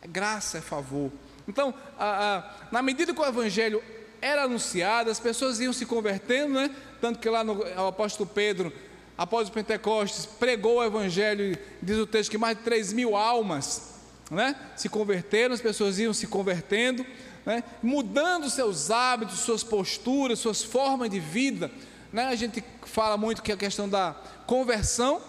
é 0.00 0.06
graça, 0.06 0.58
é 0.58 0.60
favor. 0.60 1.10
Então, 1.48 1.72
a, 1.98 2.36
a, 2.36 2.44
na 2.72 2.82
medida 2.82 3.14
que 3.14 3.20
o 3.20 3.24
evangelho 3.24 3.82
era 4.20 4.44
anunciado, 4.44 5.10
as 5.10 5.20
pessoas 5.20 5.60
iam 5.60 5.72
se 5.72 5.86
convertendo, 5.86 6.54
né? 6.54 6.70
Tanto 7.00 7.18
que 7.18 7.28
lá 7.28 7.44
no 7.44 7.62
o 7.62 7.86
apóstolo 7.86 8.28
Pedro, 8.28 8.72
após 9.16 9.48
o 9.48 9.52
Pentecostes, 9.52 10.26
pregou 10.26 10.76
o 10.76 10.84
evangelho, 10.84 11.56
diz 11.82 11.96
o 11.98 12.06
texto 12.06 12.30
que 12.30 12.38
mais 12.38 12.56
de 12.56 12.64
3 12.64 12.92
mil 12.92 13.16
almas 13.16 13.94
né? 14.30 14.56
se 14.74 14.88
converteram, 14.88 15.54
as 15.54 15.60
pessoas 15.60 15.98
iam 15.98 16.12
se 16.12 16.26
convertendo, 16.26 17.06
né? 17.44 17.62
mudando 17.82 18.50
seus 18.50 18.90
hábitos, 18.90 19.40
suas 19.40 19.62
posturas, 19.62 20.38
suas 20.38 20.62
formas 20.62 21.10
de 21.10 21.20
vida. 21.20 21.70
Né? 22.12 22.26
A 22.26 22.34
gente 22.34 22.62
fala 22.82 23.16
muito 23.16 23.42
que 23.42 23.52
a 23.52 23.56
questão 23.56 23.88
da 23.88 24.16
conversão, 24.46 25.20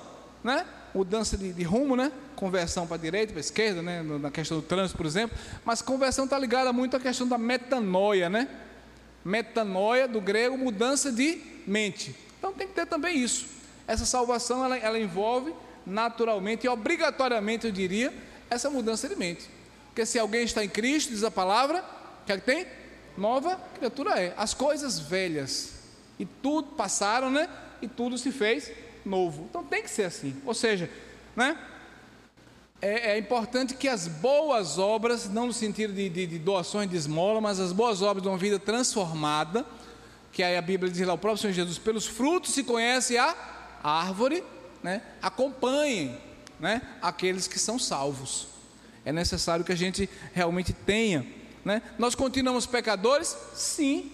né? 0.44 0.66
mudança 0.94 1.38
de, 1.38 1.54
de 1.54 1.64
rumo, 1.64 1.96
né? 1.96 2.12
Conversão 2.38 2.86
para 2.86 2.96
a 2.96 3.00
direita, 3.00 3.34
para 3.34 3.40
a 3.40 3.42
esquerda, 3.42 3.82
né? 3.82 4.02
na 4.04 4.32
questão 4.32 4.60
do 4.60 4.64
trânsito, 4.64 4.96
por 4.96 5.06
exemplo, 5.06 5.36
mas 5.66 5.82
conversão 5.82 6.24
está 6.24 6.38
ligada 6.38 6.72
muito 6.72 6.96
à 6.96 7.00
questão 7.00 7.28
da 7.28 7.38
metanoia, 7.38 8.30
né? 8.30 8.48
Metanoia, 9.26 10.08
do 10.08 10.22
grego, 10.22 10.58
mudança 10.58 11.12
de 11.12 11.42
mente. 11.66 12.16
Então 12.38 12.54
tem 12.54 12.68
que 12.68 12.74
ter 12.74 12.86
também 12.86 13.18
isso. 13.18 13.48
Essa 13.88 14.06
salvação 14.06 14.64
ela, 14.64 14.78
ela 14.78 15.00
envolve 15.00 15.54
naturalmente 15.86 16.66
e 16.66 16.70
obrigatoriamente, 16.70 17.66
eu 17.66 17.72
diria, 17.72 18.14
essa 18.50 18.70
mudança 18.70 19.10
de 19.10 19.16
mente. 19.16 19.50
Porque 19.88 20.06
se 20.06 20.20
alguém 20.20 20.44
está 20.44 20.64
em 20.64 20.70
Cristo, 20.70 21.10
diz 21.10 21.24
a 21.24 21.32
palavra, 21.32 21.84
o 22.22 22.26
que 22.26 22.32
é 22.32 22.38
que 22.38 22.46
tem? 22.46 22.68
Nova 23.18 23.60
criatura 23.76 24.22
é. 24.22 24.34
As 24.38 24.54
coisas 24.54 25.00
velhas 25.00 25.74
e 26.20 26.26
tudo 26.26 26.70
passaram, 26.74 27.32
né? 27.32 27.50
E 27.82 27.88
tudo 27.88 28.16
se 28.16 28.32
fez 28.32 28.72
novo. 29.04 29.48
Então 29.50 29.64
tem 29.64 29.82
que 29.82 29.90
ser 29.90 30.04
assim. 30.04 30.36
Ou 30.46 30.54
seja, 30.54 30.88
né? 31.36 31.58
É, 32.82 33.14
é 33.14 33.18
importante 33.18 33.74
que 33.74 33.88
as 33.88 34.08
boas 34.08 34.78
obras, 34.78 35.28
não 35.28 35.48
no 35.48 35.54
sentido 35.54 35.94
de, 35.94 36.10
de, 36.10 36.28
de, 36.28 36.40
doações 36.40 36.90
de 36.90 36.96
esmola, 36.96 37.42
mas 37.42 37.60
as 37.60 37.72
boas 37.72 38.02
obras 38.02 38.22
de 38.22 38.30
uma 38.30 38.38
vida 38.38 38.60
transformada, 38.60 39.66
que 40.32 40.44
aí 40.44 40.56
a 40.56 40.62
Bíblia 40.62 40.92
diz 40.92 41.06
lá, 41.06 41.14
o 41.14 41.18
próprio 41.18 41.42
Senhor 41.42 41.54
Jesus, 41.54 41.80
pelos 41.80 42.06
frutos 42.06 42.54
se 42.54 42.64
conhece 42.64 43.18
a 43.18 43.36
árvore, 43.84 44.44
né? 44.84 45.02
acompanhem 45.22 46.18
né? 46.60 46.82
aqueles 47.02 47.48
que 47.48 47.58
são 47.58 47.80
salvos. 47.80 48.48
É 49.04 49.12
necessário 49.12 49.66
que 49.66 49.72
a 49.72 49.76
gente 49.76 50.08
realmente 50.34 50.72
tenha. 50.72 51.26
Né? 51.66 51.82
Nós 51.98 52.14
continuamos 52.14 52.68
pecadores? 52.68 53.36
Sim. 53.56 54.12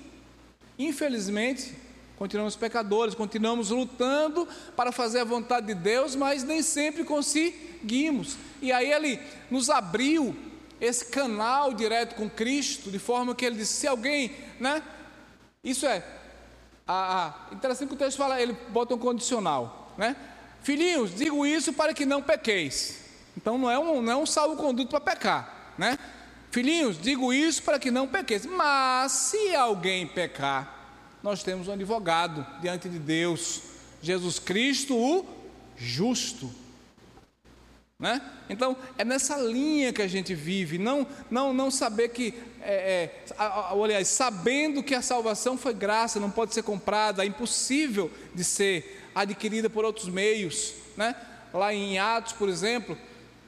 Infelizmente, 0.80 1.76
continuamos 2.24 2.56
pecadores, 2.56 3.14
continuamos 3.14 3.70
lutando 3.70 4.48
para 4.78 4.94
fazer 4.94 5.20
a 5.20 5.26
vontade 5.26 5.68
de 5.68 5.74
Deus, 5.74 6.16
mas 6.16 6.42
nem 6.42 6.62
sempre 6.62 7.04
conseguimos. 7.04 8.38
E 8.62 8.72
aí 8.72 8.94
ele 8.94 9.20
nos 9.52 9.70
abriu 9.70 10.34
esse 10.80 11.04
canal 11.08 11.74
direto 11.74 12.16
com 12.16 12.30
Cristo, 12.30 12.90
de 12.90 12.98
forma 12.98 13.36
que 13.36 13.46
ele 13.46 13.58
disse: 13.58 13.74
se 13.74 13.88
alguém, 13.88 14.32
né? 14.58 14.82
Isso 15.62 15.86
é, 15.86 16.02
a, 16.88 17.26
a, 17.26 17.54
interessante 17.54 17.90
que 17.90 17.96
o 17.96 17.98
texto 17.98 18.18
fala, 18.18 18.42
ele 18.42 18.56
bota 18.70 18.96
um 18.96 18.98
condicional, 18.98 19.92
né? 19.98 20.16
Filhinhos, 20.62 21.14
digo 21.14 21.46
isso 21.46 21.74
para 21.74 21.94
que 21.94 22.06
não 22.06 22.22
pequeis. 22.22 23.02
Então 23.36 23.58
não 23.58 23.70
é 23.70 23.78
um, 23.78 24.02
não 24.02 24.14
é 24.14 24.16
um 24.16 24.26
salvo-conduto 24.26 24.90
para 24.90 25.02
pecar, 25.02 25.74
né? 25.78 26.00
Filhinhos, 26.52 26.98
digo 27.02 27.34
isso 27.34 27.62
para 27.64 27.78
que 27.78 27.92
não 27.92 28.08
pequeis. 28.08 28.46
Mas 28.46 29.12
se 29.12 29.54
alguém 29.54 30.08
pecar, 30.08 30.83
nós 31.24 31.42
temos 31.42 31.70
um 31.70 31.72
advogado 31.72 32.46
diante 32.62 32.90
de 32.90 33.00
Deus, 33.00 33.62
Jesus 34.02 34.38
Cristo, 34.40 34.94
o 34.94 35.26
justo. 35.78 36.52
Né? 37.98 38.22
Então, 38.50 38.76
é 38.98 39.06
nessa 39.06 39.38
linha 39.38 39.94
que 39.94 40.02
a 40.02 40.08
gente 40.08 40.36
vive, 40.36 40.78
não, 40.78 41.08
não, 41.32 41.54
não 41.54 41.72
saber 41.72 42.10
que, 42.10 42.34
é, 42.62 43.10
é, 43.38 43.44
aliás, 43.82 44.10
sabendo 44.10 44.84
que 44.84 44.94
a 44.94 45.02
salvação 45.02 45.58
foi 45.58 45.74
graça, 45.74 46.20
não 46.20 46.30
pode 46.30 46.54
ser 46.54 46.64
comprada, 46.64 47.24
é 47.24 47.28
impossível 47.28 48.12
de 48.36 48.44
ser 48.44 49.10
adquirida 49.16 49.70
por 49.70 49.86
outros 49.86 50.10
meios. 50.10 50.74
Né? 50.98 51.16
Lá 51.54 51.74
em 51.74 51.98
Atos, 51.98 52.34
por 52.34 52.50
exemplo, 52.50 52.98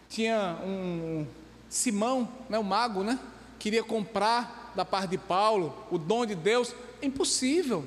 tinha 0.08 0.58
um 0.66 1.28
Simão, 1.70 2.30
né, 2.50 2.58
o 2.58 2.64
mago, 2.64 3.04
né, 3.04 3.20
queria 3.60 3.84
comprar 3.84 4.65
da 4.76 4.86
parte 4.86 5.12
de 5.12 5.18
Paulo 5.18 5.74
o 5.90 5.98
dom 5.98 6.26
de 6.26 6.36
Deus, 6.36 6.74
é 7.02 7.06
impossível. 7.06 7.86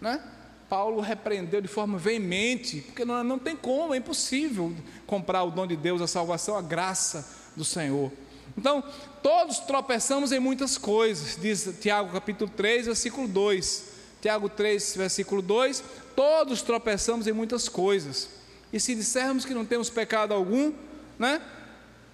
Né? 0.00 0.22
Paulo 0.68 1.00
repreendeu 1.00 1.60
de 1.60 1.68
forma 1.68 1.98
veemente, 1.98 2.82
porque 2.82 3.04
não, 3.04 3.24
não 3.24 3.38
tem 3.38 3.56
como, 3.56 3.94
é 3.94 3.96
impossível 3.96 4.74
comprar 5.06 5.42
o 5.42 5.50
dom 5.50 5.66
de 5.66 5.76
Deus, 5.76 6.02
a 6.02 6.06
salvação, 6.06 6.56
a 6.56 6.62
graça 6.62 7.26
do 7.56 7.64
Senhor. 7.64 8.12
Então, 8.56 8.82
todos 9.22 9.60
tropeçamos 9.60 10.32
em 10.32 10.38
muitas 10.38 10.76
coisas, 10.76 11.38
diz 11.40 11.68
Tiago 11.80 12.12
capítulo 12.12 12.50
3, 12.54 12.86
versículo 12.86 13.26
2. 13.26 13.84
Tiago 14.20 14.48
3, 14.48 14.96
versículo 14.96 15.40
2: 15.40 15.82
todos 16.16 16.62
tropeçamos 16.62 17.26
em 17.26 17.32
muitas 17.32 17.68
coisas. 17.68 18.28
E 18.72 18.80
se 18.80 18.94
dissermos 18.94 19.44
que 19.44 19.54
não 19.54 19.64
temos 19.64 19.88
pecado 19.88 20.34
algum, 20.34 20.72
né? 21.18 21.40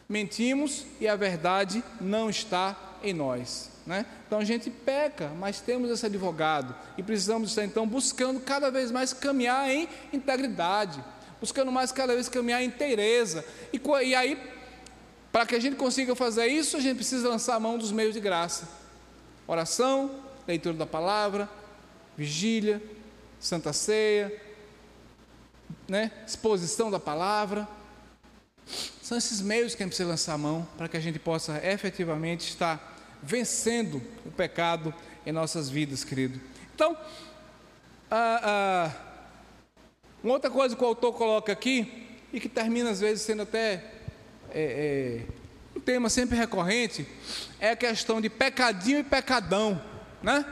Mentimos 0.08 0.84
e 1.00 1.08
a 1.08 1.16
verdade 1.16 1.82
não 2.00 2.28
está 2.28 2.76
em 3.04 3.12
nós. 3.12 3.70
Né? 3.86 4.06
Então 4.26 4.38
a 4.38 4.44
gente 4.44 4.70
peca, 4.70 5.28
mas 5.38 5.60
temos 5.60 5.90
esse 5.90 6.06
advogado 6.06 6.74
e 6.96 7.02
precisamos 7.02 7.50
estar 7.50 7.64
então 7.64 7.86
buscando 7.86 8.40
cada 8.40 8.70
vez 8.70 8.90
mais 8.90 9.12
caminhar 9.12 9.68
em 9.68 9.88
integridade, 10.12 11.04
buscando 11.38 11.70
mais 11.70 11.92
cada 11.92 12.14
vez 12.14 12.28
caminhar 12.28 12.62
em 12.62 12.66
inteireza. 12.66 13.44
E, 13.72 13.80
e 14.04 14.14
aí, 14.14 14.38
para 15.30 15.44
que 15.44 15.54
a 15.54 15.60
gente 15.60 15.76
consiga 15.76 16.14
fazer 16.14 16.46
isso, 16.46 16.76
a 16.76 16.80
gente 16.80 16.96
precisa 16.96 17.28
lançar 17.28 17.56
a 17.56 17.60
mão 17.60 17.76
dos 17.76 17.92
meios 17.92 18.14
de 18.14 18.20
graça: 18.20 18.66
oração, 19.46 20.10
leitura 20.46 20.74
da 20.74 20.86
palavra, 20.86 21.48
vigília, 22.16 22.82
santa 23.38 23.72
ceia, 23.72 24.32
né? 25.86 26.10
exposição 26.26 26.90
da 26.90 26.98
palavra. 26.98 27.68
São 29.02 29.18
esses 29.18 29.42
meios 29.42 29.74
que 29.74 29.82
a 29.82 29.84
gente 29.84 29.90
precisa 29.90 30.08
lançar 30.08 30.32
a 30.32 30.38
mão 30.38 30.66
para 30.78 30.88
que 30.88 30.96
a 30.96 31.00
gente 31.00 31.18
possa 31.18 31.60
efetivamente 31.62 32.48
estar 32.48 32.93
vencendo 33.24 34.02
o 34.24 34.30
pecado 34.30 34.94
em 35.26 35.32
nossas 35.32 35.70
vidas, 35.70 36.04
querido. 36.04 36.40
Então, 36.74 36.96
ah, 38.10 38.40
ah, 38.42 38.90
uma 40.22 40.34
outra 40.34 40.50
coisa 40.50 40.76
que 40.76 40.82
o 40.82 40.86
autor 40.86 41.12
coloca 41.14 41.52
aqui, 41.52 42.04
e 42.32 42.40
que 42.40 42.48
termina 42.48 42.90
às 42.90 43.00
vezes 43.00 43.22
sendo 43.22 43.42
até 43.42 43.84
é, 44.50 45.22
é, 45.22 45.22
um 45.76 45.80
tema 45.80 46.08
sempre 46.08 46.36
recorrente, 46.36 47.06
é 47.60 47.70
a 47.70 47.76
questão 47.76 48.20
de 48.20 48.28
pecadinho 48.28 48.98
e 48.98 49.04
pecadão, 49.04 49.80
né? 50.20 50.44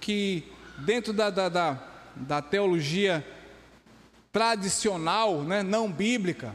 Que 0.00 0.44
dentro 0.78 1.12
da, 1.12 1.30
da, 1.30 1.48
da, 1.48 1.82
da 2.14 2.42
teologia 2.42 3.26
tradicional, 4.30 5.42
né, 5.42 5.62
não 5.62 5.90
bíblica, 5.90 6.54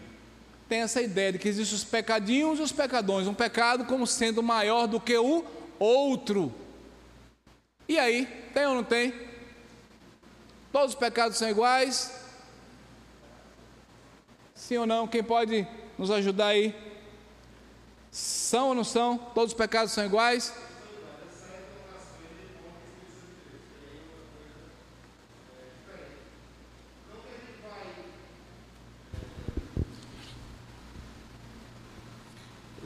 tem 0.72 0.80
essa 0.80 1.02
ideia 1.02 1.34
de 1.34 1.38
que 1.38 1.50
existem 1.50 1.76
os 1.76 1.84
pecadinhos 1.84 2.58
e 2.58 2.62
os 2.62 2.72
pecadões, 2.72 3.28
um 3.28 3.34
pecado 3.34 3.84
como 3.84 4.08
sendo 4.08 4.42
maior 4.42 4.88
do 4.88 5.02
que 5.02 5.18
o 5.18 5.44
outro. 5.78 6.50
E 7.90 8.00
aí, 8.00 8.26
tem 8.54 8.66
ou 8.68 8.76
não 8.76 8.84
tem? 8.86 9.14
Todos 10.72 10.94
os 10.94 10.96
pecados 10.96 11.38
são 11.38 11.50
iguais? 11.50 12.14
Sim 14.56 14.78
ou 14.78 14.86
não? 14.86 15.10
Quem 15.10 15.22
pode 15.22 15.68
nos 15.98 16.10
ajudar 16.10 16.48
aí? 16.48 16.74
São 18.10 18.70
ou 18.70 18.74
não 18.74 18.86
são? 18.86 19.18
Todos 19.18 19.52
os 19.52 19.58
pecados 19.58 19.92
são 19.92 20.06
iguais? 20.06 20.54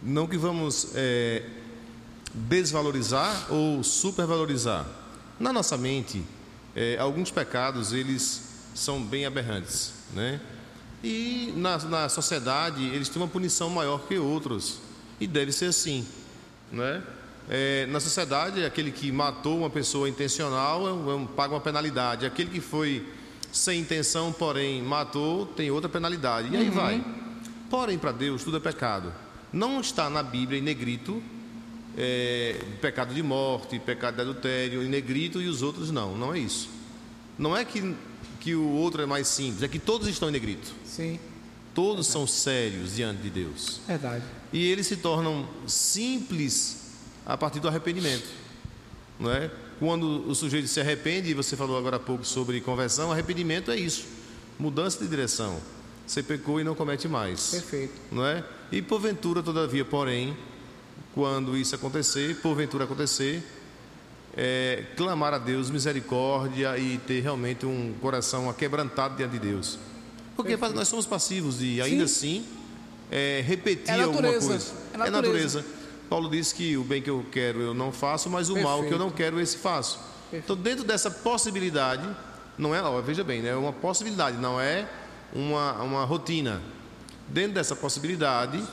Não 0.05 0.27
que 0.27 0.37
vamos 0.37 0.89
é, 0.93 1.41
desvalorizar 2.31 3.51
ou 3.51 3.83
supervalorizar. 3.83 4.85
Na 5.39 5.51
nossa 5.51 5.75
mente, 5.77 6.23
é, 6.75 6.95
alguns 6.99 7.31
pecados 7.31 7.91
eles 7.91 8.43
são 8.75 9.01
bem 9.01 9.25
aberrantes, 9.25 9.93
né? 10.13 10.39
E 11.03 11.51
na, 11.57 11.77
na 11.79 12.09
sociedade 12.09 12.83
eles 12.83 13.09
têm 13.09 13.21
uma 13.21 13.27
punição 13.27 13.69
maior 13.69 14.07
que 14.07 14.17
outros 14.17 14.79
e 15.19 15.25
deve 15.25 15.51
ser 15.51 15.65
assim, 15.65 16.05
né? 16.71 17.01
É, 17.49 17.85
na 17.87 17.99
sociedade, 17.99 18.63
aquele 18.63 18.91
que 18.91 19.11
matou 19.11 19.57
uma 19.57 19.69
pessoa 19.69 20.09
intencional 20.09 20.87
é 20.87 20.93
um, 20.93 21.23
é 21.23 21.27
paga 21.35 21.53
uma 21.53 21.61
penalidade. 21.61 22.25
Aquele 22.25 22.49
que 22.49 22.61
foi 22.61 23.07
sem 23.51 23.81
intenção, 23.81 24.31
porém 24.31 24.81
matou, 24.81 25.45
tem 25.45 25.71
outra 25.71 25.89
penalidade. 25.89 26.49
E 26.51 26.57
aí 26.57 26.67
uhum. 26.67 26.73
vai. 26.73 27.05
Porém, 27.69 27.97
para 27.97 28.11
Deus, 28.11 28.43
tudo 28.43 28.57
é 28.57 28.59
pecado. 28.59 29.13
Não 29.55 29.79
está 29.79 30.09
na 30.09 30.21
Bíblia 30.21 30.59
em 30.59 30.61
negrito 30.61 31.23
é, 31.97 32.61
pecado 32.81 33.13
de 33.13 33.23
morte, 33.23 33.79
pecado 33.79 34.15
de 34.15 34.21
adultério 34.21 34.83
em 34.83 34.89
negrito 34.89 35.41
e 35.41 35.47
os 35.47 35.61
outros 35.61 35.91
não. 35.91 36.13
Não 36.13 36.35
é 36.35 36.39
isso. 36.39 36.69
Não 37.39 37.55
é 37.55 37.63
que, 37.63 37.95
que 38.41 38.53
o 38.53 38.67
outro 38.67 39.01
é 39.01 39.05
mais 39.05 39.29
simples, 39.29 39.63
é 39.63 39.69
que 39.69 39.79
todos 39.79 40.09
estão 40.09 40.27
em 40.27 40.33
negrito. 40.33 40.73
Sim. 40.83 41.17
Todos 41.73 42.07
Verdade. 42.07 42.11
são 42.11 42.27
sérios 42.27 42.95
diante 42.95 43.21
de 43.21 43.29
Deus. 43.29 43.79
Verdade. 43.87 44.25
E 44.51 44.61
eles 44.69 44.87
se 44.87 44.97
tornam 44.97 45.47
simples 45.65 46.91
a 47.25 47.37
partir 47.37 47.61
do 47.61 47.69
arrependimento. 47.69 48.27
Não 49.17 49.31
é? 49.31 49.49
Quando 49.79 50.29
o 50.29 50.35
sujeito 50.35 50.67
se 50.67 50.81
arrepende, 50.81 51.29
e 51.29 51.33
você 51.33 51.55
falou 51.55 51.77
agora 51.77 51.95
há 51.95 51.99
pouco 51.99 52.25
sobre 52.25 52.59
conversão, 52.59 53.09
arrependimento 53.09 53.71
é 53.71 53.77
isso. 53.77 54.05
Mudança 54.59 54.99
de 54.99 55.07
direção. 55.09 55.61
Você 56.05 56.21
pecou 56.21 56.59
e 56.59 56.63
não 56.63 56.75
comete 56.75 57.07
mais. 57.07 57.51
Perfeito. 57.51 57.93
Não 58.11 58.25
é? 58.25 58.43
E 58.71 58.81
porventura, 58.81 59.43
todavia, 59.43 59.85
porém, 59.85 60.35
quando 61.13 61.55
isso 61.55 61.75
acontecer, 61.75 62.35
porventura 62.41 62.83
acontecer, 62.83 63.43
é, 64.35 64.83
clamar 64.97 65.33
a 65.33 65.37
Deus 65.37 65.69
misericórdia 65.69 66.77
e 66.77 66.97
ter 66.99 67.21
realmente 67.21 67.65
um 67.65 67.93
coração 68.01 68.49
aquebrantado 68.49 69.15
diante 69.15 69.31
de 69.33 69.39
Deus. 69.39 69.79
Porque 70.35 70.51
Perfeito. 70.51 70.75
nós 70.75 70.87
somos 70.87 71.05
passivos 71.05 71.61
e 71.61 71.81
ainda 71.81 72.07
Sim. 72.07 72.39
assim 72.39 72.45
é, 73.09 73.43
repetir 73.45 73.93
é 73.93 74.03
alguma 74.03 74.21
coisa. 74.23 74.73
É 74.93 74.97
natureza. 74.97 75.07
é 75.07 75.09
natureza. 75.09 75.65
Paulo 76.09 76.29
diz 76.29 76.51
que 76.51 76.75
o 76.77 76.83
bem 76.83 77.01
que 77.01 77.09
eu 77.09 77.25
quero 77.31 77.61
eu 77.61 77.73
não 77.73 77.91
faço, 77.91 78.29
mas 78.29 78.49
o 78.49 78.53
Perfeito. 78.53 78.77
mal 78.77 78.83
que 78.85 78.93
eu 78.93 78.99
não 78.99 79.09
quero 79.09 79.39
esse 79.39 79.57
faço. 79.57 79.97
Perfeito. 80.29 80.43
Então, 80.43 80.55
dentro 80.55 80.83
dessa 80.83 81.09
possibilidade, 81.09 82.07
não 82.57 82.75
é, 82.75 82.81
ó, 82.81 83.01
veja 83.01 83.23
bem, 83.23 83.41
né, 83.41 83.49
é 83.49 83.55
uma 83.55 83.73
possibilidade, 83.73 84.37
não 84.37 84.59
é 84.59 84.87
uma, 85.33 85.81
uma 85.81 86.05
rotina. 86.05 86.61
Dentro 87.27 87.53
dessa 87.53 87.75
possibilidade, 87.75 88.63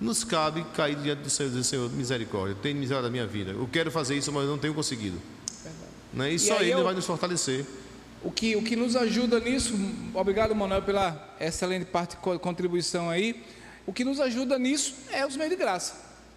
nos 0.00 0.24
cabe 0.24 0.64
cair 0.74 0.96
diante 0.96 1.22
do 1.22 1.30
Senhor 1.30 1.48
e 1.48 1.52
dizer, 1.52 1.64
Senhor, 1.64 1.90
misericórdia, 1.90 2.56
tem 2.62 2.74
misericórdia 2.74 3.08
da 3.08 3.12
minha 3.12 3.26
vida. 3.26 3.50
Eu 3.50 3.68
quero 3.70 3.90
fazer 3.90 4.16
isso, 4.16 4.32
mas 4.32 4.46
não 4.46 4.58
tenho 4.58 4.72
conseguido. 4.72 5.20
Né? 6.12 6.32
E, 6.32 6.34
e 6.36 6.38
só 6.38 6.60
Ele 6.60 6.70
eu, 6.70 6.84
vai 6.84 6.94
nos 6.94 7.04
fortalecer. 7.04 7.66
O 8.22 8.30
que, 8.30 8.56
o 8.56 8.62
que 8.62 8.76
nos 8.76 8.96
ajuda 8.96 9.40
nisso, 9.40 9.74
obrigado 10.14 10.54
Manuel 10.54 10.82
pela 10.82 11.34
excelente 11.40 11.86
parte 11.86 12.16
contribuição 12.16 13.08
aí. 13.08 13.44
O 13.86 13.92
que 13.92 14.04
nos 14.04 14.20
ajuda 14.20 14.58
nisso 14.58 14.94
é 15.10 15.26
os 15.26 15.36
meios 15.36 15.50
de 15.50 15.56
graça, 15.56 15.94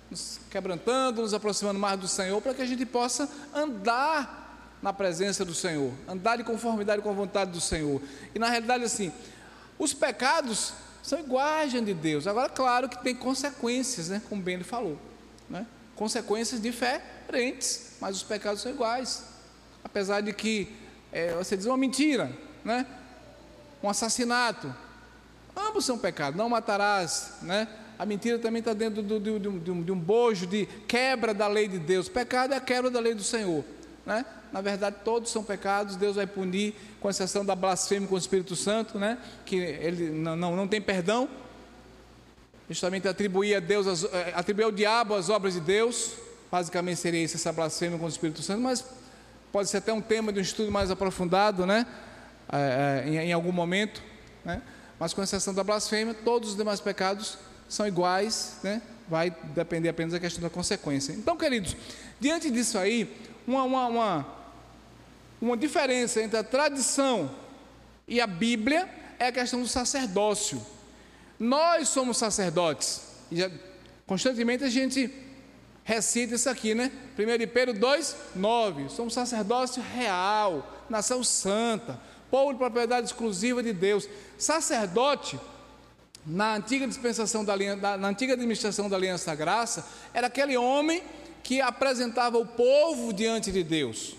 nos 0.10 0.40
quebrantando, 0.50 1.22
nos 1.22 1.34
aproximando 1.34 1.80
mais 1.80 2.00
do 2.00 2.08
Senhor, 2.08 2.42
para 2.42 2.54
que 2.54 2.62
a 2.62 2.66
gente 2.66 2.86
possa 2.86 3.30
andar 3.54 4.78
na 4.82 4.94
presença 4.94 5.44
do 5.46 5.54
Senhor, 5.54 5.92
andar 6.08 6.38
de 6.38 6.44
conformidade 6.44 7.02
com 7.02 7.10
a 7.10 7.14
vontade 7.14 7.52
do 7.52 7.62
Senhor. 7.62 8.02
E 8.34 8.40
na 8.40 8.50
realidade, 8.50 8.84
assim, 8.84 9.12
os 9.78 9.94
pecados 9.94 10.74
são 11.04 11.20
iguais 11.20 11.70
diante 11.70 11.88
de 11.88 11.94
Deus. 11.94 12.26
Agora, 12.26 12.50
claro 12.50 12.88
que 12.88 13.04
tem 13.04 13.14
consequências, 13.14 14.08
né? 14.08 14.22
Como 14.30 14.42
bem 14.42 14.56
ele 14.56 14.64
falou, 14.64 14.98
né? 15.50 15.68
Consequências 15.96 16.62
diferentes, 16.62 17.98
mas 18.00 18.16
os 18.16 18.24
pecados 18.24 18.62
são 18.62 18.72
iguais. 18.72 19.26
Apesar 19.84 20.22
de 20.22 20.32
que 20.32 20.74
é, 21.12 21.34
você 21.34 21.58
diz 21.58 21.66
uma 21.66 21.78
mentira, 21.78 22.32
né? 22.64 22.88
Um 23.84 23.90
assassinato, 23.90 24.74
ambos 25.56 25.84
são 25.84 25.98
pecados. 25.98 26.38
Não 26.38 26.48
matarás, 26.48 27.34
né? 27.42 27.68
A 28.00 28.06
mentira 28.06 28.40
também 28.40 28.60
está 28.60 28.74
dentro 28.74 29.04
do, 29.04 29.20
de, 29.20 29.50
um, 29.50 29.84
de 29.84 29.92
um 29.92 30.00
bojo 30.00 30.48
de 30.48 30.66
quebra 30.88 31.34
da 31.34 31.48
lei 31.48 31.68
de 31.68 31.80
Deus. 31.80 32.08
Pecado 32.08 32.54
é 32.54 32.58
a 32.58 32.62
quebra 32.62 32.90
da 32.90 33.02
lei 33.02 33.14
do 33.14 33.24
Senhor, 33.24 33.64
né? 34.06 34.26
Na 34.54 34.62
verdade, 34.62 34.98
todos 35.04 35.32
são 35.32 35.44
pecados. 35.44 35.96
Deus 35.96 36.16
vai 36.16 36.28
punir, 36.28 36.76
com 37.02 37.10
exceção 37.10 37.44
da 37.44 37.56
blasfêmia 37.56 38.08
com 38.08 38.14
o 38.14 38.18
Espírito 38.18 38.56
Santo, 38.56 39.00
né? 39.00 39.18
Que 39.44 39.56
ele 39.56 40.12
não, 40.12 40.36
não, 40.36 40.56
não 40.56 40.68
tem 40.68 40.80
perdão. 40.80 41.28
Justamente 42.70 43.08
atribuir 43.08 43.56
a 43.56 43.60
Deus, 43.60 43.88
as, 43.88 44.04
é, 44.04 44.32
atribuir 44.36 44.66
ao 44.66 44.72
diabo 44.72 45.16
as 45.16 45.28
obras 45.28 45.56
de 45.56 45.60
Deus. 45.60 46.14
Basicamente 46.52 47.00
seria 47.00 47.24
isso, 47.24 47.36
essa 47.36 47.52
blasfêmia 47.52 47.98
com 47.98 48.06
o 48.06 48.08
Espírito 48.10 48.44
Santo, 48.44 48.62
mas 48.62 48.86
pode 49.52 49.70
ser 49.70 49.78
até 49.78 49.92
um 49.92 50.02
tema 50.02 50.32
de 50.32 50.38
um 50.38 50.42
estudo 50.44 50.72
mais 50.72 50.92
aprofundado, 50.92 51.66
né? 51.66 51.88
É, 52.52 53.04
é, 53.06 53.10
em, 53.10 53.18
em, 53.18 53.34
algum 53.34 53.52
momento, 53.52 54.04
né? 54.46 54.62
Mas 55.00 55.16
com 55.16 55.24
exceção 55.24 55.54
da 55.56 55.64
blasfêmia, 55.64 56.14
todos 56.14 56.52
os 56.52 56.56
demais 56.56 56.80
pecados 56.80 57.40
são 57.68 57.88
iguais, 57.88 58.58
né? 58.62 58.84
Vai 59.10 59.36
depender 59.56 59.90
apenas 59.90 60.14
da 60.14 60.20
questão 60.20 60.44
da 60.44 60.50
consequência. 60.50 61.12
Então, 61.12 61.36
queridos, 61.36 61.76
diante 62.20 62.52
disso 62.52 62.78
aí, 62.78 63.12
uma, 63.48 63.64
uma, 63.64 63.88
uma, 63.88 64.43
uma 65.44 65.58
diferença 65.58 66.22
entre 66.22 66.38
a 66.38 66.44
tradição 66.44 67.30
e 68.08 68.22
a 68.22 68.26
Bíblia 68.26 68.90
é 69.20 69.28
a 69.28 69.32
questão 69.32 69.62
do 69.62 69.68
sacerdócio. 69.68 70.66
Nós 71.38 71.90
somos 71.90 72.16
sacerdotes. 72.16 73.02
Já, 73.30 73.52
constantemente 74.08 74.64
a 74.64 74.70
gente 74.70 75.14
recita 75.84 76.36
isso 76.36 76.50
aqui, 76.50 76.74
né? 76.74 76.90
1 77.20 77.38
de 77.38 77.46
Pedro 77.46 77.74
2, 77.74 78.16
9. 78.38 78.88
Somos 78.88 79.14
sacerdócio 79.14 79.84
real, 79.94 80.86
nação 80.90 81.22
santa, 81.26 82.00
povo 82.32 82.54
de 82.54 82.58
propriedade 82.60 83.08
exclusiva 83.08 83.62
de 83.62 83.74
Deus. 83.74 84.08
Sacerdote, 84.38 85.38
na 86.26 86.56
antiga 86.56 86.88
dispensação 86.88 87.44
da, 87.44 87.58
na 87.98 88.08
antiga 88.08 88.32
administração 88.32 88.88
da 88.88 88.96
Aliança 88.96 89.26
da 89.26 89.36
Graça, 89.36 89.86
era 90.14 90.28
aquele 90.28 90.56
homem 90.56 91.04
que 91.44 91.60
apresentava 91.60 92.38
o 92.38 92.46
povo 92.46 93.12
diante 93.12 93.52
de 93.52 93.62
Deus, 93.62 94.16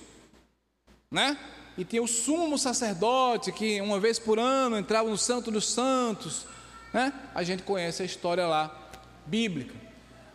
né? 1.14 1.38
E 1.78 1.84
tinha 1.84 2.02
o 2.02 2.08
sumo 2.08 2.58
sacerdote 2.58 3.52
que 3.52 3.80
uma 3.80 4.00
vez 4.00 4.18
por 4.18 4.36
ano 4.36 4.76
entrava 4.76 5.08
no 5.08 5.16
Santo 5.16 5.50
dos 5.50 5.70
Santos, 5.70 6.44
né? 6.92 7.12
A 7.32 7.44
gente 7.44 7.62
conhece 7.62 8.02
a 8.02 8.04
história 8.04 8.46
lá 8.46 8.76
bíblica. 9.24 9.74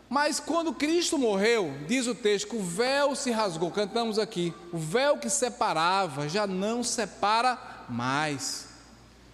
Mas 0.08 0.40
quando 0.40 0.74
Cristo 0.74 1.18
morreu, 1.18 1.74
diz 1.86 2.08
o 2.08 2.16
texto 2.16 2.56
o 2.56 2.64
véu 2.64 3.14
se 3.14 3.30
rasgou, 3.30 3.70
cantamos 3.70 4.18
aqui, 4.18 4.54
o 4.72 4.78
véu 4.78 5.18
que 5.18 5.30
separava 5.30 6.30
já 6.30 6.48
não 6.48 6.82
separa 6.82 7.60
mais. 7.90 8.70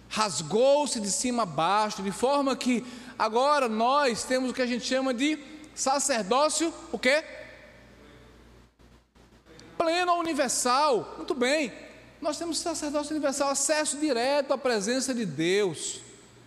Rasgou-se 0.08 1.00
de 1.00 1.10
cima 1.10 1.44
a 1.44 1.46
baixo, 1.46 2.02
de 2.02 2.10
forma 2.10 2.56
que 2.56 2.84
agora 3.16 3.68
nós 3.68 4.24
temos 4.24 4.50
o 4.50 4.54
que 4.54 4.62
a 4.62 4.66
gente 4.66 4.84
chama 4.84 5.14
de 5.14 5.38
sacerdócio, 5.74 6.74
o 6.90 6.98
quê? 6.98 7.24
Pleno 9.76 10.14
universal. 10.14 11.14
Muito 11.16 11.34
bem. 11.34 11.72
Nós 12.20 12.38
temos 12.38 12.58
sacerdócio 12.58 13.12
universal, 13.12 13.50
acesso 13.50 13.98
direto 13.98 14.52
à 14.52 14.58
presença 14.58 15.14
de 15.14 15.26
Deus. 15.26 16.00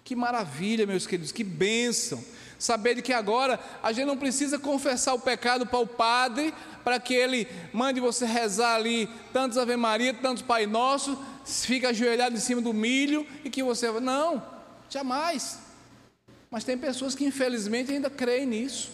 Que 0.03 0.15
maravilha, 0.15 0.87
meus 0.87 1.05
queridos, 1.05 1.31
que 1.31 1.43
bênção. 1.43 2.23
Saber 2.57 2.95
de 2.95 3.01
que 3.01 3.13
agora 3.13 3.59
a 3.81 3.91
gente 3.91 4.07
não 4.07 4.17
precisa 4.17 4.59
confessar 4.59 5.13
o 5.13 5.19
pecado 5.19 5.65
para 5.65 5.79
o 5.79 5.87
padre, 5.87 6.53
para 6.83 6.99
que 6.99 7.13
ele 7.13 7.47
mande 7.71 8.01
você 8.01 8.25
rezar 8.25 8.75
ali 8.75 9.07
tantos 9.31 9.57
Ave 9.57 9.77
Maria, 9.77 10.13
tantos 10.13 10.43
Pai 10.43 10.65
Nosso, 10.65 11.17
fica 11.45 11.89
ajoelhado 11.89 12.35
em 12.35 12.39
cima 12.39 12.61
do 12.61 12.73
milho 12.73 13.25
e 13.45 13.49
que 13.49 13.63
você. 13.63 13.89
Não, 14.01 14.43
jamais. 14.89 15.59
Mas 16.49 16.63
tem 16.63 16.77
pessoas 16.77 17.15
que 17.15 17.23
infelizmente 17.23 17.91
ainda 17.91 18.09
creem 18.09 18.45
nisso. 18.45 18.91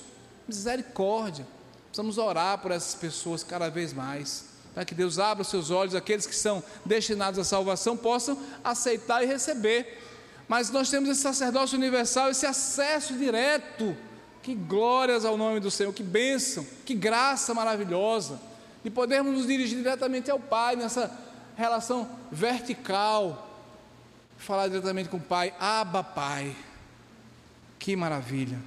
Misericórdia. 0.47 1.47
Precisamos 1.95 2.17
orar 2.17 2.57
por 2.57 2.71
essas 2.71 2.93
pessoas 2.93 3.43
cada 3.43 3.69
vez 3.69 3.93
mais. 3.93 4.45
Para 4.73 4.83
que 4.83 4.93
Deus 4.93 5.17
abra 5.17 5.43
os 5.43 5.47
seus 5.47 5.71
olhos, 5.71 5.95
aqueles 5.95 6.27
que 6.27 6.35
são 6.35 6.61
destinados 6.85 7.39
à 7.39 7.43
salvação 7.45 7.95
possam 7.95 8.37
aceitar 8.63 9.23
e 9.23 9.25
receber 9.25 10.03
mas 10.47 10.69
nós 10.69 10.89
temos 10.89 11.09
esse 11.09 11.21
sacerdócio 11.21 11.77
universal, 11.77 12.29
esse 12.29 12.45
acesso 12.45 13.13
direto. 13.13 13.95
Que 14.43 14.53
glórias 14.53 15.25
ao 15.25 15.37
nome 15.37 15.59
do 15.59 15.71
Senhor, 15.71 15.91
que 15.91 16.03
bênção, 16.03 16.65
que 16.85 16.93
graça 16.93 17.51
maravilhosa, 17.53 18.39
de 18.83 18.91
podermos 18.91 19.33
nos 19.33 19.47
dirigir 19.47 19.79
diretamente 19.79 20.29
ao 20.29 20.39
Pai 20.39 20.75
nessa 20.75 21.11
relação 21.57 22.07
vertical, 22.31 23.49
falar 24.37 24.67
diretamente 24.67 25.09
com 25.09 25.17
o 25.17 25.21
Pai, 25.21 25.51
Abba 25.59 26.03
Pai, 26.03 26.55
que 27.79 27.95
maravilha. 27.95 28.59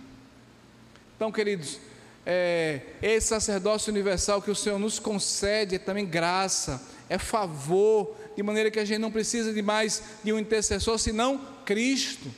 Então, 1.14 1.30
queridos, 1.30 1.78
é, 2.26 2.80
esse 3.00 3.28
sacerdócio 3.28 3.90
universal 3.90 4.42
que 4.42 4.50
o 4.50 4.54
Senhor 4.54 4.78
nos 4.78 4.98
concede 4.98 5.76
é 5.76 5.78
também 5.78 6.06
graça, 6.06 6.82
é 7.08 7.18
favor, 7.18 8.14
de 8.36 8.42
maneira 8.42 8.70
que 8.70 8.78
a 8.78 8.84
gente 8.84 9.00
não 9.00 9.10
precisa 9.10 9.52
de 9.52 9.62
mais 9.62 10.02
de 10.22 10.32
um 10.32 10.38
intercessor, 10.38 10.98
senão 10.98 11.40
Cristo. 11.64 12.30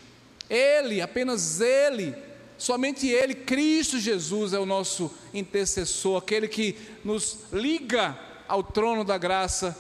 Ele, 0.49 1.01
apenas 1.01 1.61
Ele, 1.61 2.15
somente 2.57 3.07
Ele, 3.07 3.35
Cristo 3.35 3.99
Jesus 3.99 4.53
é 4.53 4.59
o 4.59 4.67
nosso 4.67 5.13
intercessor, 5.35 6.19
aquele 6.19 6.49
que 6.49 6.77
nos 7.05 7.39
liga 7.53 8.19
ao 8.49 8.63
trono 8.63 9.05
da 9.05 9.19
graça 9.19 9.77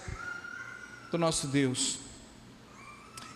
do 1.10 1.18
nosso 1.18 1.46
Deus. 1.46 1.98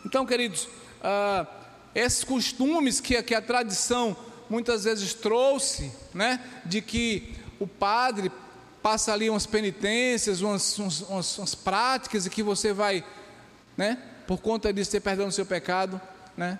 Então, 0.04 0.26
queridos, 0.26 0.68
ah, 1.02 1.46
esses 1.94 2.24
costumes 2.24 3.00
que, 3.00 3.20
que 3.22 3.34
a 3.34 3.40
tradição 3.40 4.16
muitas 4.54 4.84
vezes 4.84 5.12
trouxe, 5.12 5.92
né, 6.14 6.40
de 6.64 6.80
que 6.80 7.34
o 7.58 7.66
padre 7.66 8.30
passa 8.80 9.12
ali 9.12 9.28
umas 9.28 9.46
penitências, 9.46 10.42
umas, 10.42 10.78
umas, 10.78 11.38
umas 11.38 11.54
práticas 11.56 12.24
e 12.24 12.30
que 12.30 12.40
você 12.40 12.72
vai, 12.72 13.04
né, 13.76 13.98
por 14.28 14.38
conta 14.40 14.72
disso 14.72 14.92
ter 14.92 15.00
perdão 15.00 15.28
seu 15.30 15.44
pecado, 15.44 16.00
né? 16.36 16.58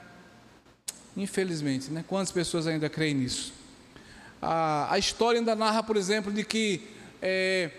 Infelizmente, 1.16 1.90
né? 1.90 2.04
Quantas 2.08 2.32
pessoas 2.32 2.66
ainda 2.66 2.90
creem 2.90 3.14
nisso? 3.14 3.52
A, 4.42 4.92
a 4.92 4.98
história 4.98 5.38
ainda 5.38 5.54
narra, 5.54 5.82
por 5.82 5.96
exemplo, 5.96 6.32
de 6.32 6.44
que 6.44 6.82
é, 7.22 7.70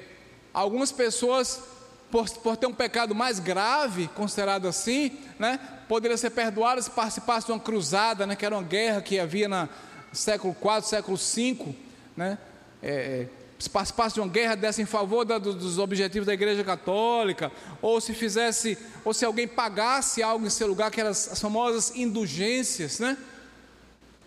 algumas 0.53 0.93
pessoas, 0.93 1.61
por, 2.09 2.29
por 2.29 2.55
ter 2.55 2.67
um 2.67 2.73
pecado 2.73 3.13
mais 3.13 3.37
grave, 3.39 4.07
considerado 4.15 4.65
assim, 4.65 5.11
né, 5.37 5.59
poderiam 5.89 6.17
ser 6.17 6.29
perdoadas 6.29 6.85
se 6.85 6.91
participasse 6.91 7.47
de 7.47 7.51
uma 7.51 7.59
cruzada, 7.59 8.25
né, 8.25 8.35
que 8.35 8.45
era 8.45 8.55
uma 8.55 8.63
guerra 8.63 9.01
que 9.01 9.19
havia 9.19 9.49
no 9.49 9.67
século 10.15 10.55
IV, 10.59 10.87
século 10.87 11.17
V, 11.17 11.75
né, 12.15 12.37
é, 12.81 13.27
se 13.57 13.69
participasse 13.69 14.15
de 14.15 14.21
uma 14.21 14.27
guerra 14.27 14.55
dessa 14.55 14.81
em 14.81 14.85
favor 14.85 15.23
da, 15.23 15.37
dos 15.37 15.79
objetivos 15.79 16.25
da 16.25 16.33
Igreja 16.33 16.63
Católica, 16.63 17.51
ou 17.81 18.01
se 18.01 18.13
fizesse, 18.13 18.77
ou 19.03 19.13
se 19.13 19.23
alguém 19.23 19.47
pagasse 19.47 20.21
algo 20.21 20.45
em 20.45 20.49
seu 20.49 20.67
lugar, 20.67 20.91
que 20.91 20.99
eram 20.99 21.11
as 21.11 21.39
famosas 21.39 21.95
indulgências, 21.95 22.99
né? 22.99 23.17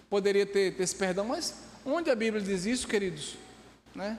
Poderia 0.09 0.47
ter, 0.47 0.75
ter 0.75 0.83
esse 0.83 0.97
perdão, 0.97 1.27
mas 1.27 1.55
onde 1.85 2.11
a 2.11 2.15
Bíblia 2.15 2.43
diz 2.43 2.65
isso, 2.65 2.89
queridos? 2.89 3.37
Né? 3.95 4.19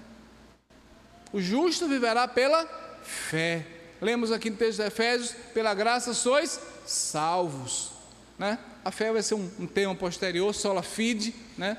O 1.34 1.42
justo 1.42 1.88
viverá 1.88 2.28
pela 2.28 2.66
fé. 3.04 3.66
Lemos 4.02 4.32
aqui 4.32 4.50
no 4.50 4.58
texto 4.58 4.80
de 4.80 4.88
Efésios: 4.88 5.36
pela 5.54 5.74
graça 5.74 6.14
sois 6.14 6.60
salvos. 6.86 7.92
Né? 8.38 8.58
A 8.84 8.92
fé 8.92 9.12
vai 9.12 9.22
ser 9.22 9.36
um, 9.36 9.50
um 9.60 9.68
tema 9.68 9.94
posterior, 9.96 10.54
sola 10.54 10.82
fide, 10.82 11.34
né? 11.58 11.78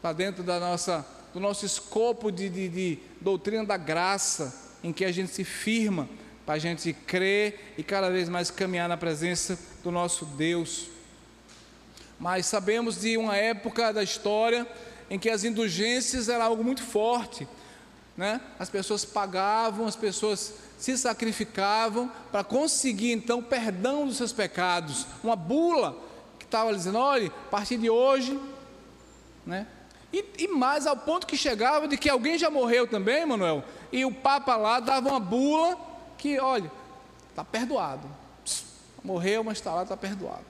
Para 0.00 0.12
dentro 0.12 0.42
da 0.42 0.58
nossa 0.60 1.06
do 1.32 1.38
nosso 1.38 1.64
escopo 1.64 2.30
de, 2.30 2.48
de, 2.48 2.68
de 2.68 2.98
doutrina 3.20 3.64
da 3.64 3.76
graça, 3.76 4.52
em 4.82 4.92
que 4.92 5.04
a 5.04 5.12
gente 5.12 5.30
se 5.30 5.44
firma 5.44 6.08
para 6.44 6.54
a 6.54 6.58
gente 6.58 6.92
crer 6.92 7.74
e 7.78 7.82
cada 7.82 8.10
vez 8.10 8.28
mais 8.28 8.50
caminhar 8.50 8.88
na 8.88 8.96
presença 8.96 9.58
do 9.82 9.90
nosso 9.90 10.24
Deus. 10.24 10.88
Mas 12.18 12.46
sabemos 12.46 13.00
de 13.00 13.16
uma 13.16 13.36
época 13.36 13.92
da 13.92 14.02
história 14.02 14.66
em 15.08 15.18
que 15.18 15.30
as 15.30 15.44
indulgências 15.44 16.28
eram 16.28 16.44
algo 16.44 16.64
muito 16.64 16.82
forte, 16.82 17.46
né? 18.16 18.40
As 18.58 18.68
pessoas 18.68 19.04
pagavam, 19.04 19.86
as 19.86 19.96
pessoas 19.96 20.54
se 20.76 20.96
sacrificavam 20.96 22.10
para 22.32 22.42
conseguir 22.42 23.12
então 23.12 23.42
perdão 23.42 24.06
dos 24.06 24.16
seus 24.16 24.32
pecados. 24.32 25.06
Uma 25.22 25.36
bula 25.36 25.96
estava 26.50 26.74
dizendo: 26.74 26.98
olha, 26.98 27.28
a 27.28 27.50
partir 27.50 27.78
de 27.78 27.88
hoje, 27.88 28.38
né? 29.46 29.66
E, 30.12 30.24
e, 30.38 30.48
mais 30.48 30.86
ao 30.86 30.96
ponto 30.96 31.26
que 31.26 31.36
chegava 31.36 31.86
de 31.86 31.96
que 31.96 32.10
alguém 32.10 32.36
já 32.36 32.50
morreu 32.50 32.86
também, 32.86 33.24
Manuel, 33.24 33.62
e 33.92 34.04
o 34.04 34.12
Papa 34.12 34.56
lá 34.56 34.80
dava 34.80 35.08
uma 35.08 35.20
bula 35.20 35.78
que, 36.18 36.38
olha, 36.40 36.70
está 37.28 37.44
perdoado. 37.44 38.08
Morreu, 39.04 39.44
mas 39.44 39.58
está 39.58 39.72
lá, 39.72 39.84
está 39.84 39.96
perdoado. 39.96 40.44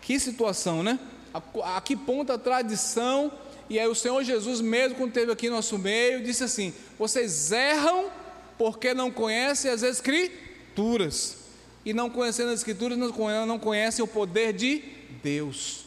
Que 0.00 0.18
situação, 0.20 0.84
né? 0.84 0.98
A, 1.34 1.76
a 1.76 1.80
que 1.80 1.96
ponto 1.96 2.32
a 2.32 2.38
tradição, 2.38 3.32
e 3.68 3.80
aí 3.80 3.88
o 3.88 3.94
Senhor 3.94 4.22
Jesus 4.22 4.60
mesmo, 4.60 4.96
quando 4.96 5.08
esteve 5.08 5.32
aqui 5.32 5.50
no 5.50 5.56
nosso 5.56 5.76
meio, 5.76 6.22
disse 6.22 6.44
assim: 6.44 6.72
vocês 6.96 7.50
erram 7.50 8.10
porque 8.56 8.94
não 8.94 9.10
conhecem 9.10 9.70
as 9.70 9.82
Escrituras. 9.82 11.45
E 11.86 11.94
não 11.94 12.10
conhecendo 12.10 12.48
as 12.48 12.58
Escrituras, 12.58 12.98
não 12.98 13.60
conhecem 13.60 14.04
o 14.04 14.08
poder 14.08 14.52
de 14.52 14.82
Deus. 15.22 15.84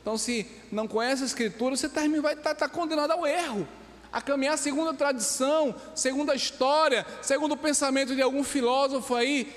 Então, 0.00 0.16
se 0.16 0.46
não 0.70 0.86
conhece 0.86 1.24
a 1.24 1.26
Escritura, 1.26 1.76
você 1.76 1.88
tá, 1.88 2.02
vai 2.22 2.34
estar 2.34 2.54
tá, 2.54 2.68
tá 2.68 2.68
condenado 2.68 3.10
ao 3.10 3.26
erro, 3.26 3.66
a 4.12 4.22
caminhar 4.22 4.56
segundo 4.56 4.90
a 4.90 4.94
tradição, 4.94 5.74
segundo 5.92 6.30
a 6.30 6.36
história, 6.36 7.04
segundo 7.20 7.52
o 7.52 7.56
pensamento 7.56 8.14
de 8.14 8.22
algum 8.22 8.44
filósofo 8.44 9.16
aí, 9.16 9.52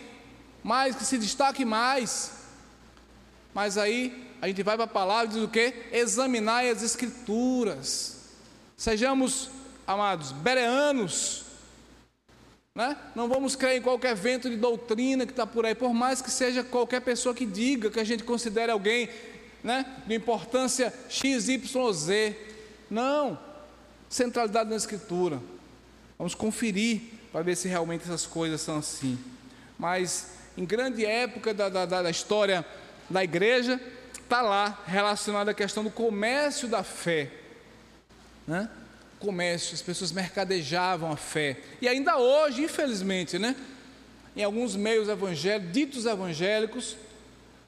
mais 0.64 0.96
que 0.96 1.06
se 1.06 1.20
destaque 1.20 1.64
mais. 1.64 2.32
Mas 3.54 3.78
aí 3.78 4.28
a 4.42 4.48
gente 4.48 4.64
vai 4.64 4.76
para 4.76 4.86
a 4.86 4.88
palavra 4.88 5.28
e 5.28 5.36
diz 5.36 5.44
o 5.44 5.48
que? 5.48 5.76
Examinar 5.92 6.66
as 6.66 6.82
Escrituras. 6.82 8.18
Sejamos, 8.76 9.52
amados, 9.86 10.32
bereanos 10.32 11.41
né? 12.74 12.96
Não 13.14 13.28
vamos 13.28 13.56
crer 13.56 13.78
em 13.78 13.82
qualquer 13.82 14.16
vento 14.16 14.50
de 14.50 14.56
doutrina 14.56 15.26
que 15.26 15.34
está 15.34 15.46
por 15.46 15.66
aí, 15.66 15.76
por 15.76 15.94
mais 15.94 16.22
que 16.22 16.32
seja 16.32 16.64
qualquer 16.64 17.02
pessoa 17.02 17.36
que 17.36 17.46
diga 17.46 17.90
que 17.90 18.00
a 18.00 18.04
gente 18.04 18.24
considere 18.24 18.72
alguém 18.72 19.10
né, 19.64 19.86
de 20.08 20.16
importância 20.16 20.94
XYZ. 21.10 22.36
Não. 22.90 23.38
Centralidade 24.10 24.70
na 24.70 24.76
Escritura. 24.76 25.42
Vamos 26.18 26.34
conferir 26.34 27.02
para 27.32 27.42
ver 27.42 27.56
se 27.56 27.68
realmente 27.68 28.04
essas 28.04 28.26
coisas 28.26 28.62
são 28.62 28.78
assim. 28.78 29.18
Mas 29.78 30.32
em 30.58 30.66
grande 30.66 31.06
época 31.06 31.54
da, 31.54 31.68
da, 31.68 31.86
da 31.86 32.10
história 32.10 32.66
da 33.10 33.24
igreja, 33.24 33.80
está 34.14 34.42
lá 34.42 34.82
relacionada 34.86 35.52
à 35.52 35.54
questão 35.54 35.84
do 35.84 35.92
comércio 35.92 36.68
da 36.68 36.84
fé. 36.84 37.32
Né? 38.48 38.70
Comércio, 39.22 39.74
as 39.74 39.82
pessoas 39.82 40.12
mercadejavam 40.12 41.12
a 41.12 41.16
fé. 41.16 41.58
E 41.82 41.88
ainda 41.88 42.18
hoje, 42.18 42.64
infelizmente, 42.64 43.38
né? 43.38 43.56
Em 44.36 44.44
alguns 44.44 44.76
meios 44.76 45.08
evangélicos, 45.08 45.72
ditos 45.72 46.06
evangélicos, 46.06 46.98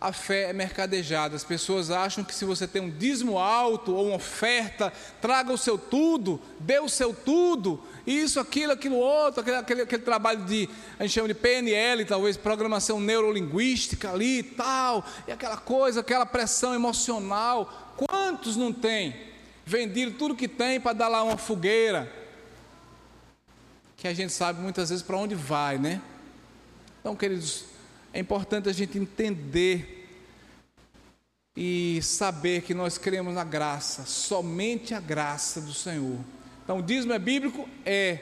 a 0.01 0.12
fé 0.12 0.49
é 0.49 0.54
mercadejada. 0.54 1.36
As 1.36 1.45
pessoas 1.45 1.89
acham 1.89 2.26
que 2.26 2.36
se 2.36 2.43
você 2.43 2.68
tem 2.68 2.82
um 2.82 2.89
dízimo 2.89 3.38
alto 3.38 3.95
ou 3.95 4.08
uma 4.08 4.18
oferta, 4.18 4.91
traga 5.22 5.54
o 5.54 5.58
seu 5.58 5.78
tudo, 5.78 6.41
dê 6.60 6.80
o 6.80 6.89
seu 6.89 7.14
tudo, 7.14 7.82
isso, 8.06 8.38
aquilo, 8.39 8.74
aquilo 8.74 8.97
outro, 8.97 9.39
aquele, 9.39 9.58
aquele, 9.58 9.82
aquele 9.84 10.04
trabalho 10.04 10.43
de, 10.43 10.70
a 10.99 11.04
gente 11.04 11.14
chama 11.14 11.30
de 11.30 11.34
PNL, 11.34 12.04
talvez, 12.04 12.36
programação 12.36 12.99
neurolinguística 12.99 14.12
ali 14.12 14.39
e 14.39 14.43
tal, 14.43 15.06
e 15.26 15.32
aquela 15.32 15.58
coisa, 15.58 16.01
aquela 16.01 16.26
pressão 16.26 16.74
emocional. 16.76 17.93
Quantos 17.95 18.58
não 18.58 18.74
tem? 18.74 19.33
Vendido 19.66 20.18
tudo 20.18 20.36
que 20.36 20.47
tem 20.47 20.80
para 20.80 20.93
dar 20.93 21.07
lá 21.07 21.24
uma 21.24 21.38
fogueira, 21.38 22.11
que 23.95 24.07
a 24.07 24.14
gente 24.14 24.34
sabe 24.34 24.61
muitas 24.61 24.89
vezes 24.89 25.03
para 25.03 25.18
onde 25.18 25.36
vai, 25.36 25.78
né? 25.78 26.01
Então, 26.99 27.16
queridos, 27.16 27.66
é 28.11 28.20
importante 28.20 28.70
a 28.70 28.74
gente 28.74 28.97
entender 28.97 30.09
e 31.55 31.99
saber 32.01 32.61
que 32.61 32.74
nós 32.74 32.97
cremos 32.97 33.34
na 33.34 33.43
graça, 33.43 34.05
somente 34.05 34.93
a 34.93 34.99
graça 34.99 35.61
do 35.61 35.74
Senhor. 35.74 36.18
Então, 36.64 36.80
o 36.80 36.82
dízimo 36.82 37.14
é 37.14 37.20
bíblico? 37.20 37.68
É. 37.86 38.20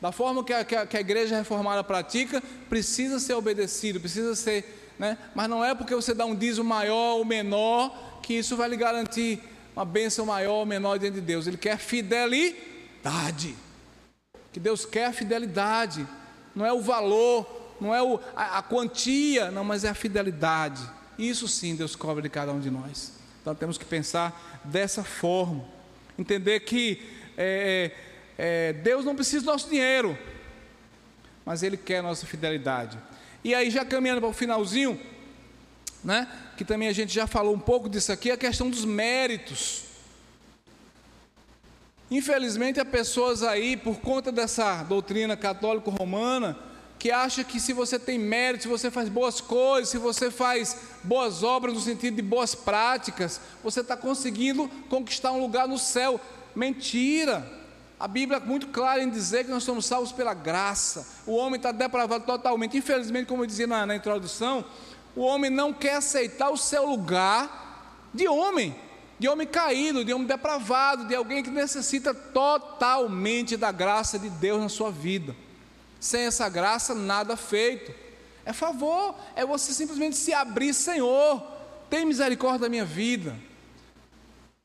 Da 0.00 0.12
forma 0.12 0.44
que 0.44 0.52
a, 0.52 0.64
que 0.64 0.74
a, 0.74 0.86
que 0.86 0.96
a 0.96 1.00
igreja 1.00 1.36
reformada 1.36 1.82
pratica, 1.84 2.42
precisa 2.68 3.18
ser 3.18 3.34
obedecido, 3.34 4.00
precisa 4.00 4.34
ser, 4.34 4.92
né? 4.98 5.16
Mas 5.34 5.48
não 5.48 5.64
é 5.64 5.74
porque 5.74 5.94
você 5.94 6.12
dá 6.12 6.24
um 6.24 6.34
dízimo 6.34 6.68
maior 6.68 7.16
ou 7.16 7.24
menor 7.24 8.20
que 8.22 8.34
isso 8.34 8.56
vai 8.56 8.68
lhe 8.68 8.76
garantir 8.76 9.40
uma 9.74 9.84
bênção 9.84 10.26
maior 10.26 10.60
ou 10.60 10.66
menor 10.66 10.98
diante 10.98 11.14
de 11.14 11.20
Deus. 11.20 11.46
Ele 11.46 11.56
quer 11.56 11.78
fidelidade. 11.78 13.54
Que 14.52 14.60
Deus 14.60 14.86
quer 14.86 15.12
fidelidade. 15.12 16.06
Não 16.54 16.64
é 16.64 16.72
o 16.72 16.80
valor, 16.80 17.74
não 17.80 17.94
é 17.94 18.02
o, 18.02 18.20
a, 18.36 18.58
a 18.58 18.62
quantia, 18.62 19.50
não, 19.50 19.64
mas 19.64 19.84
é 19.84 19.88
a 19.88 19.94
fidelidade. 19.94 20.82
Isso 21.18 21.48
sim 21.48 21.74
Deus 21.74 21.96
cobra 21.96 22.22
de 22.22 22.28
cada 22.28 22.52
um 22.52 22.60
de 22.60 22.70
nós. 22.70 23.12
Então 23.40 23.54
temos 23.54 23.76
que 23.76 23.84
pensar 23.84 24.60
dessa 24.64 25.02
forma. 25.02 25.64
Entender 26.18 26.60
que 26.60 27.02
é, 27.36 27.90
é, 28.38 28.72
Deus 28.72 29.04
não 29.04 29.14
precisa 29.14 29.44
do 29.44 29.50
nosso 29.50 29.68
dinheiro, 29.68 30.16
mas 31.44 31.62
Ele 31.62 31.76
quer 31.76 31.98
a 31.98 32.02
nossa 32.02 32.26
fidelidade. 32.26 32.96
E 33.42 33.54
aí, 33.54 33.70
já 33.70 33.84
caminhando 33.84 34.20
para 34.20 34.30
o 34.30 34.32
finalzinho, 34.32 34.98
né? 36.02 36.26
Que 36.56 36.64
também 36.64 36.88
a 36.88 36.92
gente 36.92 37.12
já 37.12 37.26
falou 37.26 37.54
um 37.54 37.58
pouco 37.58 37.88
disso 37.88 38.12
aqui, 38.12 38.30
a 38.30 38.36
questão 38.36 38.70
dos 38.70 38.84
méritos. 38.84 39.82
Infelizmente, 42.10 42.78
há 42.78 42.84
pessoas 42.84 43.42
aí, 43.42 43.76
por 43.76 43.96
conta 44.00 44.30
dessa 44.30 44.82
doutrina 44.82 45.36
católico-romana, 45.36 46.56
que 46.98 47.10
acha 47.10 47.44
que 47.44 47.60
se 47.60 47.72
você 47.72 47.98
tem 47.98 48.18
mérito, 48.18 48.62
se 48.62 48.68
você 48.68 48.90
faz 48.90 49.08
boas 49.08 49.40
coisas, 49.40 49.88
se 49.88 49.98
você 49.98 50.30
faz 50.30 50.76
boas 51.02 51.42
obras 51.42 51.74
no 51.74 51.80
sentido 51.80 52.16
de 52.16 52.22
boas 52.22 52.54
práticas, 52.54 53.40
você 53.62 53.80
está 53.80 53.96
conseguindo 53.96 54.68
conquistar 54.88 55.32
um 55.32 55.40
lugar 55.40 55.66
no 55.66 55.78
céu. 55.78 56.20
Mentira! 56.54 57.62
A 57.98 58.08
Bíblia 58.08 58.38
é 58.38 58.40
muito 58.40 58.68
clara 58.68 59.02
em 59.02 59.08
dizer 59.08 59.44
que 59.44 59.50
nós 59.50 59.64
somos 59.64 59.86
salvos 59.86 60.12
pela 60.12 60.34
graça. 60.34 61.06
O 61.26 61.36
homem 61.36 61.56
está 61.56 61.72
depravado 61.72 62.24
totalmente. 62.24 62.76
Infelizmente, 62.76 63.26
como 63.26 63.42
eu 63.42 63.46
dizia 63.46 63.66
na, 63.66 63.86
na 63.86 63.96
introdução, 63.96 64.64
o 65.16 65.22
homem 65.22 65.50
não 65.50 65.72
quer 65.72 65.96
aceitar 65.96 66.50
o 66.50 66.56
seu 66.56 66.86
lugar 66.86 68.08
de 68.12 68.28
homem, 68.28 68.74
de 69.18 69.28
homem 69.28 69.46
caído, 69.46 70.04
de 70.04 70.12
homem 70.12 70.26
depravado, 70.26 71.06
de 71.06 71.14
alguém 71.14 71.42
que 71.42 71.50
necessita 71.50 72.12
totalmente 72.12 73.56
da 73.56 73.70
graça 73.70 74.18
de 74.18 74.28
Deus 74.28 74.60
na 74.60 74.68
sua 74.68 74.90
vida. 74.90 75.34
Sem 76.00 76.22
essa 76.22 76.48
graça, 76.48 76.94
nada 76.94 77.36
feito. 77.36 77.94
É 78.44 78.52
favor, 78.52 79.14
é 79.34 79.44
você 79.46 79.72
simplesmente 79.72 80.16
se 80.16 80.32
abrir, 80.32 80.74
Senhor, 80.74 81.42
tem 81.88 82.04
misericórdia 82.04 82.60
da 82.60 82.68
minha 82.68 82.84
vida. 82.84 83.34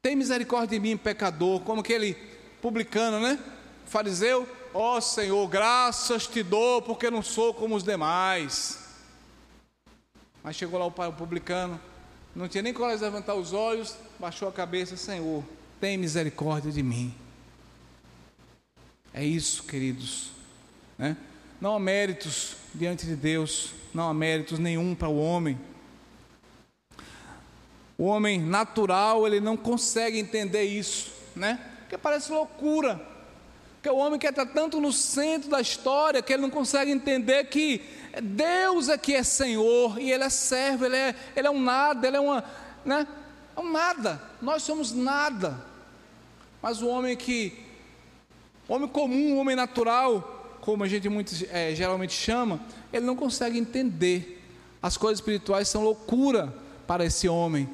Tem 0.01 0.15
misericórdia 0.15 0.79
de 0.79 0.79
mim, 0.79 0.97
pecador, 0.97 1.61
como 1.61 1.81
aquele 1.81 2.17
publicano, 2.61 3.19
né? 3.19 3.39
Fariseu, 3.85 4.47
ó 4.73 4.97
oh, 4.97 5.01
Senhor, 5.01 5.47
graças 5.47 6.27
te 6.27 6.43
dou, 6.43 6.81
porque 6.81 7.09
não 7.09 7.21
sou 7.21 7.53
como 7.53 7.75
os 7.75 7.83
demais. 7.83 8.88
Mas 10.49 10.55
chegou 10.55 10.79
lá 10.79 10.87
o 10.87 11.13
publicano, 11.13 11.79
não 12.35 12.47
tinha 12.47 12.63
nem 12.63 12.73
coragem 12.73 12.97
de 12.97 13.03
levantar 13.03 13.35
os 13.35 13.53
olhos, 13.53 13.95
baixou 14.17 14.49
a 14.49 14.51
cabeça, 14.51 14.97
Senhor, 14.97 15.43
tem 15.79 15.95
misericórdia 15.95 16.71
de 16.71 16.81
mim. 16.81 17.13
É 19.13 19.23
isso, 19.23 19.61
queridos. 19.61 20.31
Né? 20.97 21.15
Não 21.61 21.75
há 21.75 21.79
méritos 21.79 22.55
diante 22.73 23.05
de 23.05 23.15
Deus, 23.15 23.75
não 23.93 24.09
há 24.09 24.13
méritos 24.15 24.57
nenhum 24.57 24.95
para 24.95 25.07
o 25.07 25.19
homem. 25.19 25.55
O 27.95 28.05
homem 28.05 28.41
natural, 28.41 29.27
ele 29.27 29.39
não 29.39 29.55
consegue 29.55 30.17
entender 30.17 30.63
isso, 30.63 31.11
né? 31.35 31.59
Porque 31.81 31.95
parece 31.95 32.31
loucura. 32.31 32.99
Porque 33.75 33.89
o 33.89 33.97
homem 33.97 34.19
quer 34.19 34.31
estar 34.31 34.47
tanto 34.47 34.81
no 34.81 34.91
centro 34.91 35.47
da 35.47 35.61
história 35.61 36.23
que 36.23 36.33
ele 36.33 36.41
não 36.41 36.49
consegue 36.49 36.89
entender 36.89 37.43
que 37.45 37.98
Deus 38.21 38.89
é 38.89 38.97
que 38.97 39.13
é 39.13 39.23
Senhor 39.23 39.99
e 39.99 40.11
Ele 40.11 40.23
é 40.23 40.29
servo, 40.29 40.85
Ele 40.85 40.95
é, 40.95 41.15
ele 41.35 41.47
é 41.47 41.51
um 41.51 41.61
nada, 41.61 42.07
Ele 42.07 42.17
é 42.17 42.19
uma, 42.19 42.43
né? 42.85 43.07
É 43.55 43.59
um 43.59 43.71
nada, 43.71 44.21
nós 44.41 44.63
somos 44.63 44.93
nada. 44.93 45.59
Mas 46.61 46.81
o 46.81 46.87
homem 46.87 47.15
que, 47.15 47.57
homem 48.67 48.87
comum, 48.87 49.37
homem 49.37 49.55
natural, 49.55 50.57
como 50.61 50.83
a 50.83 50.87
gente 50.87 51.09
muito, 51.09 51.33
é, 51.49 51.73
geralmente 51.73 52.13
chama, 52.13 52.59
ele 52.91 53.05
não 53.05 53.15
consegue 53.15 53.57
entender. 53.57 54.37
As 54.81 54.95
coisas 54.95 55.19
espirituais 55.19 55.67
são 55.67 55.83
loucura 55.83 56.53
para 56.87 57.03
esse 57.05 57.27
homem, 57.27 57.69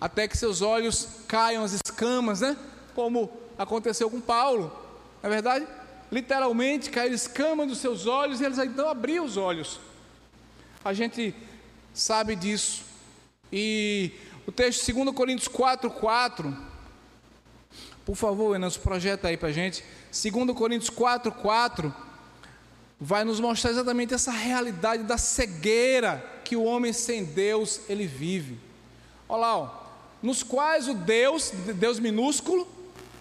até 0.00 0.28
que 0.28 0.36
seus 0.36 0.62
olhos 0.62 1.08
caiam 1.26 1.64
as 1.64 1.72
escamas, 1.72 2.40
né? 2.40 2.56
Como 2.94 3.30
aconteceu 3.56 4.10
com 4.10 4.20
Paulo, 4.20 4.70
não 5.22 5.30
é 5.30 5.32
verdade? 5.32 5.66
Literalmente 6.10 6.90
caíram 6.90 7.14
escamas 7.14 7.68
dos 7.68 7.78
seus 7.78 8.06
olhos 8.06 8.40
e 8.40 8.44
eles 8.44 8.58
então 8.58 8.88
abriam 8.88 9.24
os 9.24 9.36
olhos. 9.36 9.78
A 10.84 10.92
gente 10.92 11.34
sabe 11.94 12.34
disso. 12.34 12.82
E 13.52 14.12
o 14.46 14.52
texto 14.52 14.92
2 14.92 15.14
Coríntios 15.14 15.48
4, 15.48 15.90
4. 15.90 16.56
Por 18.04 18.16
favor, 18.16 18.56
Enas, 18.56 18.76
projeta 18.76 19.28
aí 19.28 19.36
para 19.36 19.48
a 19.48 19.52
gente. 19.52 19.84
2 20.10 20.56
Coríntios 20.56 20.90
4, 20.90 21.30
4 21.30 21.94
vai 23.00 23.24
nos 23.24 23.40
mostrar 23.40 23.70
exatamente 23.70 24.12
essa 24.12 24.30
realidade 24.30 25.04
da 25.04 25.16
cegueira 25.16 26.22
que 26.44 26.54
o 26.54 26.64
homem 26.64 26.92
sem 26.92 27.24
Deus 27.24 27.80
ele 27.88 28.06
vive. 28.06 28.58
Olha 29.28 29.40
lá, 29.40 29.56
ó, 29.56 29.70
nos 30.22 30.42
quais 30.42 30.86
o 30.86 30.94
Deus, 30.94 31.50
Deus 31.50 31.98
minúsculo, 31.98 32.68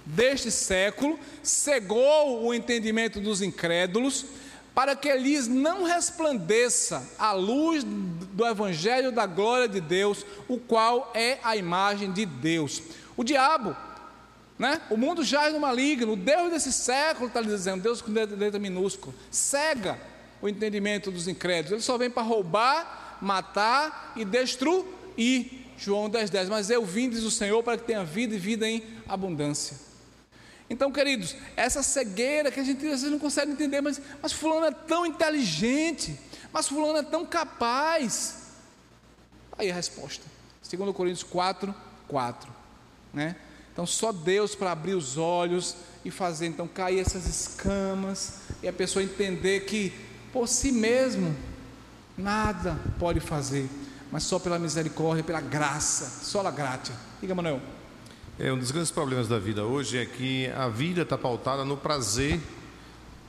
deste 0.05 0.51
século, 0.51 1.19
cegou 1.43 2.45
o 2.45 2.53
entendimento 2.53 3.19
dos 3.19 3.41
incrédulos, 3.41 4.25
para 4.73 4.95
que 4.95 5.13
lhes 5.13 5.47
não 5.47 5.83
resplandeça 5.83 7.05
a 7.17 7.33
luz 7.33 7.83
do 7.83 8.45
Evangelho 8.45 9.11
da 9.11 9.25
glória 9.25 9.67
de 9.67 9.81
Deus, 9.81 10.25
o 10.47 10.57
qual 10.57 11.11
é 11.13 11.37
a 11.43 11.55
imagem 11.55 12.11
de 12.11 12.25
Deus. 12.25 12.81
O 13.17 13.23
diabo, 13.23 13.75
né? 14.57 14.81
O 14.89 14.97
mundo 14.97 15.23
jaz 15.23 15.53
no 15.53 15.59
maligno, 15.59 16.13
o 16.13 16.15
Deus 16.15 16.51
desse 16.51 16.71
século 16.71 17.27
está 17.27 17.41
lhe 17.41 17.47
dizendo, 17.47 17.81
Deus 17.81 18.01
com 18.01 18.11
letra 18.11 18.59
minúscula, 18.59 19.13
cega 19.29 19.99
o 20.41 20.47
entendimento 20.47 21.11
dos 21.11 21.27
incrédulos, 21.27 21.71
ele 21.71 21.81
só 21.81 21.97
vem 21.97 22.09
para 22.09 22.23
roubar, 22.23 23.17
matar 23.21 24.13
e 24.15 24.23
destruir. 24.23 24.85
João 25.77 26.09
10,10, 26.09 26.29
10. 26.29 26.49
mas 26.49 26.69
eu 26.69 26.85
vim, 26.85 27.09
diz 27.09 27.23
o 27.23 27.31
Senhor, 27.31 27.61
para 27.63 27.77
que 27.77 27.85
tenha 27.85 28.03
vida 28.03 28.35
e 28.35 28.37
vida 28.37 28.67
em 28.67 28.83
abundância. 29.07 29.88
Então, 30.69 30.91
queridos, 30.91 31.35
essa 31.55 31.81
cegueira 31.81 32.51
que 32.51 32.59
a 32.59 32.63
gente 32.63 32.85
às 32.85 33.01
vezes 33.01 33.11
não 33.11 33.17
consegue 33.17 33.51
entender, 33.51 33.81
mas, 33.81 33.99
mas 34.21 34.31
fulano 34.31 34.67
é 34.67 34.71
tão 34.71 35.05
inteligente, 35.05 36.17
mas 36.53 36.67
fulano 36.67 36.99
é 36.99 37.03
tão 37.03 37.25
capaz. 37.25 38.35
Aí 39.57 39.71
a 39.71 39.73
resposta. 39.73 40.23
2 40.69 40.95
Coríntios 40.95 41.23
4, 41.23 41.73
4. 42.07 42.53
Né? 43.11 43.35
Então 43.73 43.85
só 43.85 44.11
Deus 44.11 44.53
para 44.53 44.71
abrir 44.71 44.93
os 44.93 45.17
olhos 45.17 45.75
e 46.05 46.11
fazer 46.11 46.45
então 46.45 46.67
cair 46.67 46.99
essas 46.99 47.25
escamas 47.25 48.41
e 48.61 48.67
a 48.67 48.73
pessoa 48.73 49.03
entender 49.03 49.61
que 49.61 49.91
por 50.31 50.47
si 50.47 50.71
mesmo 50.71 51.35
nada 52.17 52.79
pode 52.99 53.19
fazer, 53.19 53.67
mas 54.11 54.23
só 54.23 54.37
pela 54.37 54.59
misericórdia, 54.59 55.23
pela 55.23 55.41
graça, 55.41 56.23
só 56.23 56.45
a 56.45 56.51
graça. 56.51 56.93
Diga, 57.19 57.33
Manuel. 57.33 57.78
É, 58.41 58.53
um 58.53 58.57
dos 58.57 58.71
grandes 58.71 58.89
problemas 58.89 59.27
da 59.27 59.37
vida 59.37 59.65
hoje 59.65 59.97
é 59.97 60.05
que 60.05 60.47
a 60.51 60.69
vida 60.69 61.01
está 61.01 61.17
pautada 61.17 61.65
no 61.65 61.75
prazer 61.75 62.39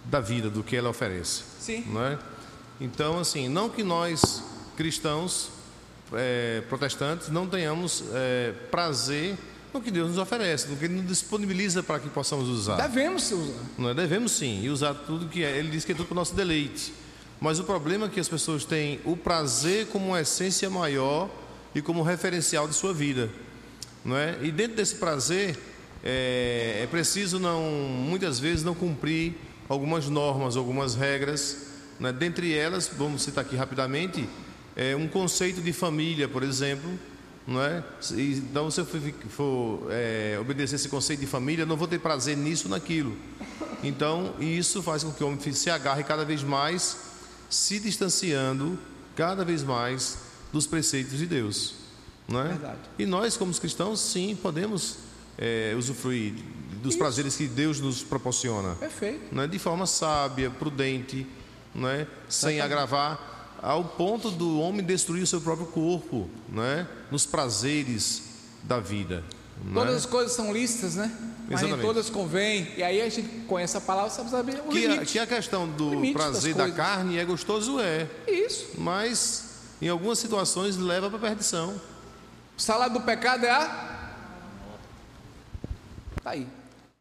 da 0.05 0.21
vida, 0.21 0.49
do 0.49 0.63
que 0.63 0.77
ela 0.77 0.89
oferece. 0.89 1.43
Sim. 1.59 1.85
Não 1.89 2.07
é? 2.07 2.17
Então, 2.81 3.19
assim, 3.19 3.49
não 3.49 3.69
que 3.69 3.83
nós, 3.83 4.41
cristãos, 4.77 5.51
é, 6.13 6.63
protestantes, 6.69 7.29
não 7.29 7.49
tenhamos 7.49 8.05
é, 8.13 8.53
prazer 8.71 9.37
no 9.75 9.81
que 9.81 9.91
Deus 9.91 10.11
nos 10.11 10.19
oferece, 10.19 10.69
no 10.69 10.77
que 10.77 10.85
Ele 10.85 10.95
nos 10.95 11.07
disponibiliza 11.09 11.83
para 11.83 11.99
que 11.99 12.09
possamos 12.09 12.49
usar. 12.49 12.77
Devemos 12.77 13.33
usar. 13.33 13.65
Não 13.77 13.89
é? 13.89 13.95
Devemos 13.95 14.31
sim, 14.31 14.63
e 14.63 14.71
usar 14.71 14.95
tudo 14.95 15.27
que 15.27 15.43
é. 15.43 15.59
Ele 15.59 15.71
diz 15.71 15.85
que 15.85 15.91
é 15.91 15.95
tudo 15.95 16.07
para 16.07 16.15
o 16.15 16.17
nosso 16.17 16.37
deleite. 16.37 16.95
Mas 17.41 17.59
o 17.59 17.65
problema 17.65 18.07
é 18.07 18.09
que 18.09 18.21
as 18.21 18.29
pessoas 18.29 18.65
têm 18.65 19.01
o 19.05 19.17
prazer 19.17 19.89
como 19.89 20.07
uma 20.07 20.21
essência 20.21 20.71
maior 20.71 21.29
e 21.75 21.83
como 21.83 22.01
referencial 22.05 22.69
de 22.69 22.75
sua 22.75 22.95
vida. 22.95 23.29
Não 24.05 24.16
é? 24.16 24.38
E 24.42 24.51
dentro 24.51 24.76
desse 24.76 24.94
prazer, 24.96 25.59
é, 26.03 26.80
é 26.82 26.88
preciso 26.90 27.38
não, 27.38 27.62
muitas 27.62 28.40
vezes 28.40 28.64
não 28.64 28.74
cumprir 28.74 29.34
algumas 29.68 30.09
normas, 30.09 30.57
algumas 30.57 30.94
regras. 30.94 31.68
Né? 31.98 32.12
Dentre 32.12 32.55
elas, 32.55 32.90
vamos 32.96 33.22
citar 33.22 33.44
aqui 33.44 33.57
rapidamente, 33.57 34.28
é 34.74 34.96
um 34.96 35.07
conceito 35.07 35.61
de 35.61 35.72
família, 35.72 36.28
por 36.28 36.42
exemplo. 36.42 36.90
Não 37.46 37.61
é? 37.61 37.82
Então, 38.12 38.70
se 38.70 38.80
eu 38.80 38.86
for, 38.86 39.88
é, 39.90 40.38
obedecer 40.40 40.76
esse 40.76 40.88
conceito 40.88 41.20
de 41.20 41.26
família, 41.26 41.66
não 41.66 41.76
vou 41.76 41.88
ter 41.88 41.98
prazer 41.98 42.36
nisso 42.36 42.68
naquilo. 42.68 43.16
Então, 43.82 44.34
isso 44.38 44.82
faz 44.82 45.03
com 45.03 45.11
que 45.11 45.24
o 45.24 45.26
homem 45.26 45.53
se 45.53 45.70
agarre 45.70 46.05
cada 46.05 46.24
vez 46.24 46.44
mais, 46.44 46.96
se 47.48 47.80
distanciando 47.80 48.78
cada 49.16 49.44
vez 49.44 49.64
mais 49.64 50.18
dos 50.53 50.66
preceitos 50.66 51.18
de 51.18 51.26
Deus. 51.26 51.80
Não 52.31 52.41
é? 52.41 52.49
Verdade. 52.49 52.78
E 52.97 53.05
nós, 53.05 53.37
como 53.37 53.53
cristãos, 53.53 54.01
sim, 54.01 54.39
podemos 54.41 54.99
é, 55.37 55.74
usufruir 55.76 56.35
dos 56.81 56.91
Isso. 56.91 56.99
prazeres 56.99 57.37
que 57.37 57.47
Deus 57.47 57.81
nos 57.81 58.03
proporciona. 58.03 58.76
Perfeito. 58.76 59.35
Não 59.35 59.43
é? 59.43 59.49
De 59.49 59.59
forma 59.59 59.85
sábia, 59.85 60.49
prudente, 60.49 61.26
não 61.74 61.89
é? 61.89 62.07
sem 62.28 62.61
agravar, 62.61 63.59
ao 63.61 63.85
ponto 63.85 64.31
do 64.31 64.61
homem 64.61 64.85
destruir 64.85 65.22
o 65.22 65.26
seu 65.26 65.41
próprio 65.41 65.66
corpo, 65.66 66.31
é? 66.57 66.87
nos 67.11 67.26
prazeres 67.26 68.22
da 68.62 68.78
vida. 68.78 69.24
Todas 69.74 69.93
é? 69.93 69.97
as 69.97 70.07
coisas 70.07 70.33
são 70.33 70.53
listas, 70.53 70.95
né? 70.95 71.12
Mas 71.51 71.62
nem 71.62 71.76
todas 71.78 72.09
convêm. 72.09 72.68
E 72.76 72.83
aí 72.83 73.03
a 73.03 73.09
gente 73.09 73.28
conhece 73.47 73.76
a 73.76 73.81
palavra, 73.81 74.11
sabe 74.11 74.31
saber 74.31 74.62
o 74.64 74.70
que 74.70 74.87
limite. 74.87 75.03
A, 75.03 75.07
que 75.07 75.18
a 75.18 75.26
questão 75.26 75.68
do 75.68 76.12
prazer 76.12 76.55
da 76.55 76.70
carne 76.70 77.18
é 77.18 77.24
gostoso, 77.24 77.81
é. 77.81 78.09
Isso. 78.26 78.68
Mas 78.78 79.51
em 79.83 79.89
algumas 79.89 80.18
situações 80.18 80.76
leva 80.76 81.09
para 81.11 81.18
a 81.18 81.20
perdição. 81.20 81.74
O 82.61 82.63
salário 82.63 82.93
do 82.93 83.01
pecado 83.01 83.47
é 83.47 83.51
a. 83.51 84.11
Está 86.19 86.33
aí. 86.33 86.47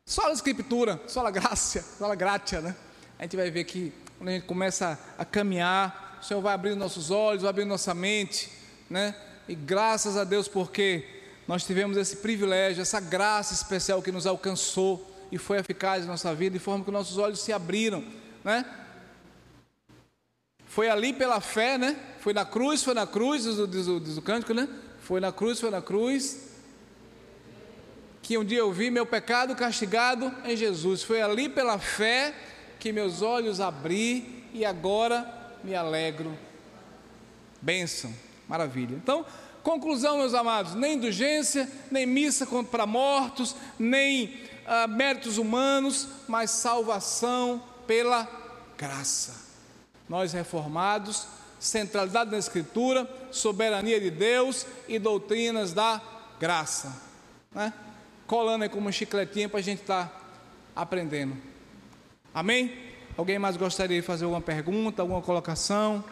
Só 0.06 0.30
a 0.30 0.32
escritura, 0.32 1.02
só 1.06 1.28
a 1.28 1.30
graça, 1.30 1.84
só 1.98 2.10
a 2.10 2.16
graça, 2.16 2.62
né? 2.62 2.74
A 3.20 3.24
gente 3.24 3.36
vai 3.36 3.52
ver 3.52 3.66
que 3.66 3.92
quando 4.18 4.30
a 4.30 4.32
gente 4.32 4.46
começa 4.46 4.98
a 5.18 5.26
caminhar, 5.26 6.18
o 6.22 6.24
Senhor 6.24 6.40
vai 6.40 6.54
abrindo 6.54 6.78
nossos 6.78 7.12
olhos, 7.12 7.42
vai 7.42 7.50
abrindo 7.50 7.68
nossa 7.68 7.94
mente, 7.94 8.50
né? 8.90 9.14
E 9.50 9.54
graças 9.54 10.16
a 10.16 10.24
Deus 10.24 10.48
porque 10.48 11.06
nós 11.46 11.66
tivemos 11.66 11.98
esse 11.98 12.16
privilégio, 12.16 12.82
essa 12.82 13.02
graça 13.02 13.54
especial 13.54 14.02
que 14.02 14.14
nos 14.14 14.26
alcançou 14.26 15.14
e 15.30 15.38
foi 15.38 15.58
eficaz 15.58 16.06
na 16.06 16.12
nossa 16.12 16.34
vida, 16.34 16.58
de 16.58 16.64
forma 16.64 16.86
que 16.86 16.92
nossos 16.92 17.18
olhos 17.18 17.42
se 17.42 17.52
abriram, 17.52 18.02
né? 18.46 18.64
Foi 20.68 20.90
ali 20.90 21.12
pela 21.12 21.42
fé, 21.42 21.78
né? 21.78 21.98
Foi 22.22 22.32
na 22.32 22.46
cruz, 22.46 22.82
foi 22.82 22.94
na 22.94 23.06
cruz, 23.06 23.44
diz 23.44 23.60
o, 23.60 23.68
diz 23.68 23.88
o, 23.90 24.00
diz 24.00 24.16
o 24.16 24.22
cântico, 24.22 24.54
né? 24.54 24.66
Foi 25.10 25.20
na 25.20 25.32
cruz, 25.32 25.60
foi 25.60 25.72
na 25.72 25.82
cruz. 25.82 26.38
Que 28.22 28.38
um 28.38 28.46
dia 28.46 28.60
eu 28.60 28.72
vi 28.72 28.92
meu 28.92 29.08
pecado 29.08 29.56
castigado 29.56 30.32
em 30.46 30.56
Jesus. 30.56 31.02
Foi 31.02 31.20
ali 31.20 31.50
pela 31.50 31.80
fé 31.80 32.32
que 32.80 32.92
meus 32.92 33.24
olhos 33.24 33.60
abri 33.60 34.46
e 34.54 34.64
agora 34.64 35.58
me 35.64 35.74
alegro. 35.74 36.38
Bênção, 37.60 38.14
maravilha. 38.48 38.94
Então, 38.94 39.26
conclusão, 39.64 40.20
meus 40.20 40.36
amados: 40.36 40.76
nem 40.76 40.94
indulgência, 40.94 41.68
nem 41.90 42.06
missa 42.06 42.46
para 42.70 42.86
mortos, 42.86 43.56
nem 43.80 44.40
ah, 44.64 44.86
méritos 44.86 45.40
humanos, 45.40 46.08
mas 46.28 46.52
salvação 46.52 47.64
pela 47.88 48.30
graça. 48.78 49.34
Nós 50.08 50.34
reformados 50.34 51.26
centralidade 51.60 52.32
na 52.32 52.38
Escritura, 52.38 53.08
soberania 53.32 54.00
de 54.00 54.10
Deus 54.10 54.66
e 54.88 54.98
doutrinas 54.98 55.74
da 55.74 56.02
graça. 56.40 57.02
Né? 57.54 57.74
Colando 58.26 58.64
aí 58.64 58.70
como 58.70 58.88
um 58.88 58.92
chicletinho 58.92 59.50
para 59.50 59.60
a 59.60 59.64
gente 59.64 59.82
estar 59.82 60.06
tá 60.06 60.22
aprendendo. 60.76 61.36
Amém? 62.34 62.90
Alguém 63.18 63.38
mais 63.38 63.58
gostaria 63.58 64.00
de 64.00 64.06
fazer 64.06 64.24
alguma 64.24 64.42
pergunta, 64.42 65.02
alguma 65.02 65.22
colocação? 65.22 66.04